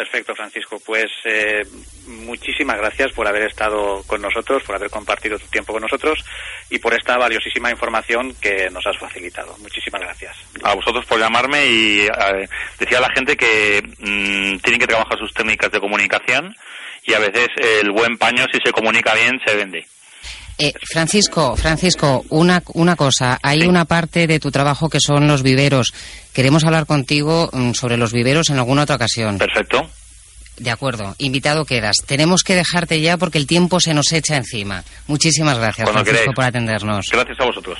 Perfecto, 0.00 0.34
Francisco. 0.34 0.80
Pues 0.82 1.10
eh, 1.26 1.62
muchísimas 2.06 2.78
gracias 2.78 3.12
por 3.12 3.28
haber 3.28 3.42
estado 3.42 4.02
con 4.06 4.22
nosotros, 4.22 4.62
por 4.62 4.74
haber 4.74 4.88
compartido 4.88 5.38
tu 5.38 5.46
tiempo 5.48 5.74
con 5.74 5.82
nosotros 5.82 6.24
y 6.70 6.78
por 6.78 6.94
esta 6.94 7.18
valiosísima 7.18 7.70
información 7.70 8.34
que 8.40 8.70
nos 8.70 8.86
has 8.86 8.96
facilitado. 8.96 9.54
Muchísimas 9.58 10.00
gracias. 10.00 10.34
A 10.62 10.74
vosotros 10.74 11.04
por 11.04 11.20
llamarme 11.20 11.66
y 11.66 12.06
eh, 12.06 12.48
decía 12.78 12.96
a 12.96 13.02
la 13.02 13.12
gente 13.14 13.36
que 13.36 13.82
mm, 13.82 14.60
tienen 14.60 14.80
que 14.80 14.86
trabajar 14.86 15.18
sus 15.18 15.34
técnicas 15.34 15.70
de 15.70 15.80
comunicación 15.80 16.56
y 17.04 17.12
a 17.12 17.18
veces 17.18 17.48
el 17.58 17.90
buen 17.90 18.16
paño, 18.16 18.46
si 18.50 18.58
se 18.64 18.72
comunica 18.72 19.12
bien, 19.12 19.38
se 19.44 19.54
vende. 19.54 19.86
Eh, 20.62 20.74
Francisco, 20.82 21.56
Francisco, 21.56 22.24
una, 22.28 22.62
una 22.74 22.94
cosa. 22.94 23.38
Hay 23.42 23.62
una 23.62 23.86
parte 23.86 24.26
de 24.26 24.38
tu 24.38 24.50
trabajo 24.50 24.90
que 24.90 25.00
son 25.00 25.26
los 25.26 25.42
viveros. 25.42 25.94
Queremos 26.34 26.64
hablar 26.64 26.84
contigo 26.84 27.48
mm, 27.52 27.72
sobre 27.72 27.96
los 27.96 28.12
viveros 28.12 28.50
en 28.50 28.58
alguna 28.58 28.82
otra 28.82 28.96
ocasión. 28.96 29.38
Perfecto. 29.38 29.88
De 30.58 30.70
acuerdo, 30.70 31.14
invitado 31.16 31.64
quedas. 31.64 31.96
Tenemos 32.06 32.42
que 32.42 32.54
dejarte 32.54 33.00
ya 33.00 33.16
porque 33.16 33.38
el 33.38 33.46
tiempo 33.46 33.80
se 33.80 33.94
nos 33.94 34.12
echa 34.12 34.36
encima. 34.36 34.84
Muchísimas 35.06 35.56
gracias, 35.56 35.88
Francisco, 35.90 36.32
por 36.34 36.44
atendernos. 36.44 37.06
Gracias 37.10 37.40
a 37.40 37.46
vosotros. 37.46 37.78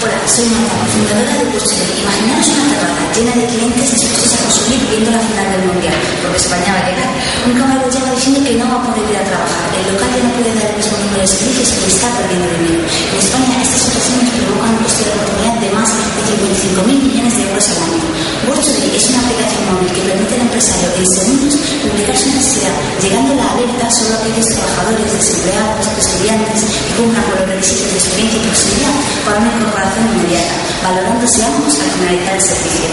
Hola, 0.00 0.16
soy 0.24 0.48
Marta, 0.48 0.80
fundadora 0.96 1.44
de 1.44 1.44
Bursel. 1.52 1.84
Imaginaros 2.00 2.48
una 2.56 2.72
terraza 2.72 3.04
llena 3.12 3.36
de 3.36 3.44
clientes 3.52 3.84
dispuestos 3.92 4.32
a 4.32 4.40
consumir 4.48 4.80
viendo 4.88 5.12
la 5.12 5.20
final 5.20 5.44
del 5.52 5.64
Mundial, 5.68 5.92
porque 6.24 6.40
España 6.40 6.72
va 6.72 6.80
a 6.80 6.88
llegar. 6.88 7.10
Un 7.44 7.52
camarero 7.52 7.84
llega 7.92 8.08
diciendo 8.16 8.40
que 8.40 8.56
no 8.56 8.64
va 8.64 8.80
a 8.80 8.84
poder 8.88 9.04
ir 9.12 9.20
a 9.20 9.28
trabajar. 9.28 9.66
El 9.76 9.92
local 9.92 10.08
ya 10.08 10.24
no 10.24 10.32
puede 10.40 10.56
dar 10.56 10.72
el 10.72 10.76
mismo 10.80 10.96
número 11.04 11.20
de 11.20 11.28
servicios 11.28 11.68
y 11.68 11.92
está 11.92 12.08
perdiendo 12.16 12.48
dinero. 12.48 12.80
En 12.80 13.16
España 13.20 13.60
estas 13.60 13.80
situaciones 13.84 14.24
provocan 14.40 14.72
un 14.72 14.80
coste 14.80 15.04
de 15.04 15.12
oportunidad 15.20 15.56
de 15.60 15.68
más 15.76 15.90
de 15.92 16.22
55.000 16.32 16.96
millones 16.96 17.34
de 17.36 17.42
euros 17.44 17.66
al 17.68 17.80
año. 17.84 18.08
Bursel 18.48 18.80
es 18.96 19.04
una 19.04 19.20
aplicación 19.20 19.62
móvil 19.68 19.90
que 19.92 20.00
permite 20.00 20.32
al 20.32 20.48
empresario 20.48 20.88
en 20.96 21.04
segundos 21.12 21.54
publicar 21.60 22.16
su 22.16 22.28
necesidad, 22.32 22.72
llegando 23.04 23.36
la 23.36 23.52
alerta 23.52 23.84
solo 23.92 24.16
a 24.16 24.18
aquellos 24.24 24.48
trabajadores, 24.48 25.12
desempleados, 25.12 25.84
estudiantes 25.92 26.60
que 26.88 26.92
cumplan 26.96 27.24
con 27.28 27.36
los 27.36 27.48
requisitos 27.52 27.84
de 27.92 28.00
experiencia 28.00 28.40
y 28.40 28.44
proximidad 28.48 28.96
para 29.28 29.36
una 29.44 29.52
inmediata, 29.98 30.54
valorándose 30.82 31.42
ambos 31.42 31.74
al 31.74 31.90
finalizar 31.90 32.34
el 32.36 32.44
servicio. 32.44 32.88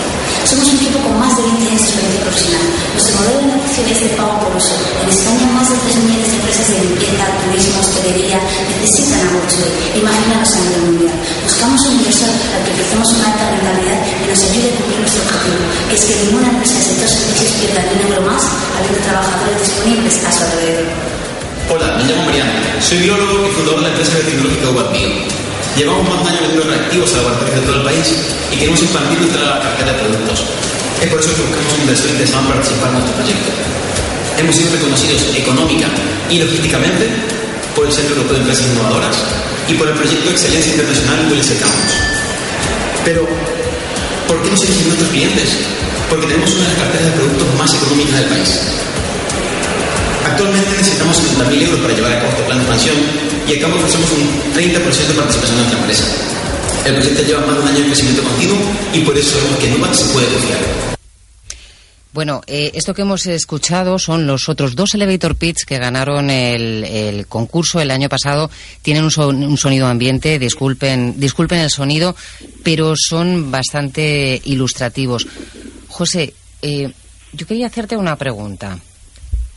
Somos 0.48 0.68
un 0.72 0.78
equipo 0.80 0.98
con 1.04 1.20
más 1.20 1.36
de 1.36 1.44
20 1.44 1.60
años 1.68 1.82
de 1.82 1.88
experiencia 1.92 2.22
profesional. 2.24 2.68
Nuestro 2.96 3.14
modelo 3.20 3.38
de 3.38 3.48
negocio 3.52 3.82
es 3.84 4.00
de 4.00 4.10
pago 4.16 4.36
por 4.40 4.52
uso. 4.56 4.74
En 5.04 5.10
España, 5.12 5.46
más 5.52 5.68
de 5.68 5.76
3 5.76 6.08
millones 6.08 6.30
de 6.32 6.38
empresas 6.40 6.68
de 6.72 6.78
limpieza, 6.88 7.26
turismo, 7.44 7.78
hostelería 7.84 8.40
necesitan 8.82 9.22
a 9.22 9.30
Workshop. 9.36 9.72
Imaginaros 10.00 10.52
a 10.56 10.60
nivel 10.64 10.82
mundial. 10.88 11.18
Buscamos 11.44 11.80
un 11.86 11.94
inversor 12.00 12.32
al 12.32 12.62
que 12.64 12.72
ofrecemos 12.74 13.08
una 13.12 13.26
alta 13.28 13.44
rentabilidad 13.52 14.00
que 14.08 14.28
nos 14.32 14.42
ayude 14.48 14.68
a 14.72 14.76
cumplir 14.78 15.00
nuestro 15.04 15.22
objetivo, 15.28 15.60
que 15.90 15.96
es 16.00 16.04
que 16.08 16.16
ninguna 16.24 16.48
empresa 16.48 16.76
del 16.80 16.88
sector 16.88 17.10
servicios 17.12 17.52
pierda 17.60 17.82
ni 17.84 17.92
un 17.94 18.02
euro 18.08 18.22
más 18.32 18.44
habiendo 18.78 19.00
trabajadores 19.04 19.58
disponibles 19.62 20.16
a 20.24 20.32
su 20.32 20.42
alrededor. 20.48 20.90
Hola, 21.68 21.88
me 22.00 22.04
llamo 22.08 22.24
Mariano. 22.24 22.52
Soy 22.80 22.98
biólogo 23.04 23.36
y 23.44 23.52
fundador 23.52 23.84
de 23.84 23.84
la 23.84 23.92
empresa 23.92 24.16
tecnológica 24.24 24.70
UBATBio. 24.72 25.47
Llevamos 25.78 26.10
más 26.10 26.26
años 26.26 26.42
vendiendo 26.42 26.74
reactivos 26.74 27.14
a 27.14 27.18
laboratorios 27.18 27.62
de 27.62 27.66
todo 27.68 27.76
el 27.78 27.84
país 27.84 28.08
y 28.52 28.58
queremos 28.58 28.82
expandir 28.82 29.22
nuestra 29.22 29.62
cartera 29.62 29.94
de 29.94 30.00
productos. 30.00 30.46
Es 31.02 31.08
por 31.08 31.20
eso 31.22 31.30
que 31.38 31.42
buscamos 31.46 31.78
inversores 31.78 32.12
interesados 32.18 32.46
en 32.46 32.52
participar 32.52 32.88
en 32.90 32.94
nuestro 32.98 33.14
proyecto. 33.14 33.50
hemos 34.42 34.56
sido 34.56 34.72
reconocidos 34.74 35.22
económica 35.38 35.88
y 36.30 36.40
logísticamente 36.40 37.06
por 37.76 37.86
el 37.86 37.94
Centro 37.94 38.16
Europeo 38.18 38.34
de 38.34 38.42
Empresas 38.42 38.66
Innovadoras 38.74 39.18
y 39.70 39.74
por 39.76 39.88
el 39.88 39.94
proyecto 39.94 40.26
de 40.26 40.34
excelencia 40.34 40.72
internacional 40.74 41.28
Willis 41.30 41.54
Campus. 41.62 41.94
Pero, 43.06 43.30
¿por 44.28 44.42
qué 44.42 44.50
nos 44.50 44.64
eligen 44.64 44.88
nuestros 44.88 45.10
clientes? 45.12 45.50
Porque 46.10 46.26
tenemos 46.26 46.54
una 46.58 46.64
de 46.64 46.70
las 46.74 46.78
carteras 46.82 47.06
de 47.06 47.14
productos 47.22 47.48
más 47.54 47.74
económicas 47.76 48.18
del 48.18 48.30
país. 48.34 48.50
Actualmente 50.38 50.70
necesitamos 50.70 51.18
70.000 51.18 51.62
euros 51.64 51.80
para 51.80 51.96
llevar 51.96 52.12
a 52.12 52.20
cabo 52.20 52.30
este 52.30 52.44
plan 52.44 52.58
de 52.60 52.64
expansión 52.64 52.96
y 53.48 53.56
a 53.56 53.60
cabo 53.60 53.76
ofrecemos 53.76 54.12
un 54.12 54.54
30% 54.54 55.08
de 55.08 55.14
participación 55.16 55.58
en 55.58 55.64
nuestra 55.64 55.80
empresa. 55.80 56.06
El 56.86 56.94
proyecto 56.94 57.24
lleva 57.24 57.40
más 57.48 57.56
de 57.56 57.62
un 57.64 57.68
año 57.68 57.80
de 57.80 57.86
crecimiento 57.88 58.22
continuo 58.22 58.58
y 58.94 59.00
por 59.00 59.18
eso 59.18 59.40
que 59.60 59.68
Nubank 59.72 59.96
se 59.96 60.06
puede 60.14 60.28
confiar. 60.28 60.60
Bueno, 62.14 62.44
eh, 62.46 62.70
esto 62.76 62.94
que 62.94 63.02
hemos 63.02 63.26
escuchado 63.26 63.98
son 63.98 64.28
los 64.28 64.48
otros 64.48 64.76
dos 64.76 64.94
elevator 64.94 65.36
pits 65.36 65.66
que 65.66 65.80
ganaron 65.80 66.30
el, 66.30 67.26
concurso 67.28 67.82
el 67.82 67.90
año 67.90 68.08
pasado. 68.08 68.52
Tienen 68.84 69.06
un, 69.06 69.58
sonido 69.58 69.88
ambiente, 69.88 70.38
disculpen, 70.38 71.20
disculpen 71.20 71.62
el 71.62 71.72
sonido, 71.72 72.16
pero 72.62 72.94
son 72.96 73.50
bastante 73.50 74.40
ilustrativos. 74.46 75.26
José, 75.88 76.36
eh, 76.62 76.92
yo 77.34 77.48
quería 77.48 77.66
hacerte 77.66 77.98
una 77.98 78.16
pregunta. 78.16 78.78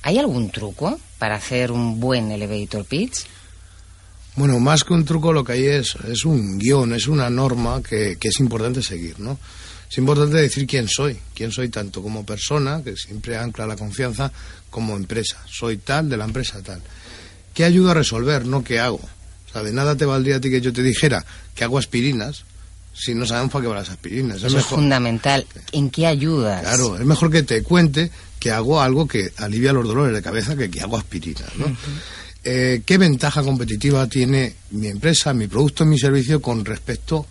¿Hay 0.02 0.18
algún 0.18 0.50
truco 0.50 0.98
para 1.18 1.36
hacer 1.36 1.72
un 1.72 2.00
buen 2.00 2.30
elevator 2.30 2.84
pitch? 2.84 3.26
Bueno, 4.36 4.58
más 4.60 4.84
que 4.84 4.94
un 4.94 5.04
truco 5.04 5.32
lo 5.32 5.44
que 5.44 5.52
hay 5.52 5.66
es, 5.66 5.96
es 6.08 6.24
un 6.24 6.58
guion, 6.58 6.94
es 6.94 7.08
una 7.08 7.28
norma 7.28 7.82
que, 7.82 8.16
que 8.18 8.28
es 8.28 8.40
importante 8.40 8.82
seguir, 8.82 9.18
¿no? 9.20 9.38
es 9.90 9.98
importante 9.98 10.36
decir 10.36 10.68
quién 10.68 10.86
soy, 10.88 11.18
quién 11.34 11.50
soy 11.50 11.68
tanto 11.68 12.00
como 12.00 12.24
persona, 12.24 12.80
que 12.82 12.96
siempre 12.96 13.36
ancla 13.36 13.66
la 13.66 13.74
confianza, 13.74 14.30
como 14.70 14.96
empresa. 14.96 15.38
Soy 15.50 15.78
tal 15.78 16.08
de 16.08 16.16
la 16.16 16.26
empresa 16.26 16.62
tal. 16.62 16.80
¿Qué 17.52 17.64
ayuda 17.64 17.90
a 17.90 17.94
resolver? 17.94 18.46
No 18.46 18.62
qué 18.62 18.78
hago. 18.78 19.00
O 19.00 19.52
sea, 19.52 19.64
de 19.64 19.72
nada 19.72 19.96
te 19.96 20.04
valdría 20.04 20.36
a 20.36 20.40
ti 20.40 20.48
que 20.48 20.60
yo 20.60 20.72
te 20.72 20.84
dijera 20.84 21.24
que 21.56 21.64
hago 21.64 21.76
aspirinas 21.76 22.44
si 22.94 23.16
no 23.16 23.26
sabemos 23.26 23.50
para 23.50 23.62
qué 23.62 23.68
van 23.68 23.78
las 23.78 23.90
aspirinas. 23.90 24.40
Eso 24.44 24.58
es, 24.58 24.64
fundamental. 24.64 25.44
¿En 25.72 25.90
qué 25.90 26.06
ayudas? 26.06 26.60
Claro, 26.60 26.96
es 26.96 27.04
mejor 27.04 27.32
que 27.32 27.42
te 27.42 27.64
cuente 27.64 28.12
que 28.40 28.50
hago 28.50 28.80
algo 28.80 29.06
que 29.06 29.32
alivia 29.36 29.72
los 29.72 29.86
dolores 29.86 30.12
de 30.12 30.22
cabeza 30.22 30.56
que 30.56 30.68
que 30.68 30.80
hago 30.80 30.96
aspirinas, 30.96 31.54
¿no? 31.56 31.76
Eh, 32.42 32.82
¿Qué 32.84 32.98
ventaja 32.98 33.42
competitiva 33.42 34.06
tiene 34.08 34.54
mi 34.70 34.88
empresa, 34.88 35.32
mi 35.34 35.46
producto, 35.46 35.84
mi 35.84 35.98
servicio 35.98 36.40
con 36.40 36.64
respecto 36.64 37.26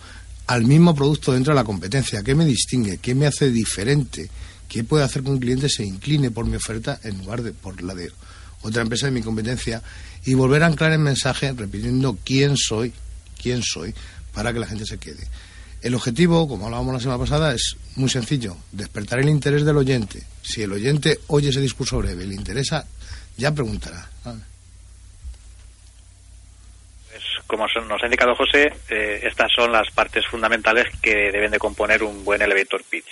al 0.50 0.66
mismo 0.66 0.96
producto 0.96 1.32
dentro 1.32 1.54
de 1.54 1.60
la 1.60 1.64
competencia. 1.64 2.24
¿Qué 2.24 2.34
me 2.34 2.44
distingue? 2.44 2.98
¿Qué 2.98 3.14
me 3.14 3.28
hace 3.28 3.52
diferente? 3.52 4.32
¿Qué 4.68 4.84
puede 4.84 5.04
hacer 5.04 5.22
que 5.22 5.30
un 5.30 5.38
cliente 5.38 5.70
se 5.70 5.84
incline 5.84 6.32
por 6.32 6.48
mi 6.48 6.56
oferta 6.56 7.00
en 7.04 7.20
lugar 7.20 7.44
de 7.44 7.54
por 7.54 7.84
la 7.84 7.94
de 7.94 8.12
otra 8.64 8.82
empresa 8.82 9.06
de 9.06 9.12
mi 9.12 9.22
competencia? 9.22 9.84
Y 10.26 10.34
volver 10.34 10.64
a 10.64 10.66
anclar 10.66 10.92
el 10.92 11.00
mensaje 11.00 11.54
repitiendo 11.54 12.18
quién 12.26 12.58
soy, 12.58 12.92
quién 13.40 13.62
soy, 13.62 13.94
para 14.34 14.52
que 14.52 14.60
la 14.60 14.66
gente 14.66 14.88
se 14.88 14.98
quede. 14.98 15.28
El 15.82 15.96
objetivo, 15.96 16.48
como 16.48 16.66
hablábamos 16.66 16.94
la 16.94 17.00
semana 17.00 17.20
pasada, 17.20 17.54
es 17.54 17.78
muy 17.96 18.10
sencillo, 18.10 18.58
despertar 18.72 19.20
el 19.20 19.30
interés 19.30 19.64
del 19.64 19.78
oyente. 19.78 20.22
Si 20.42 20.62
el 20.62 20.74
oyente 20.74 21.20
oye 21.28 21.50
ese 21.50 21.62
discurso 21.62 22.00
breve 22.00 22.26
y 22.26 22.28
le 22.28 22.36
interesa, 22.36 22.86
ya 23.38 23.54
preguntará 23.54 24.10
como 27.50 27.66
nos 27.88 28.04
ha 28.04 28.06
indicado 28.06 28.36
José, 28.36 28.72
eh, 28.92 29.22
estas 29.24 29.52
son 29.52 29.72
las 29.72 29.90
partes 29.90 30.28
fundamentales 30.28 30.86
que 31.02 31.32
deben 31.32 31.50
de 31.50 31.58
componer 31.58 32.04
un 32.04 32.24
buen 32.24 32.44
elevator 32.44 32.84
pitch. 32.84 33.10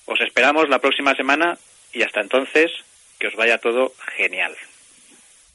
Os 0.09 0.19
esperamos 0.21 0.69
la 0.69 0.79
próxima 0.79 1.13
semana 1.13 1.59
y 1.93 2.01
hasta 2.01 2.21
entonces 2.21 2.71
que 3.19 3.27
os 3.27 3.35
vaya 3.35 3.59
todo 3.59 3.93
genial. 4.17 4.53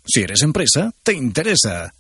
Si 0.07 0.21
eres 0.21 0.43
empresa, 0.43 0.93
te 1.03 1.13
interesa. 1.13 1.93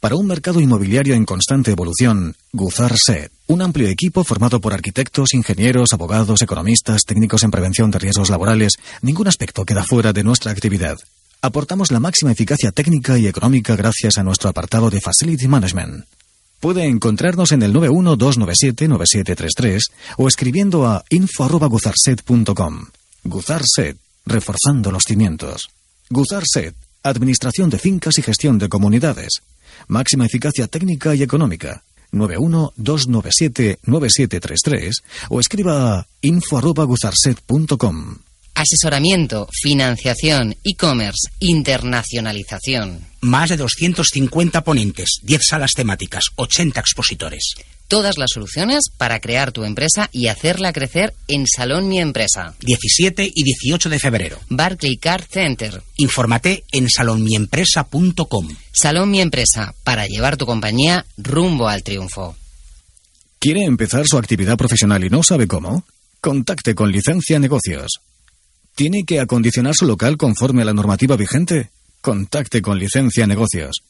Para 0.00 0.16
un 0.16 0.26
mercado 0.26 0.60
inmobiliario 0.62 1.14
en 1.14 1.26
constante 1.26 1.72
evolución, 1.72 2.34
Guzar 2.54 2.96
Set, 2.96 3.30
un 3.48 3.60
amplio 3.60 3.86
equipo 3.86 4.24
formado 4.24 4.58
por 4.58 4.72
arquitectos, 4.72 5.34
ingenieros, 5.34 5.92
abogados, 5.92 6.40
economistas, 6.40 7.04
técnicos 7.04 7.42
en 7.42 7.50
prevención 7.50 7.90
de 7.90 7.98
riesgos 7.98 8.30
laborales, 8.30 8.78
ningún 9.02 9.28
aspecto 9.28 9.66
queda 9.66 9.84
fuera 9.84 10.14
de 10.14 10.24
nuestra 10.24 10.52
actividad. 10.52 10.96
Aportamos 11.42 11.92
la 11.92 12.00
máxima 12.00 12.32
eficacia 12.32 12.72
técnica 12.72 13.18
y 13.18 13.26
económica 13.26 13.76
gracias 13.76 14.16
a 14.16 14.22
nuestro 14.22 14.48
apartado 14.48 14.88
de 14.88 15.02
Facility 15.02 15.48
Management. 15.48 16.06
Puede 16.60 16.86
encontrarnos 16.86 17.52
en 17.52 17.62
el 17.62 17.74
912979733 17.74 19.80
o 20.16 20.28
escribiendo 20.28 20.86
a 20.86 21.04
info.guzarset.com. 21.10 22.86
Guzarset, 23.24 23.98
reforzando 24.24 24.92
los 24.92 25.04
cimientos. 25.04 25.68
Guzarset, 26.08 26.74
Administración 27.02 27.68
de 27.68 27.78
Fincas 27.78 28.16
y 28.16 28.22
Gestión 28.22 28.58
de 28.58 28.70
Comunidades. 28.70 29.42
Máxima 29.88 30.26
eficacia 30.26 30.66
técnica 30.66 31.14
y 31.14 31.22
económica. 31.22 31.82
912979733 32.12 34.92
o 35.28 35.40
escriba 35.40 35.98
a 35.98 36.06
info.guzarset.com. 36.22 38.16
Asesoramiento, 38.54 39.48
financiación, 39.52 40.56
e-commerce, 40.64 41.28
internacionalización. 41.38 43.06
Más 43.22 43.48
de 43.48 43.56
250 43.56 44.64
ponentes, 44.64 45.20
10 45.22 45.46
salas 45.46 45.70
temáticas, 45.72 46.24
80 46.36 46.80
expositores. 46.80 47.54
Todas 47.90 48.18
las 48.18 48.30
soluciones 48.30 48.84
para 48.96 49.18
crear 49.18 49.50
tu 49.50 49.64
empresa 49.64 50.08
y 50.12 50.28
hacerla 50.28 50.72
crecer 50.72 51.12
en 51.26 51.44
Salón 51.48 51.88
Mi 51.88 51.98
Empresa. 51.98 52.54
17 52.60 53.28
y 53.34 53.42
18 53.42 53.88
de 53.88 53.98
febrero. 53.98 54.38
Barclay 54.48 54.96
Car 54.96 55.24
Center. 55.28 55.82
Infórmate 55.96 56.62
en 56.70 56.88
salonmiempresa.com. 56.88 58.48
Salón 58.70 59.10
Mi 59.10 59.20
Empresa, 59.20 59.74
para 59.82 60.06
llevar 60.06 60.36
tu 60.36 60.46
compañía 60.46 61.04
rumbo 61.16 61.66
al 61.66 61.82
triunfo. 61.82 62.36
¿Quiere 63.40 63.64
empezar 63.64 64.06
su 64.06 64.18
actividad 64.18 64.56
profesional 64.56 65.02
y 65.02 65.10
no 65.10 65.24
sabe 65.24 65.48
cómo? 65.48 65.84
Contacte 66.20 66.76
con 66.76 66.92
Licencia 66.92 67.40
Negocios 67.40 68.00
¿Tiene 68.76 69.02
que 69.04 69.18
acondicionar 69.18 69.74
su 69.74 69.84
local 69.86 70.16
conforme 70.16 70.62
a 70.62 70.66
la 70.66 70.74
normativa 70.74 71.16
vigente? 71.16 71.70
Contacte 72.00 72.62
con 72.62 72.78
Licencia 72.78 73.26
Negocios. 73.26 73.82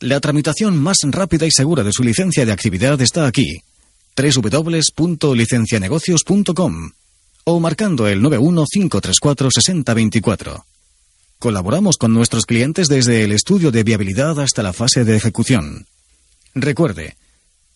La 0.00 0.20
tramitación 0.20 0.78
más 0.78 0.98
rápida 1.02 1.44
y 1.44 1.50
segura 1.50 1.82
de 1.82 1.90
su 1.92 2.04
licencia 2.04 2.46
de 2.46 2.52
actividad 2.52 3.00
está 3.00 3.26
aquí. 3.26 3.62
www.licencianegocios.com 4.16 6.90
o 7.42 7.60
marcando 7.60 8.06
el 8.06 8.22
915346024. 8.22 10.62
Colaboramos 11.40 11.96
con 11.96 12.14
nuestros 12.14 12.46
clientes 12.46 12.86
desde 12.88 13.24
el 13.24 13.32
estudio 13.32 13.72
de 13.72 13.82
viabilidad 13.82 14.38
hasta 14.38 14.62
la 14.62 14.72
fase 14.72 15.04
de 15.04 15.16
ejecución. 15.16 15.88
Recuerde 16.54 17.16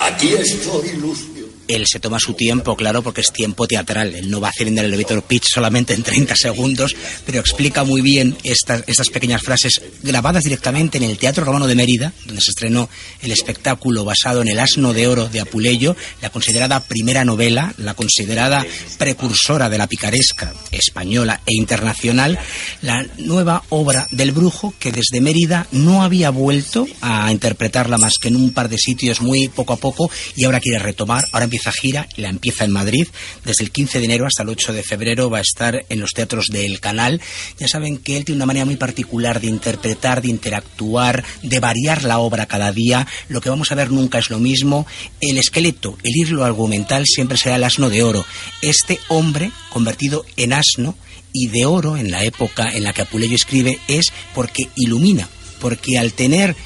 Aquí 0.00 0.32
estoy, 0.32 0.92
Lucio. 0.92 1.46
Él 1.70 1.86
se 1.86 2.00
toma 2.00 2.18
su 2.18 2.34
tiempo, 2.34 2.76
claro, 2.76 3.02
porque 3.02 3.20
es 3.20 3.32
tiempo 3.32 3.68
teatral. 3.68 4.14
Él 4.14 4.30
no 4.30 4.40
va 4.40 4.48
a 4.48 4.50
hacer 4.50 4.66
en 4.66 4.78
el 4.78 4.86
elevator 4.86 5.22
pitch 5.22 5.46
solamente 5.52 5.94
en 5.94 6.02
30 6.02 6.34
segundos, 6.34 6.96
pero 7.24 7.38
explica 7.38 7.84
muy 7.84 8.00
bien 8.00 8.36
estas, 8.42 8.82
pequeñas 9.10 9.42
frases 9.42 9.80
grabadas 10.02 10.44
directamente 10.44 10.98
en 10.98 11.04
el 11.04 11.18
Teatro 11.18 11.44
Romano 11.44 11.66
de 11.66 11.74
Mérida, 11.76 12.12
donde 12.26 12.42
se 12.42 12.50
estrenó 12.50 12.88
el 13.22 13.30
espectáculo 13.30 14.04
basado 14.04 14.42
en 14.42 14.48
El 14.48 14.58
asno 14.58 14.92
de 14.92 15.06
oro 15.06 15.28
de 15.28 15.40
Apuleyo, 15.40 15.96
la 16.20 16.30
considerada 16.30 16.80
primera 16.80 17.24
novela, 17.24 17.72
la 17.78 17.94
considerada 17.94 18.66
precursora 18.98 19.68
de 19.68 19.78
la 19.78 19.86
picaresca 19.86 20.52
española 20.72 21.40
e 21.46 21.54
internacional, 21.54 22.38
la 22.82 23.06
nueva 23.18 23.62
obra 23.68 24.08
del 24.10 24.32
brujo 24.32 24.74
que 24.78 24.92
desde 24.92 25.20
Mérida 25.20 25.66
no 25.70 26.02
había 26.02 26.30
vuelto 26.30 26.86
a 27.00 27.30
interpretarla 27.30 27.98
más 27.98 28.14
que 28.20 28.28
en 28.28 28.36
un 28.36 28.52
par 28.52 28.68
de 28.68 28.78
sitios 28.78 29.20
muy 29.20 29.48
poco 29.48 29.74
a 29.74 29.76
poco 29.76 30.10
y 30.36 30.44
ahora 30.44 30.60
quiere 30.60 30.78
retomar, 30.78 31.24
ahora 31.32 31.44
empieza 31.44 31.59
gira 31.70 32.08
y 32.16 32.22
la 32.22 32.30
empieza 32.30 32.64
en 32.64 32.70
Madrid. 32.70 33.06
Desde 33.44 33.64
el 33.64 33.70
15 33.70 33.98
de 33.98 34.04
enero 34.06 34.26
hasta 34.26 34.42
el 34.42 34.48
8 34.48 34.72
de 34.72 34.82
febrero 34.82 35.28
va 35.28 35.38
a 35.38 35.42
estar 35.42 35.84
en 35.88 36.00
los 36.00 36.12
teatros 36.12 36.46
del 36.46 36.80
canal. 36.80 37.20
Ya 37.58 37.68
saben 37.68 37.98
que 37.98 38.16
él 38.16 38.24
tiene 38.24 38.38
una 38.38 38.46
manera 38.46 38.64
muy 38.64 38.76
particular 38.76 39.40
de 39.40 39.48
interpretar, 39.48 40.22
de 40.22 40.28
interactuar, 40.28 41.24
de 41.42 41.60
variar 41.60 42.04
la 42.04 42.18
obra 42.18 42.46
cada 42.46 42.72
día. 42.72 43.06
Lo 43.28 43.40
que 43.40 43.50
vamos 43.50 43.70
a 43.70 43.74
ver 43.74 43.90
nunca 43.90 44.18
es 44.18 44.30
lo 44.30 44.38
mismo. 44.38 44.86
El 45.20 45.38
esqueleto, 45.38 45.98
el 46.02 46.16
hilo 46.16 46.44
argumental 46.44 47.04
siempre 47.06 47.36
será 47.36 47.56
el 47.56 47.64
asno 47.64 47.90
de 47.90 48.02
oro. 48.02 48.24
Este 48.62 48.98
hombre 49.08 49.52
convertido 49.70 50.24
en 50.36 50.52
asno 50.52 50.96
y 51.32 51.48
de 51.48 51.66
oro 51.66 51.96
en 51.96 52.10
la 52.10 52.24
época 52.24 52.70
en 52.72 52.82
la 52.84 52.92
que 52.92 53.02
Apuleyo 53.02 53.34
escribe 53.34 53.78
es 53.88 54.12
porque 54.34 54.68
ilumina, 54.76 55.28
porque 55.60 55.98
al 55.98 56.12
tener 56.12 56.56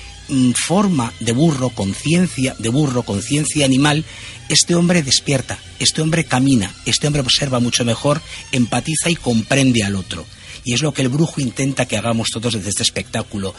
forma 0.55 1.13
de 1.21 1.33
burro, 1.33 1.71
conciencia 1.71 2.55
de 2.59 2.69
burro, 2.69 3.03
conciencia 3.03 3.65
animal, 3.65 4.05
este 4.49 4.75
hombre 4.75 5.03
despierta, 5.03 5.59
este 5.79 6.03
hombre 6.03 6.25
camina, 6.25 6.75
este 6.87 7.07
hombre 7.07 7.23
observa 7.23 7.61
mucho 7.61 7.85
mejor, 7.85 8.21
empatiza 8.53 9.11
y 9.11 9.17
comprende 9.17 9.83
al 9.83 9.97
otro. 9.97 10.27
Y 10.65 10.73
es 10.73 10.83
lo 10.83 10.93
que 10.93 11.03
el 11.03 11.09
brujo 11.09 11.41
intenta 11.41 11.87
que 11.87 11.97
hagamos 11.97 12.29
todos 12.33 12.55
desde 12.55 12.71
este 12.71 12.83
espectáculo. 12.83 13.55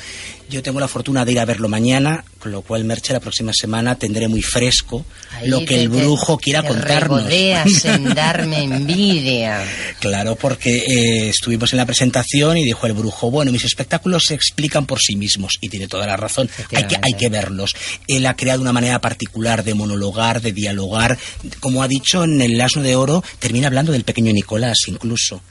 Yo 0.50 0.62
tengo 0.64 0.80
la 0.80 0.88
fortuna 0.88 1.26
de 1.26 1.32
ir 1.34 1.40
a 1.40 1.46
verlo 1.46 1.68
mañana, 1.70 2.24
con 2.40 2.52
lo 2.52 2.62
cual, 2.62 2.84
Merche, 2.84 3.14
la 3.14 3.20
próxima 3.20 3.52
semana 3.54 3.96
tendré 3.98 4.28
muy 4.28 4.42
fresco 4.42 5.06
Ahí 5.32 5.48
lo 5.50 5.60
que 5.60 5.66
te- 5.68 5.82
el 5.82 5.90
brujo 5.90 6.38
quiera 6.38 6.62
te 6.62 6.68
contarnos. 6.70 7.24
en 7.86 8.14
darme 8.14 8.64
envidia. 8.64 9.64
Claro, 10.00 10.36
porque 10.36 10.78
eh, 10.78 11.30
estuvimos 11.30 11.74
en 11.74 11.78
la 11.78 11.86
presentación 11.86 12.58
y 12.58 12.64
dijo 12.64 12.86
el 12.88 12.94
brujo, 12.94 13.32
bueno, 13.32 13.52
mis 13.52 13.64
espectáculos 13.66 14.24
se 14.28 14.34
explican 14.36 14.86
por 14.86 15.00
sí 15.00 15.16
mismos. 15.16 15.54
Y 15.62 15.70
tiene 15.70 15.88
toda 15.88 16.06
la 16.08 16.18
razón, 16.18 16.50
hay 16.76 16.84
que, 16.88 16.96
hay 17.02 17.14
que 17.14 17.30
verlos. 17.30 17.72
Él 18.08 18.26
ha 18.26 18.36
creado 18.36 18.62
una 18.62 18.74
manera 18.74 19.00
particular 19.02 19.64
de 19.64 19.74
monologar, 19.74 20.42
de 20.42 20.52
dialogar. 20.54 21.18
Como 21.60 21.82
ha 21.84 21.88
dicho 21.88 22.24
en 22.24 22.42
El 22.42 22.60
Asno 22.62 22.82
de 22.84 22.96
Oro, 22.96 23.24
termina 23.40 23.68
hablando 23.68 23.92
del 23.92 24.04
pequeño 24.04 24.32
Nicolás 24.32 24.78
incluso. 24.88 25.42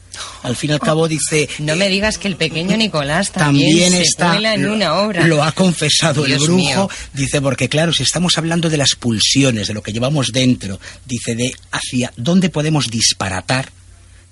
Al 0.43 0.57
fin 0.57 0.71
y 0.71 0.73
al 0.75 0.81
cabo 0.81 1.09
dice... 1.09 1.49
No 1.59 1.77
me 1.77 1.89
digas 1.89 2.19
que 2.19 2.29
el 2.29 2.37
pequeño 2.37 2.77
Nicolás 2.77 3.33
también, 3.33 3.71
También 3.71 3.95
está, 3.95 4.37
en 4.55 4.63
lo- 4.63 4.73
una 4.75 4.95
obra. 4.95 5.27
Lo 5.27 5.43
ha 5.43 5.53
confesado 5.53 6.25
Dios 6.25 6.41
el 6.43 6.45
brujo. 6.49 6.57
mío. 6.59 6.91
Dice, 7.13 7.41
porque 7.41 7.69
claro, 7.69 7.93
si 7.93 8.03
estamos 8.03 8.37
hablando 8.39 8.69
de 8.71 8.77
las 8.77 8.95
pulsiones, 8.95 9.69
de 9.69 9.75
lo 9.75 9.83
que 9.83 9.93
llevamos 9.93 10.29
dentro, 10.33 10.79
dice, 11.07 11.35
de 11.35 11.55
hacia 11.73 12.13
dónde 12.17 12.51
podemos 12.51 12.91
disparatar, 12.91 13.71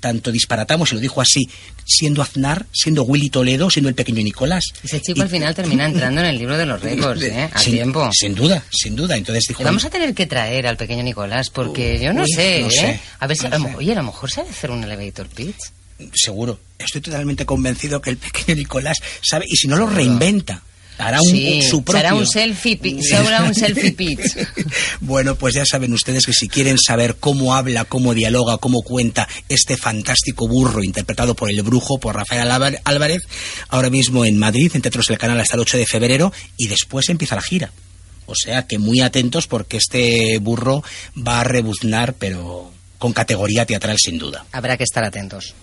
tanto 0.02 0.32
disparatamos, 0.32 0.90
y 0.92 0.96
lo 0.96 1.00
dijo 1.00 1.20
así, 1.22 1.48
siendo 1.86 2.20
Aznar, 2.20 2.66
siendo 2.72 3.04
Willy 3.04 3.30
Toledo, 3.30 3.70
siendo 3.70 3.88
el 3.88 3.94
pequeño 3.94 4.22
Nicolás. 4.22 4.64
Ese 4.82 5.00
chico 5.00 5.22
al 5.22 5.28
final 5.30 5.54
termina 5.54 5.86
entrando 5.86 6.20
en 6.20 6.26
el 6.26 6.36
libro 6.38 6.58
de 6.58 6.66
los 6.66 6.82
récords, 6.82 7.22
¿eh? 7.22 7.48
A 7.52 7.58
sin, 7.60 7.74
tiempo. 7.74 8.10
Sin 8.12 8.34
duda, 8.34 8.62
sin 8.70 8.96
duda. 8.96 9.16
Entonces 9.16 9.44
dijo, 9.48 9.60
Le 9.62 9.66
vamos 9.66 9.84
a 9.84 9.90
tener 9.90 10.12
que 10.12 10.26
traer 10.26 10.66
al 10.66 10.76
pequeño 10.76 11.02
Nicolás 11.04 11.48
porque 11.50 11.98
yo 12.00 12.12
no 12.12 12.24
Uy, 12.24 12.32
sé, 12.34 12.60
no 12.60 12.66
¿eh? 12.66 12.70
sé, 12.70 13.00
a 13.20 13.26
ver 13.26 13.36
si 13.36 13.48
no 13.48 13.56
a 13.56 13.76
oye, 13.76 13.92
a 13.92 13.94
lo 13.94 14.02
mejor 14.02 14.30
sabe 14.30 14.50
hacer 14.50 14.70
un 14.70 14.82
elevator 14.82 15.28
pitch. 15.28 15.56
seguro, 16.12 16.58
estoy 16.78 17.00
totalmente 17.00 17.46
convencido 17.46 18.02
que 18.02 18.10
el 18.10 18.16
pequeño 18.16 18.56
Nicolás 18.56 18.98
sabe, 19.22 19.46
y 19.48 19.56
si 19.56 19.68
no 19.68 19.76
lo 19.76 19.86
reinventa. 19.86 20.62
Hará 21.06 21.20
un, 21.20 21.28
Sí, 21.30 21.62
su 21.62 21.82
propio. 21.82 22.00
será 22.00 22.14
un 22.14 22.26
selfie, 22.26 22.76
un 23.44 23.54
selfie 23.54 23.92
pitch. 23.92 24.36
Bueno, 25.00 25.34
pues 25.36 25.54
ya 25.54 25.64
saben 25.66 25.92
ustedes 25.92 26.26
que 26.26 26.32
si 26.32 26.48
quieren 26.48 26.78
saber 26.78 27.16
cómo 27.18 27.54
habla, 27.54 27.84
cómo 27.84 28.14
dialoga, 28.14 28.58
cómo 28.58 28.82
cuenta 28.82 29.28
este 29.48 29.76
fantástico 29.76 30.46
burro 30.48 30.82
interpretado 30.84 31.34
por 31.34 31.50
el 31.50 31.60
brujo, 31.62 31.98
por 31.98 32.14
Rafael 32.16 32.48
Álvar- 32.50 32.80
Álvarez, 32.84 33.22
ahora 33.68 33.90
mismo 33.90 34.24
en 34.24 34.38
Madrid, 34.38 34.70
en 34.74 34.82
Teatros 34.82 35.06
del 35.06 35.18
Canal 35.18 35.40
hasta 35.40 35.54
el 35.56 35.60
8 35.60 35.76
de 35.78 35.86
febrero, 35.86 36.32
y 36.56 36.68
después 36.68 37.08
empieza 37.08 37.34
la 37.34 37.42
gira. 37.42 37.72
O 38.26 38.34
sea 38.34 38.66
que 38.66 38.78
muy 38.78 39.00
atentos 39.00 39.46
porque 39.48 39.76
este 39.78 40.38
burro 40.38 40.82
va 41.16 41.40
a 41.40 41.44
rebuznar, 41.44 42.14
pero 42.14 42.70
con 42.98 43.12
categoría 43.12 43.66
teatral 43.66 43.96
sin 43.98 44.18
duda. 44.18 44.46
Habrá 44.52 44.76
que 44.76 44.84
estar 44.84 45.04
atentos. 45.04 45.54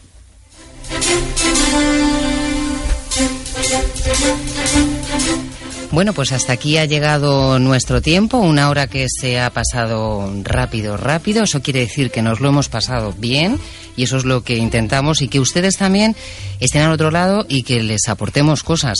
Bueno, 5.92 6.14
pues 6.14 6.32
hasta 6.32 6.54
aquí 6.54 6.78
ha 6.78 6.86
llegado 6.86 7.58
nuestro 7.58 8.00
tiempo, 8.00 8.38
una 8.38 8.70
hora 8.70 8.86
que 8.86 9.08
se 9.10 9.40
ha 9.40 9.50
pasado 9.50 10.32
rápido, 10.44 10.98
rápido. 10.98 11.44
Eso 11.44 11.64
quiere 11.64 11.80
decir 11.80 12.12
que 12.12 12.22
nos 12.22 12.40
lo 12.40 12.50
hemos 12.50 12.70
pasado 12.70 13.12
bien 13.18 13.60
y 13.98 14.04
eso 14.04 14.18
es 14.18 14.24
lo 14.24 14.44
que 14.44 14.56
intentamos 14.58 15.24
y 15.24 15.28
que 15.28 15.40
ustedes 15.40 15.78
también 15.78 16.16
estén 16.60 16.84
al 16.84 16.92
otro 16.92 17.10
lado 17.10 17.44
y 17.50 17.64
que 17.64 17.82
les 17.82 18.08
aportemos 18.08 18.62
cosas. 18.62 19.00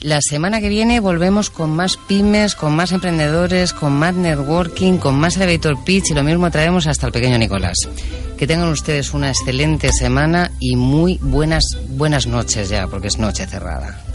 La 0.00 0.20
semana 0.20 0.60
que 0.60 0.68
viene 0.68 0.98
volvemos 0.98 1.48
con 1.48 1.76
más 1.76 1.96
pymes, 1.96 2.56
con 2.56 2.74
más 2.74 2.90
emprendedores, 2.90 3.72
con 3.72 3.92
más 3.92 4.14
networking, 4.14 4.96
con 4.96 5.14
más 5.14 5.36
elevator 5.36 5.84
pitch 5.84 6.10
y 6.10 6.14
lo 6.14 6.24
mismo 6.24 6.50
traemos 6.50 6.88
hasta 6.88 7.06
el 7.06 7.12
pequeño 7.12 7.38
Nicolás. 7.38 7.76
Que 8.36 8.48
tengan 8.48 8.70
ustedes 8.70 9.14
una 9.14 9.28
excelente 9.28 9.92
semana 9.92 10.50
y 10.58 10.74
muy 10.74 11.18
buenas 11.20 11.64
buenas 11.90 12.26
noches 12.26 12.68
ya, 12.68 12.88
porque 12.88 13.08
es 13.08 13.18
noche 13.18 13.46
cerrada. 13.46 14.09